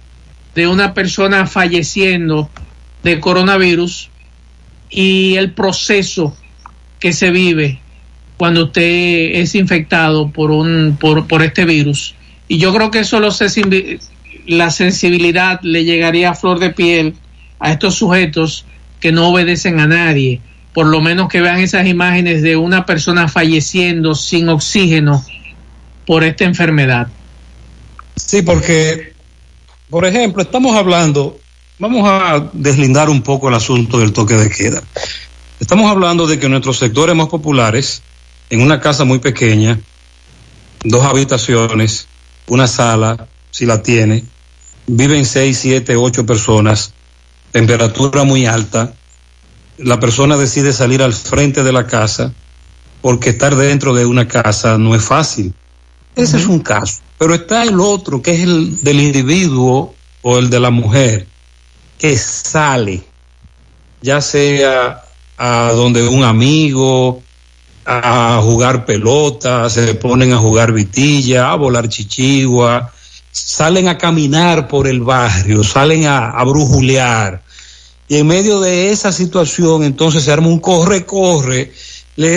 [0.57, 2.51] de una persona falleciendo
[3.05, 4.11] de coronavirus
[4.91, 6.37] y el proceso
[6.99, 7.79] que se vive
[8.37, 12.17] cuando usted es infectado por un por, por este virus
[12.49, 14.01] y yo creo que eso lo sensibil-
[14.47, 17.15] la sensibilidad le llegaría a flor de piel
[17.59, 18.67] a estos sujetos
[19.01, 20.41] que no obedecen a nadie
[20.73, 25.25] por lo menos que vean esas imágenes de una persona falleciendo sin oxígeno
[26.05, 27.09] por esta enfermedad
[28.17, 29.13] Sí, porque,
[29.91, 31.39] por ejemplo, estamos hablando,
[31.79, 34.83] vamos a deslindar un poco el asunto del toque de queda.
[35.61, 38.03] Estamos hablando de que nuestros sectores más populares,
[38.51, 39.81] en una casa muy pequeña,
[40.85, 42.07] dos habitaciones,
[42.47, 44.25] una sala, si la tiene,
[44.87, 46.93] viven seis, siete, ocho personas,
[47.53, 48.95] temperatura muy alta,
[49.79, 52.33] la persona decide salir al frente de la casa
[53.01, 55.53] porque estar dentro de una casa no es fácil.
[56.17, 57.01] Ese es un caso.
[57.19, 61.27] Pero está el otro, que es el del individuo o el de la mujer,
[61.99, 63.03] que sale,
[64.01, 65.03] ya sea
[65.37, 67.23] a donde un amigo,
[67.85, 72.93] a jugar pelota, se ponen a jugar vitilla, a volar chichigua,
[73.35, 77.43] salen a caminar por el barrio, salen a, a brujulear.
[78.07, 81.73] Y en medio de esa situación, entonces se arma un corre-corre,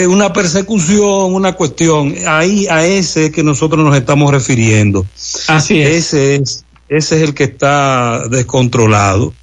[0.07, 2.15] una persecución, una cuestión.
[2.25, 5.05] Ahí a ese que nosotros nos estamos refiriendo.
[5.47, 5.89] Así es.
[5.89, 9.33] Ese es, ese es el que está descontrolado.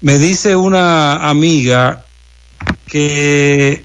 [0.00, 2.04] Me dice una amiga
[2.86, 3.84] que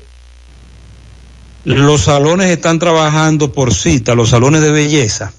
[1.63, 5.33] los salones están trabajando por cita, los salones de belleza.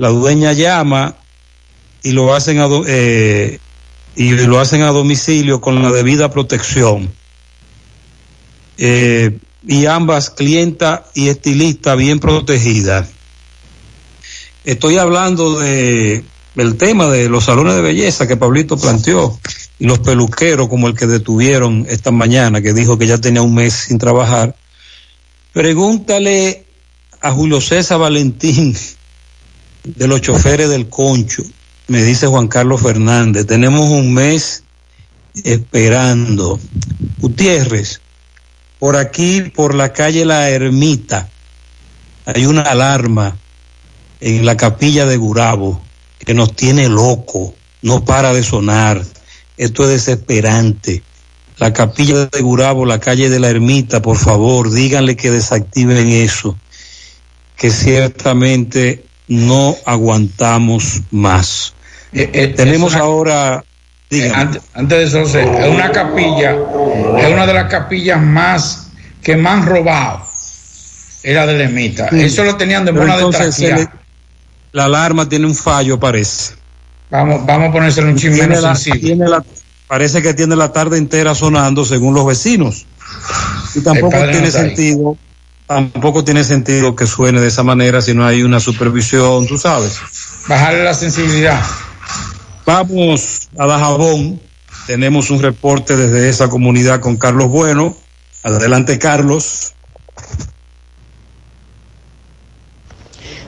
[0.00, 1.14] La dueña llama
[2.02, 3.58] y lo hacen a, eh,
[4.16, 7.12] y lo hacen a domicilio con la debida protección.
[8.78, 13.10] Eh, y ambas clienta y estilista bien protegidas.
[14.64, 16.24] Estoy hablando de
[16.56, 19.38] el tema de los salones de belleza que Pablito planteó
[19.78, 23.54] y los peluqueros como el que detuvieron esta mañana que dijo que ya tenía un
[23.54, 24.56] mes sin trabajar.
[25.52, 26.64] Pregúntale
[27.20, 28.74] a Julio César Valentín
[29.84, 31.42] de los choferes del Concho,
[31.88, 34.62] me dice Juan Carlos Fernández, tenemos un mes
[35.44, 36.58] esperando.
[37.18, 38.00] Gutiérrez,
[38.78, 41.28] por aquí, por la calle La Ermita,
[42.24, 43.36] hay una alarma
[44.20, 45.80] en la capilla de Gurabo
[46.18, 49.04] que nos tiene loco, no para de sonar.
[49.56, 51.02] Esto es desesperante.
[51.58, 56.56] La capilla de Gurabo, la calle de la Ermita, por favor, díganle que desactiven eso,
[57.56, 61.72] que ciertamente no aguantamos más.
[62.12, 63.64] Tenemos una- ahora,
[64.10, 64.34] dígame.
[64.34, 66.50] antes, antes de eso, es una capilla,
[67.18, 68.88] es una de las capillas más
[69.22, 70.22] que más han robado.
[71.22, 72.08] Era de Lemita.
[72.10, 72.22] Sí.
[72.22, 73.78] Eso lo tenían de Pero buena de entonces traquear.
[73.78, 73.88] le-
[74.72, 76.54] la alarma tiene un fallo, parece.
[77.10, 79.28] Vamos, vamos a ponérselo un la- sensible.
[79.28, 79.44] la-
[79.86, 82.86] parece que tiene la tarde entera sonando según los vecinos.
[83.76, 84.50] Y tampoco no tiene ahí.
[85.70, 90.00] Tampoco tiene sentido que suene de esa manera si no hay una supervisión, tú sabes.
[90.48, 91.62] Bajarle la sensibilidad.
[92.66, 94.40] Vamos a Dajabón.
[94.88, 97.96] Tenemos un reporte desde esa comunidad con Carlos Bueno.
[98.42, 99.74] Adelante, Carlos.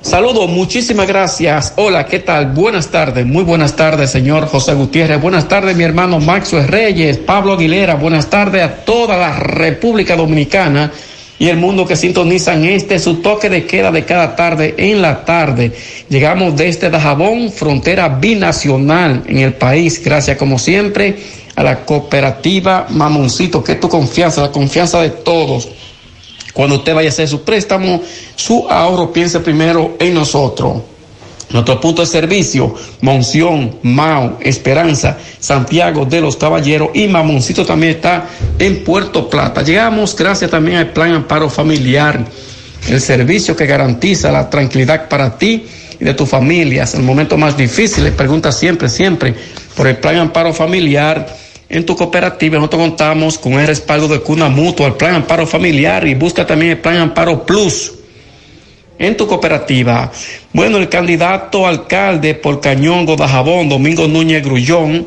[0.00, 1.72] Saludos, muchísimas gracias.
[1.74, 2.52] Hola, ¿qué tal?
[2.52, 5.20] Buenas tardes, muy buenas tardes, señor José Gutiérrez.
[5.20, 7.96] Buenas tardes, mi hermano Maxwell Reyes, Pablo Aguilera.
[7.96, 10.92] Buenas tardes a toda la República Dominicana
[11.42, 15.24] y el mundo que sintonizan este su toque de queda de cada tarde en la
[15.24, 15.72] tarde.
[16.08, 20.00] Llegamos desde Dajabón, frontera binacional en el país.
[20.04, 21.16] Gracias, como siempre,
[21.56, 25.68] a la cooperativa Mamoncito, que es tu confianza, la confianza de todos.
[26.52, 28.00] Cuando usted vaya a hacer su préstamo,
[28.36, 30.91] su ahorro, piense primero en nosotros.
[31.52, 38.26] Nuestro punto de servicio, Monción, Mao, Esperanza, Santiago de los Caballeros y Mamoncito también está
[38.58, 39.62] en Puerto Plata.
[39.62, 42.24] Llegamos gracias también al Plan Amparo Familiar,
[42.88, 45.66] el servicio que garantiza la tranquilidad para ti
[46.00, 46.84] y de tu familia.
[46.84, 49.34] Es el momento más difícil, le pregunta siempre, siempre
[49.76, 51.36] por el Plan Amparo Familiar.
[51.68, 56.06] En tu cooperativa nosotros contamos con el respaldo de Cuna Mutua, el Plan Amparo Familiar
[56.06, 57.92] y busca también el Plan Amparo Plus
[58.98, 60.10] en tu cooperativa.
[60.52, 65.06] Bueno, el candidato alcalde por Cañón, Godajabón, Domingo Núñez Grullón,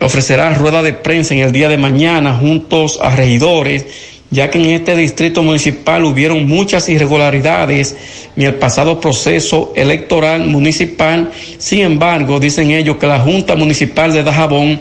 [0.00, 3.86] ofrecerá rueda de prensa en el día de mañana juntos a regidores,
[4.30, 7.96] ya que en este distrito municipal hubieron muchas irregularidades
[8.36, 11.32] en el pasado proceso electoral municipal.
[11.56, 14.80] Sin embargo, dicen ellos que la Junta Municipal de Dajabón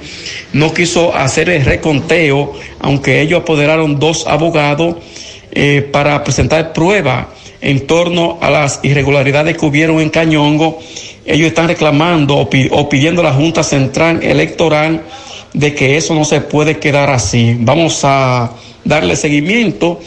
[0.52, 4.98] no quiso hacer el reconteo, aunque ellos apoderaron dos abogados
[5.52, 7.30] eh, para presentar prueba
[7.62, 10.80] en torno a las irregularidades que hubieron en Cañongo.
[11.26, 15.02] Ellos están reclamando o, pi- o pidiendo a la Junta Central Electoral
[15.54, 17.56] de que eso no se puede quedar así.
[17.60, 18.52] Vamos a
[18.86, 20.00] darle seguimiento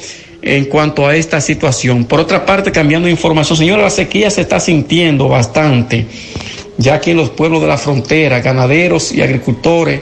[0.42, 2.04] en cuanto a esta situación.
[2.06, 6.06] Por otra parte, cambiando información, señora, la sequía se está sintiendo bastante,
[6.78, 10.00] ya que en los pueblos de la frontera, ganaderos y agricultores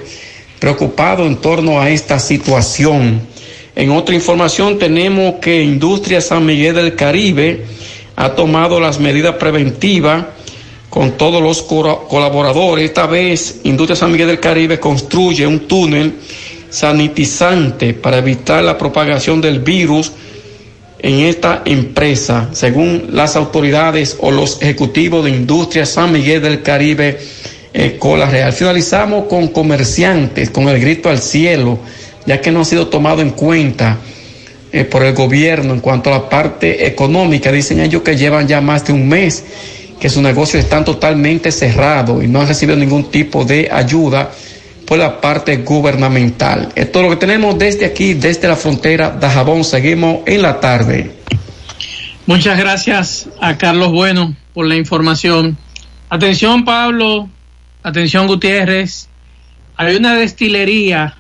[0.61, 3.21] preocupados en torno a esta situación.
[3.79, 7.65] En otra información tenemos que Industria San Miguel del Caribe
[8.17, 10.25] ha tomado las medidas preventivas
[10.91, 12.87] con todos los colaboradores.
[12.87, 16.15] Esta vez Industria San Miguel del Caribe construye un túnel
[16.69, 20.11] sanitizante para evitar la propagación del virus
[20.99, 27.21] en esta empresa, según las autoridades o los ejecutivos de Industria San Miguel del Caribe,
[27.73, 28.53] eh, Cola Real.
[28.53, 31.79] Finalizamos con comerciantes, con el grito al cielo,
[32.29, 33.97] ya que no ha sido tomado en cuenta
[34.71, 37.51] eh, por el gobierno en cuanto a la parte económica.
[37.51, 39.43] Dicen ellos que llevan ya más de un mes,
[39.99, 44.31] que sus negocios están totalmente cerrados y no han recibido ningún tipo de ayuda
[44.87, 46.69] por la parte gubernamental.
[46.75, 49.65] Esto es lo que tenemos desde aquí, desde la frontera de Jabón.
[49.65, 51.11] Seguimos en la tarde.
[52.27, 55.57] Muchas gracias a Carlos Bueno por la información.
[56.11, 57.31] Atención Pablo,
[57.83, 59.09] atención Gutiérrez.
[59.79, 61.17] Hay una destilería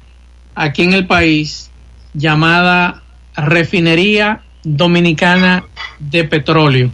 [0.58, 1.70] aquí en el país
[2.14, 3.02] llamada
[3.36, 5.64] Refinería Dominicana
[6.00, 6.90] de Petróleo.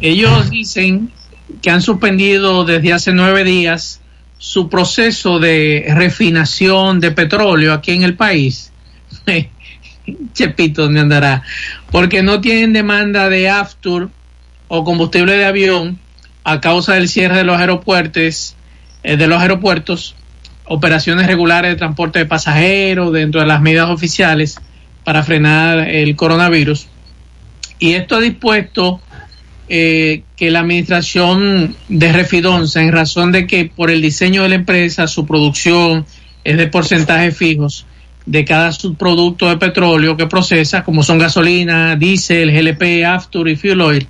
[0.00, 1.10] Ellos dicen
[1.62, 4.00] que han suspendido desde hace nueve días
[4.38, 8.72] su proceso de refinación de petróleo aquí en el país.
[10.34, 11.42] Chepito, ¿dónde andará?
[11.92, 14.10] Porque no tienen demanda de aftur
[14.66, 15.98] o combustible de avión
[16.42, 18.56] a causa del cierre de los aeropuertos,
[19.04, 20.16] eh, de los aeropuertos,
[20.72, 24.56] operaciones regulares de transporte de pasajeros dentro de las medidas oficiales
[25.02, 26.86] para frenar el coronavirus.
[27.80, 29.00] Y esto ha dispuesto
[29.68, 34.54] eh, que la administración de Refidonza, en razón de que por el diseño de la
[34.54, 36.06] empresa, su producción
[36.44, 37.84] es de porcentajes fijos
[38.24, 43.80] de cada subproducto de petróleo que procesa, como son gasolina, diésel, GLP, after y fuel
[43.80, 44.06] oil.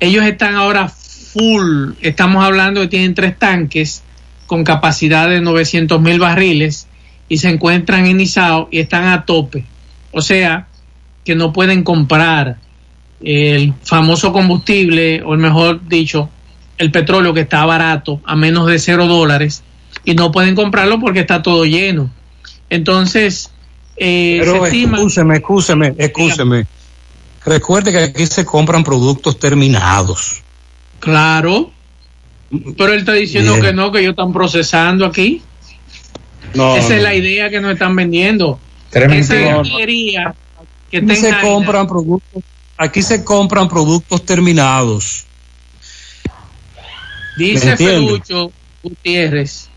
[0.00, 4.02] Ellos están ahora full, estamos hablando que tienen tres tanques
[4.48, 6.88] con capacidad de 900 mil barriles
[7.28, 9.64] y se encuentran en Izao y están a tope.
[10.10, 10.66] O sea,
[11.22, 12.56] que no pueden comprar
[13.20, 16.30] el famoso combustible, o el mejor dicho,
[16.78, 19.62] el petróleo que está barato, a menos de cero dólares,
[20.04, 22.10] y no pueden comprarlo porque está todo lleno.
[22.70, 23.50] Entonces,
[23.96, 24.98] eh, Pero se estima...
[27.44, 30.40] Recuerde que aquí se compran productos terminados.
[31.00, 31.70] Claro.
[32.50, 33.64] Pero él está diciendo Bien.
[33.64, 35.42] que no, que ellos están procesando aquí.
[36.54, 38.58] No, Esa es la idea que nos están vendiendo.
[38.90, 39.34] Tremendo.
[39.34, 39.34] Esa
[40.90, 42.42] que Aquí se compran productos,
[42.78, 45.26] aquí se compran productos terminados.
[47.36, 47.76] ¿Me Dice?
[47.76, 48.50] Felucho
[48.82, 49.68] Gutiérrez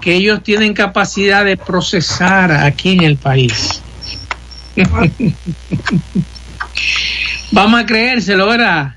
[0.00, 3.82] que ellos tienen capacidad de procesar aquí en el país.
[7.50, 8.94] Vamos a creérselo, ¿verdad?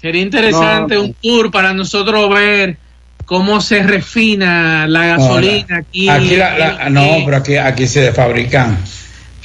[0.00, 1.06] Sería interesante No, no.
[1.06, 2.76] un tour para nosotros ver
[3.24, 6.08] cómo se refina la gasolina aquí.
[6.08, 8.78] Aquí la- la- no, pero aquí, aquí se fabrican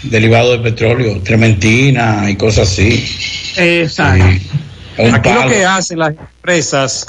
[0.04, 3.04] derivados de petróleo, trementina y cosas así.
[3.58, 4.26] Exacto.
[5.12, 7.08] Aquí lo que hacen las empresas,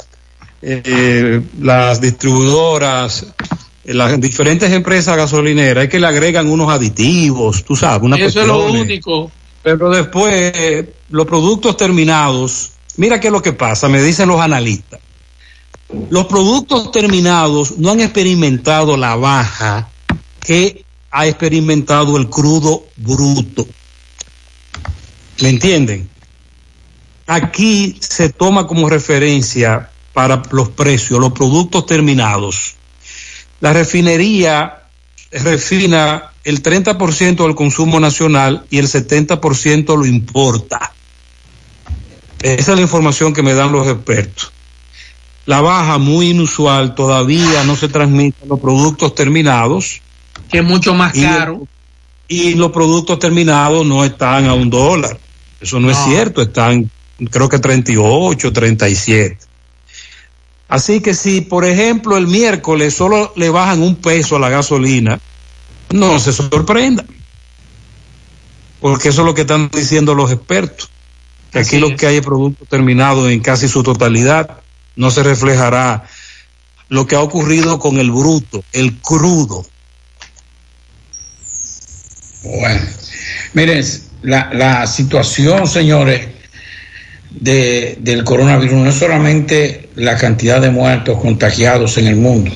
[0.61, 3.27] eh, las distribuidoras,
[3.85, 8.41] eh, las diferentes empresas gasolineras, es que le agregan unos aditivos, tú sabes, unas Eso
[8.41, 9.31] es lo único.
[9.61, 14.39] Pero después, eh, los productos terminados, mira qué es lo que pasa, me dicen los
[14.39, 14.99] analistas.
[16.09, 19.89] Los productos terminados no han experimentado la baja
[20.39, 23.67] que ha experimentado el crudo bruto.
[25.41, 26.09] ¿Me entienden?
[27.27, 32.75] Aquí se toma como referencia para los precios, los productos terminados.
[33.59, 34.83] La refinería
[35.31, 40.94] refina el 30% del consumo nacional y el 70% lo importa.
[42.45, 44.51] Esa es la información que me dan los expertos.
[45.47, 50.01] La baja muy inusual todavía no se transmite en los productos terminados.
[50.51, 51.67] Que es mucho más Y- caro.
[52.27, 55.19] Y los productos terminados no están a un dólar.
[55.59, 56.91] Eso no, es cierto, están
[57.31, 59.39] creo que 38, 37.
[60.67, 65.19] Así que si, por ejemplo, el miércoles solo le bajan un peso a la gasolina,
[65.91, 67.05] no se sorprenda.
[68.81, 70.91] Porque eso es lo que están diciendo los expertos.
[71.55, 71.95] Que aquí lo es.
[71.95, 74.59] que hay es producto terminado en casi su totalidad.
[74.97, 76.03] No se reflejará
[76.89, 79.65] lo que ha ocurrido con el bruto, el crudo.
[82.43, 82.81] Bueno,
[83.53, 83.85] miren,
[84.23, 86.27] la, la situación, señores,
[87.31, 92.51] de, del coronavirus no es solamente la cantidad de muertos contagiados en el mundo,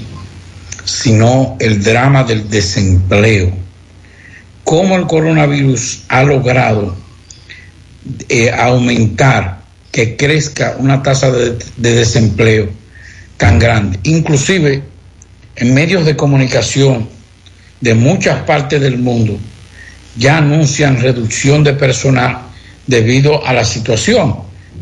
[0.84, 3.50] sino el drama del desempleo.
[4.66, 6.99] Cómo el coronavirus ha logrado
[8.30, 9.60] eh, aumentar,
[9.92, 12.70] que crezca una tasa de, de desempleo
[13.38, 14.00] tan grande.
[14.04, 14.84] Inclusive
[15.56, 17.10] en medios de comunicación
[17.82, 19.38] de muchas partes del mundo
[20.18, 22.40] ya anuncian reducción de personal
[22.88, 24.36] debido a la situación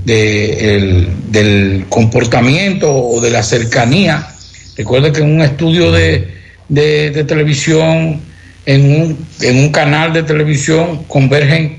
[0.06, 4.27] de el- del comportamiento o de la cercanía.
[4.76, 6.34] Recuerda que en un estudio de,
[6.69, 8.22] de- de televisión,
[8.65, 11.77] en un, en un canal de televisión, convergen,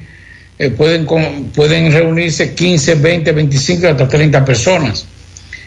[0.58, 5.06] eh, pueden, pueden reunirse 15, 20, 25, hasta 30 personas.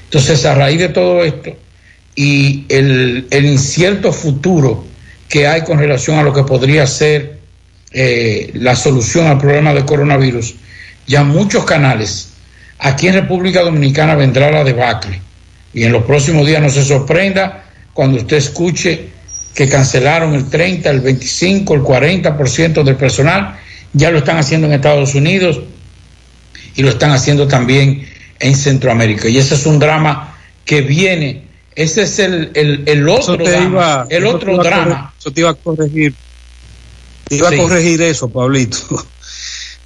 [0.04, 1.56] Entonces, a raíz de todo esto
[2.16, 4.86] y el, el incierto futuro
[5.30, 7.40] que hay con relación a lo que podría ser
[7.94, 10.56] eh, la solución al problema del coronavirus,
[11.08, 12.30] ya muchos canales,
[12.80, 15.22] aquí en República Dominicana vendrá la debacle.
[15.74, 17.64] Y en los próximos días no se sorprenda
[17.94, 19.10] cuando usted escuche
[19.56, 23.58] que cancelaron el 30, el 25, el 40% del personal,
[23.94, 25.60] ya lo están haciendo en Estados Unidos
[26.76, 28.08] y lo están haciendo también
[28.40, 29.28] en Centroamérica.
[29.30, 31.44] Y ese es un drama que viene,
[31.76, 32.52] ese es el,
[32.86, 34.86] el, otro drama, iba- el te otro iba a drama.
[34.86, 36.16] corregir- Eso te iba a corregir.
[37.28, 37.56] Te iba Sí.
[37.56, 38.78] a corregir eso, Pablito.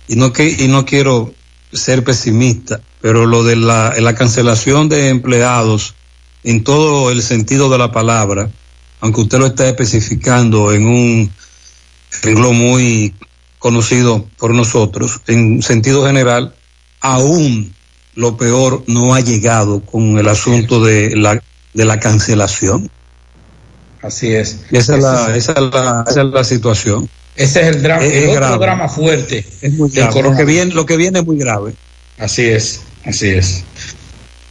[0.08, 1.34] Y no, que, y no quiero
[1.74, 5.96] ser pesimista, pero lo de la, la cancelación de empleados
[6.44, 8.50] en todo el sentido de la palabra,
[9.02, 11.32] aunque usted lo está especificando en un
[12.22, 13.14] renglón muy
[13.66, 16.54] conocido por nosotros, en sentido general,
[17.02, 17.74] aún
[18.14, 21.42] lo peor no ha llegado con el asunto de la,
[21.74, 22.92] de la cancelación.
[24.04, 24.60] Así es.
[24.70, 27.10] Esa es, la, esa es la, esa es la situación.
[27.36, 28.58] Ese es el drama, Es- el otro grave.
[28.68, 29.44] drama fuerte.
[29.62, 30.22] Es muy grave.
[30.22, 31.74] Lo que, viene, lo que viene es muy grave.
[32.20, 33.64] Así es, así es.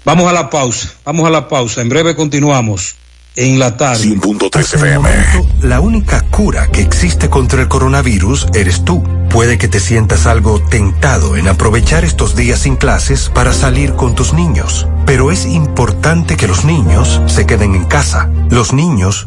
[0.05, 1.82] Vamos a la pausa, vamos a la pausa.
[1.82, 2.97] En breve continuamos
[3.36, 4.05] en la tarde.
[4.05, 4.97] 100.3 Hasta el FM.
[4.98, 9.02] momento, la única cura que existe contra el coronavirus eres tú.
[9.31, 14.15] Puede que te sientas algo tentado en aprovechar estos días sin clases para salir con
[14.15, 18.31] tus niños, pero es importante que los niños se queden en casa.
[18.51, 19.27] Los niños,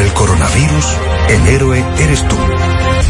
[0.00, 0.86] El coronavirus,
[1.28, 2.36] el héroe eres tú.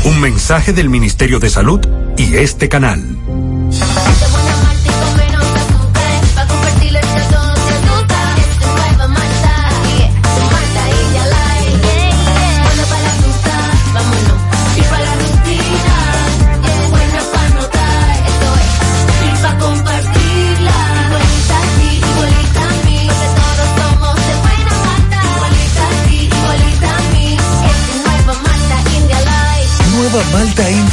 [0.04, 1.80] Un mensaje del Ministerio de Salud
[2.16, 3.04] y este canal.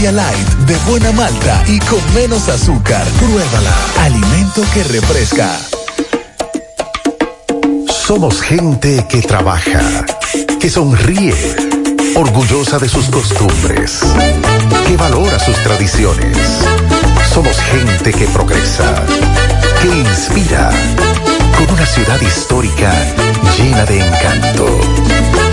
[0.02, 3.04] Light de buena malta y con menos azúcar.
[3.18, 3.74] Pruébala.
[4.02, 5.58] Alimento que refresca.
[7.90, 10.06] Somos gente que trabaja,
[10.60, 11.34] que sonríe,
[12.16, 14.02] orgullosa de sus costumbres,
[14.86, 16.38] que valora sus tradiciones.
[17.34, 19.04] Somos gente que progresa,
[19.82, 20.70] que inspira,
[21.58, 22.94] con una ciudad histórica
[23.58, 24.68] llena de encanto.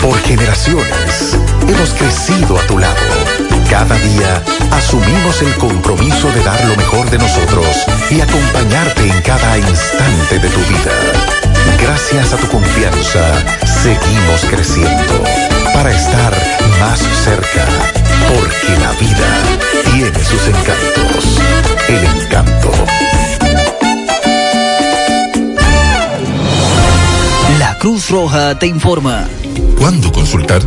[0.01, 1.37] Por generaciones
[1.67, 3.32] hemos crecido a tu lado.
[3.73, 7.65] Cada día asumimos el compromiso de dar lo mejor de nosotros
[8.11, 10.91] y acompañarte en cada instante de tu vida.
[11.81, 13.33] Gracias a tu confianza,
[13.65, 15.23] seguimos creciendo
[15.73, 16.31] para estar
[16.79, 17.65] más cerca,
[18.29, 19.27] porque la vida
[19.91, 21.39] tiene sus encantos.
[21.89, 22.71] El encanto.
[27.57, 29.27] La Cruz Roja te informa.
[29.79, 30.61] ¿Cuándo consultar?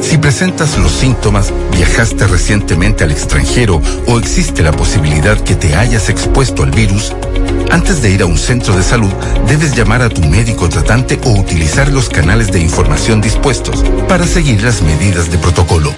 [0.00, 6.08] Si presentas los síntomas, viajaste recientemente al extranjero o existe la posibilidad que te hayas
[6.08, 7.12] expuesto al virus,
[7.70, 9.12] antes de ir a un centro de salud,
[9.46, 14.62] debes llamar a tu médico tratante o utilizar los canales de información dispuestos para seguir
[14.62, 15.94] las medidas de protocolo.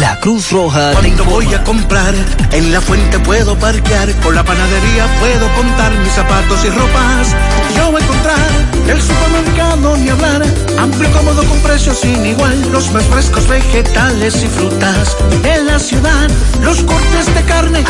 [0.00, 2.14] La Cruz Roja Cuando voy a comprar,
[2.52, 7.34] en la fuente puedo parquear, con la panadería puedo contar mis zapatos y ropas.
[7.76, 8.50] Yo voy a encontrar
[8.88, 10.42] el supermercado ni hablar,
[10.78, 15.16] amplio cómodo con precios sin igual, los frescos vegetales y frutas.
[15.42, 16.28] En la ciudad,
[16.62, 17.84] los cortes de carne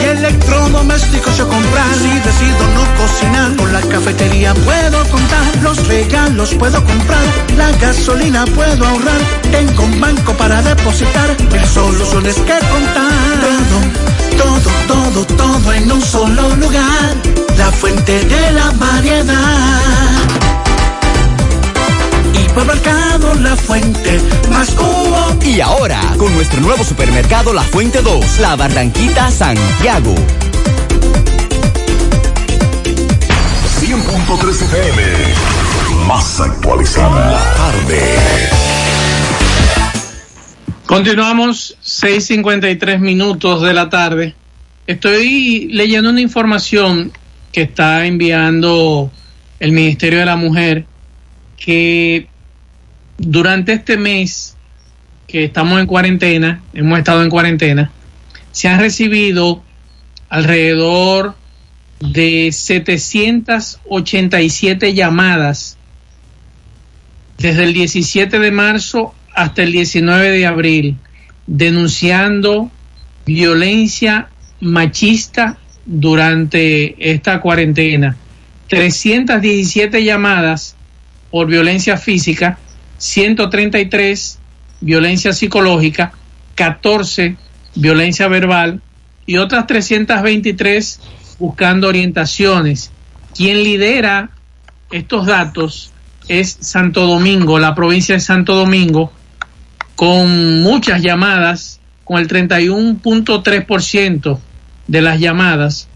[0.00, 1.94] y electrodomésticos yo comprar.
[1.94, 7.24] Si decido no cocinar, con la cafetería puedo contar, los regalos puedo comprar,
[7.56, 9.20] la gasolina puedo ahorrar,
[9.50, 13.38] tengo un banco para depositar, mil soluciones que contar.
[14.36, 17.14] Todo, todo, todo, todo en un solo lugar,
[17.56, 20.47] la fuente de la variedad.
[22.58, 24.20] Hipermercado La Fuente,
[24.50, 25.38] más humo.
[25.44, 30.12] Y ahora, con nuestro nuevo supermercado La Fuente 2, La Barranquita Santiago.
[33.80, 35.02] 100.3 FM.
[36.08, 37.30] Más actualizada.
[37.30, 38.00] La tarde.
[40.84, 44.34] Continuamos 6:53 minutos de la tarde.
[44.88, 47.12] Estoy leyendo una información
[47.52, 49.12] que está enviando
[49.60, 50.86] el Ministerio de la Mujer
[51.56, 52.26] que
[53.18, 54.56] durante este mes
[55.26, 57.90] que estamos en cuarentena, hemos estado en cuarentena,
[58.52, 59.62] se han recibido
[60.30, 61.34] alrededor
[62.00, 65.76] de 787 llamadas
[67.36, 70.96] desde el 17 de marzo hasta el 19 de abril,
[71.46, 72.70] denunciando
[73.26, 74.30] violencia
[74.60, 78.16] machista durante esta cuarentena.
[78.68, 80.76] 317 llamadas
[81.30, 82.58] por violencia física,
[82.98, 84.38] 133
[84.80, 86.12] violencia psicológica,
[86.54, 87.36] 14
[87.74, 88.80] violencia verbal
[89.26, 91.00] y otras 323
[91.38, 92.92] buscando orientaciones.
[93.34, 94.30] Quien lidera
[94.90, 95.92] estos datos
[96.28, 99.12] es Santo Domingo, la provincia de Santo Domingo,
[99.96, 104.38] con muchas llamadas, con el 31.3%
[104.86, 105.88] de las llamadas.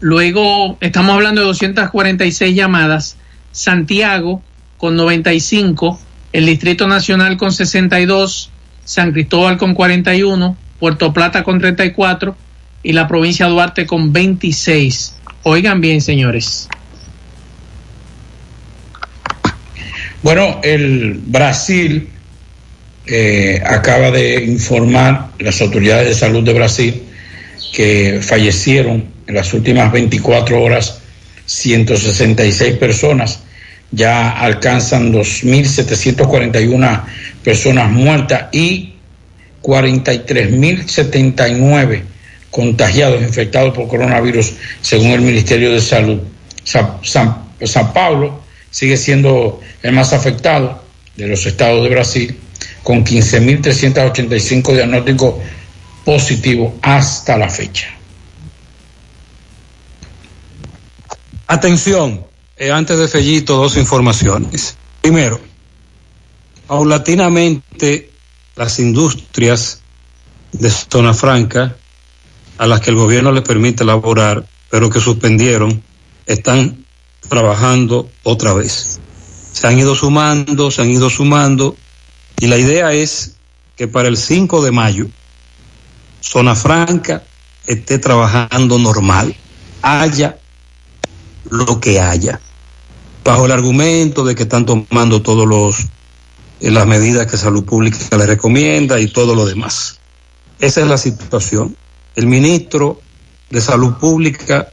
[0.00, 3.16] Luego estamos hablando de 246 llamadas.
[3.52, 4.42] Santiago
[4.78, 6.00] con 95,
[6.32, 8.50] el Distrito Nacional con 62,
[8.84, 12.36] San Cristóbal con 41, Puerto Plata con 34
[12.82, 15.14] y la provincia de Duarte con 26.
[15.42, 16.68] Oigan bien, señores.
[20.22, 22.08] Bueno, el Brasil
[23.06, 27.02] eh, acaba de informar las autoridades de salud de Brasil
[27.72, 31.00] que fallecieron en las últimas 24 horas
[31.46, 33.40] 166 personas,
[33.92, 37.02] ya alcanzan 2.741
[37.42, 38.94] personas muertas y
[39.62, 42.02] 43.079
[42.50, 46.20] contagiados, infectados por coronavirus, según el Ministerio de Salud.
[46.64, 50.84] San, San, San Paulo sigue siendo el más afectado
[51.16, 52.38] de los estados de Brasil,
[52.82, 55.34] con 15.385 diagnósticos
[56.04, 57.88] positivos hasta la fecha.
[61.46, 62.24] Atención,
[62.60, 64.76] eh, antes de Fellito, dos informaciones.
[65.00, 65.40] Primero,
[66.66, 68.10] paulatinamente
[68.54, 69.80] las industrias
[70.52, 71.74] de zona franca
[72.58, 75.82] a las que el gobierno les permite elaborar, pero que suspendieron,
[76.26, 76.84] están
[77.30, 79.00] trabajando otra vez.
[79.52, 81.76] Se han ido sumando, se han ido sumando,
[82.40, 83.36] y la idea es
[83.74, 85.06] que para el 5 de mayo,
[86.20, 87.24] zona franca
[87.66, 89.34] esté trabajando normal,
[89.80, 90.38] haya
[91.48, 92.38] lo que haya,
[93.24, 95.86] bajo el argumento de que están tomando todos los
[96.60, 99.98] eh, las medidas que salud pública le recomienda y todo lo demás.
[100.58, 101.76] Esa es la situación.
[102.16, 103.00] El ministro
[103.48, 104.68] de salud pública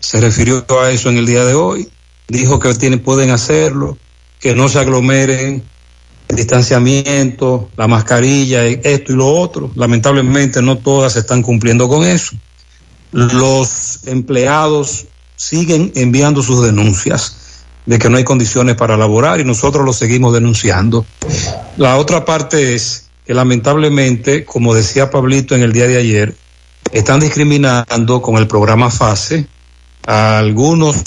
[0.00, 1.88] se refirió a eso en el día de hoy,
[2.28, 3.98] dijo que tienen, pueden hacerlo,
[4.38, 5.64] que no se aglomeren,
[6.28, 9.72] el distanciamiento, la mascarilla, esto y lo otro.
[9.74, 12.36] Lamentablemente no todas están cumpliendo con eso.
[13.10, 17.47] Los empleados siguen enviando sus denuncias
[17.88, 21.06] de que no hay condiciones para laborar y nosotros lo seguimos denunciando.
[21.78, 26.34] La otra parte es que lamentablemente, como decía Pablito en el día de ayer,
[26.92, 29.46] están discriminando con el programa FASE.
[30.06, 31.02] A algunos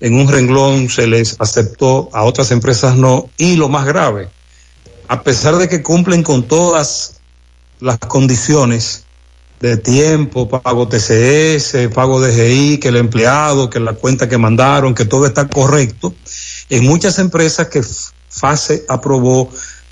[0.00, 3.30] en un renglón se les aceptó, a otras empresas no.
[3.38, 4.28] Y lo más grave,
[5.08, 7.20] a pesar de que cumplen con todas
[7.80, 9.06] las condiciones
[9.60, 15.04] de tiempo, pago TCS, pago DGI, que el empleado, que la cuenta que mandaron, que
[15.04, 16.14] todo está correcto,
[16.70, 17.82] en muchas empresas que
[18.28, 19.50] FASE aprobó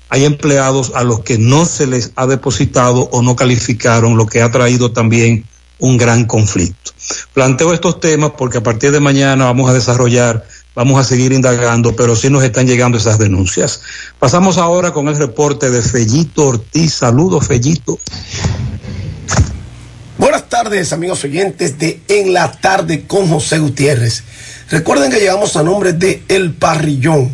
[0.09, 4.41] hay empleados a los que no se les ha depositado o no calificaron, lo que
[4.41, 5.45] ha traído también
[5.79, 6.91] un gran conflicto.
[7.33, 11.95] Planteo estos temas porque a partir de mañana vamos a desarrollar, vamos a seguir indagando,
[11.95, 13.81] pero sí nos están llegando esas denuncias.
[14.17, 16.93] Pasamos ahora con el reporte de Fellito Ortiz.
[16.93, 17.99] Saludos, Fellito.
[20.49, 24.23] Tardes, amigos oyentes de En la Tarde con José Gutiérrez.
[24.69, 27.29] Recuerden que llegamos a nombre de El Parrillón,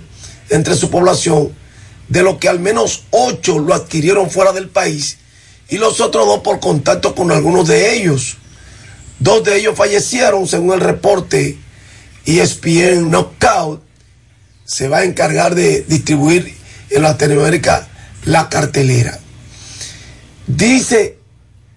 [0.49, 1.53] entre su población,
[2.07, 5.17] de lo que al menos 8 lo adquirieron fuera del país
[5.69, 8.37] y los otros dos por contacto con algunos de ellos.
[9.19, 11.57] Dos de ellos fallecieron según el reporte
[12.25, 13.81] ESPN Knockout.
[14.69, 16.55] Se va a encargar de distribuir
[16.91, 17.87] en Latinoamérica
[18.25, 19.17] la cartelera.
[20.45, 21.17] Dice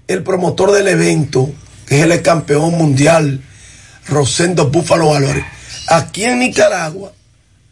[0.09, 1.51] el promotor del evento,
[1.87, 3.43] que es el campeón mundial,
[4.09, 5.43] Rosendo Búfalo Álvarez,
[5.89, 7.15] aquí en Nicaragua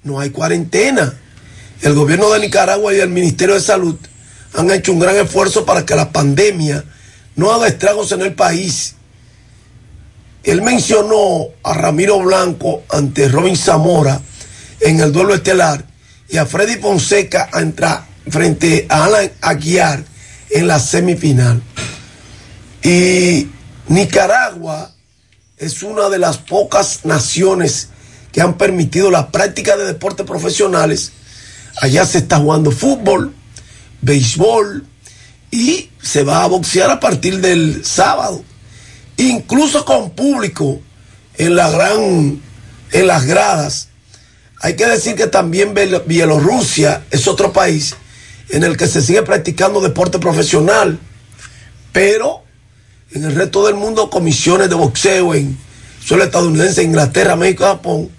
[0.04, 1.12] no hay cuarentena.
[1.82, 3.96] El gobierno de Nicaragua y el Ministerio de Salud
[4.54, 6.82] han hecho un gran esfuerzo para que la pandemia
[7.36, 8.94] no haga estragos en el país.
[10.44, 14.18] Él mencionó a Ramiro Blanco ante Robin Zamora
[14.80, 15.84] en el duelo estelar
[16.28, 20.04] y a Freddy Fonseca a entrar frente a Alan Aguiar
[20.50, 21.62] en la semifinal.
[22.82, 23.48] Y
[23.88, 24.92] Nicaragua
[25.58, 27.88] es una de las pocas naciones
[28.32, 31.12] que han permitido la práctica de deportes profesionales.
[31.80, 33.34] Allá se está jugando fútbol,
[34.00, 34.86] béisbol
[35.50, 38.42] y se va a boxear a partir del sábado.
[39.16, 40.80] Incluso con público
[41.36, 42.40] en la gran,
[42.92, 43.89] en las gradas.
[44.60, 47.94] Hay que decir que también Biel- Bielorrusia es otro país
[48.50, 50.98] en el que se sigue practicando deporte profesional,
[51.92, 52.42] pero
[53.12, 55.56] en el resto del mundo comisiones de boxeo en
[56.04, 58.10] suelo estadounidense, Inglaterra, México, Japón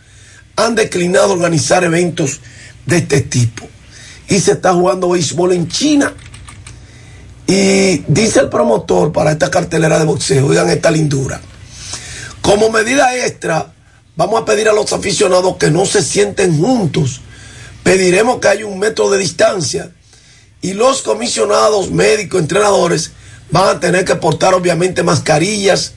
[0.55, 2.39] han declinado organizar eventos
[2.85, 3.67] de este tipo.
[4.27, 6.13] Y se está jugando béisbol en China.
[7.47, 11.41] Y dice el promotor para esta cartelera de boxeo, oigan esta lindura.
[12.41, 13.70] Como medida extra,
[14.15, 17.21] vamos a pedir a los aficionados que no se sienten juntos.
[17.83, 19.91] Pediremos que haya un metro de distancia.
[20.61, 23.11] Y los comisionados, médicos, entrenadores
[23.49, 25.93] van a tener que portar obviamente mascarillas,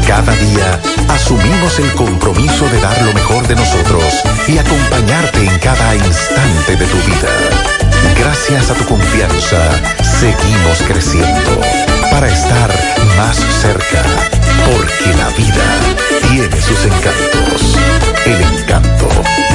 [0.06, 4.02] Cada día asumimos el compromiso de dar lo mejor de nosotros
[4.48, 7.28] y acompañarte en cada instante de tu vida.
[8.18, 9.58] Gracias a tu confianza,
[10.02, 11.60] seguimos creciendo
[12.10, 12.70] para estar
[13.18, 14.02] más cerca,
[14.64, 17.76] porque la vida tiene sus encantos.
[18.24, 19.49] El encanto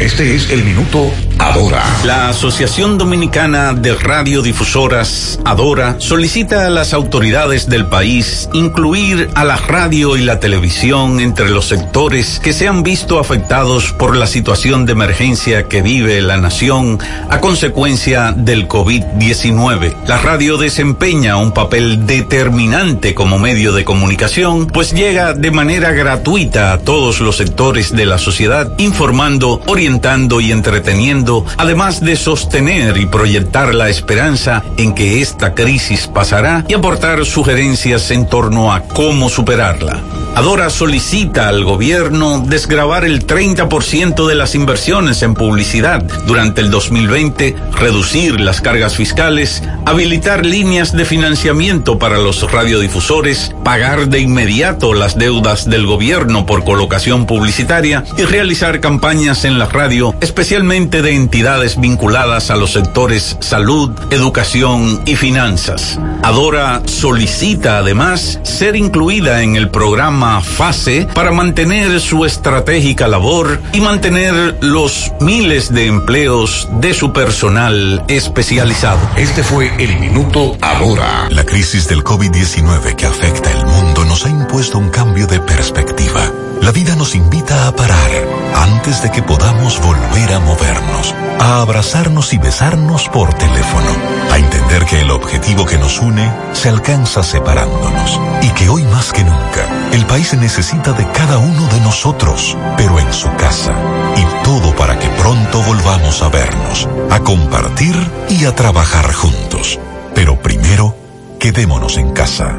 [0.00, 1.82] Este es el minuto Adora.
[2.04, 9.56] La Asociación Dominicana de Radiodifusoras, Adora, solicita a las autoridades del país incluir a la
[9.56, 14.84] radio y la televisión entre los sectores que se han visto afectados por la situación
[14.84, 16.98] de emergencia que vive la nación
[17.30, 19.94] a consecuencia del COVID-19.
[20.06, 26.74] La radio desempeña un papel determinante como medio de comunicación, pues llega de manera gratuita
[26.74, 33.06] a todos los sectores de la sociedad, informando, orientando y entreteniendo además de sostener y
[33.06, 39.28] proyectar la esperanza en que esta crisis pasará y aportar sugerencias en torno a cómo
[39.28, 40.02] superarla.
[40.34, 47.56] Adora solicita al gobierno desgravar el 30% de las inversiones en publicidad durante el 2020,
[47.72, 55.18] reducir las cargas fiscales, habilitar líneas de financiamiento para los radiodifusores, pagar de inmediato las
[55.18, 61.78] deudas del gobierno por colocación publicitaria y realizar campañas en la radio, especialmente de entidades
[61.78, 65.98] vinculadas a los sectores salud, educación y finanzas.
[66.22, 73.80] Adora solicita además ser incluida en el programa FASE para mantener su estratégica labor y
[73.80, 79.00] mantener los miles de empleos de su personal especializado.
[79.16, 81.28] Este fue el minuto Adora.
[81.30, 86.30] La crisis del COVID-19 que afecta el mundo nos ha impuesto un cambio de perspectiva.
[86.60, 88.10] La vida nos invita a parar
[88.54, 93.88] antes de que podamos volver a movernos, a abrazarnos y besarnos por teléfono,
[94.30, 99.10] a entender que el objetivo que nos une se alcanza separándonos y que hoy más
[99.12, 103.72] que nunca el país necesita de cada uno de nosotros, pero en su casa.
[104.16, 107.96] Y todo para que pronto volvamos a vernos, a compartir
[108.28, 109.78] y a trabajar juntos.
[110.14, 110.94] Pero primero,
[111.38, 112.54] quedémonos en casa.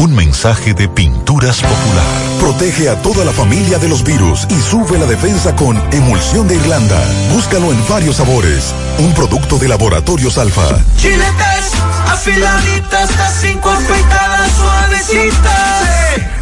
[0.00, 2.06] Un mensaje de Pinturas Popular.
[2.40, 6.54] Protege a toda la familia de los virus y sube la defensa con Emulsión de
[6.54, 6.98] Irlanda.
[7.34, 8.74] Búscalo en varios sabores.
[8.98, 10.66] Un producto de Laboratorios Alfa.
[10.96, 11.72] Chiletes
[12.06, 15.84] afiladitas, las cinco afeitadas suavecitas.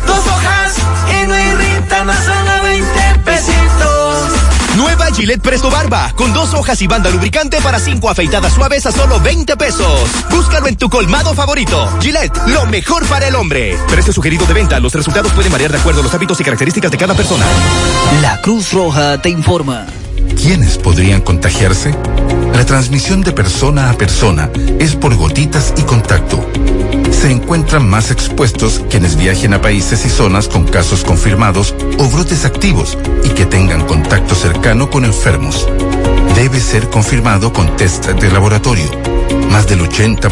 [0.06, 0.74] Dos hojas
[1.20, 2.88] y no irritan, a 20
[3.24, 3.57] pesitos.
[4.78, 8.92] Nueva Gillette Presto Barba, con dos hojas y banda lubricante para cinco afeitadas suaves a
[8.92, 10.08] solo 20 pesos.
[10.30, 11.88] Búscalo en tu colmado favorito.
[12.00, 13.76] Gillette, lo mejor para el hombre.
[13.88, 14.78] Precio sugerido de venta.
[14.78, 17.44] Los resultados pueden variar de acuerdo a los hábitos y características de cada persona.
[18.22, 19.84] La Cruz Roja te informa.
[20.40, 21.92] ¿Quiénes podrían contagiarse?
[22.54, 24.48] La transmisión de persona a persona
[24.78, 26.48] es por gotitas y contacto.
[27.10, 32.44] Se encuentran más expuestos quienes viajen a países y zonas con casos confirmados o brotes
[32.44, 35.68] activos y que tengan contacto cercano con enfermos.
[36.36, 38.88] Debe ser confirmado con test de laboratorio.
[39.50, 40.30] Más del 80%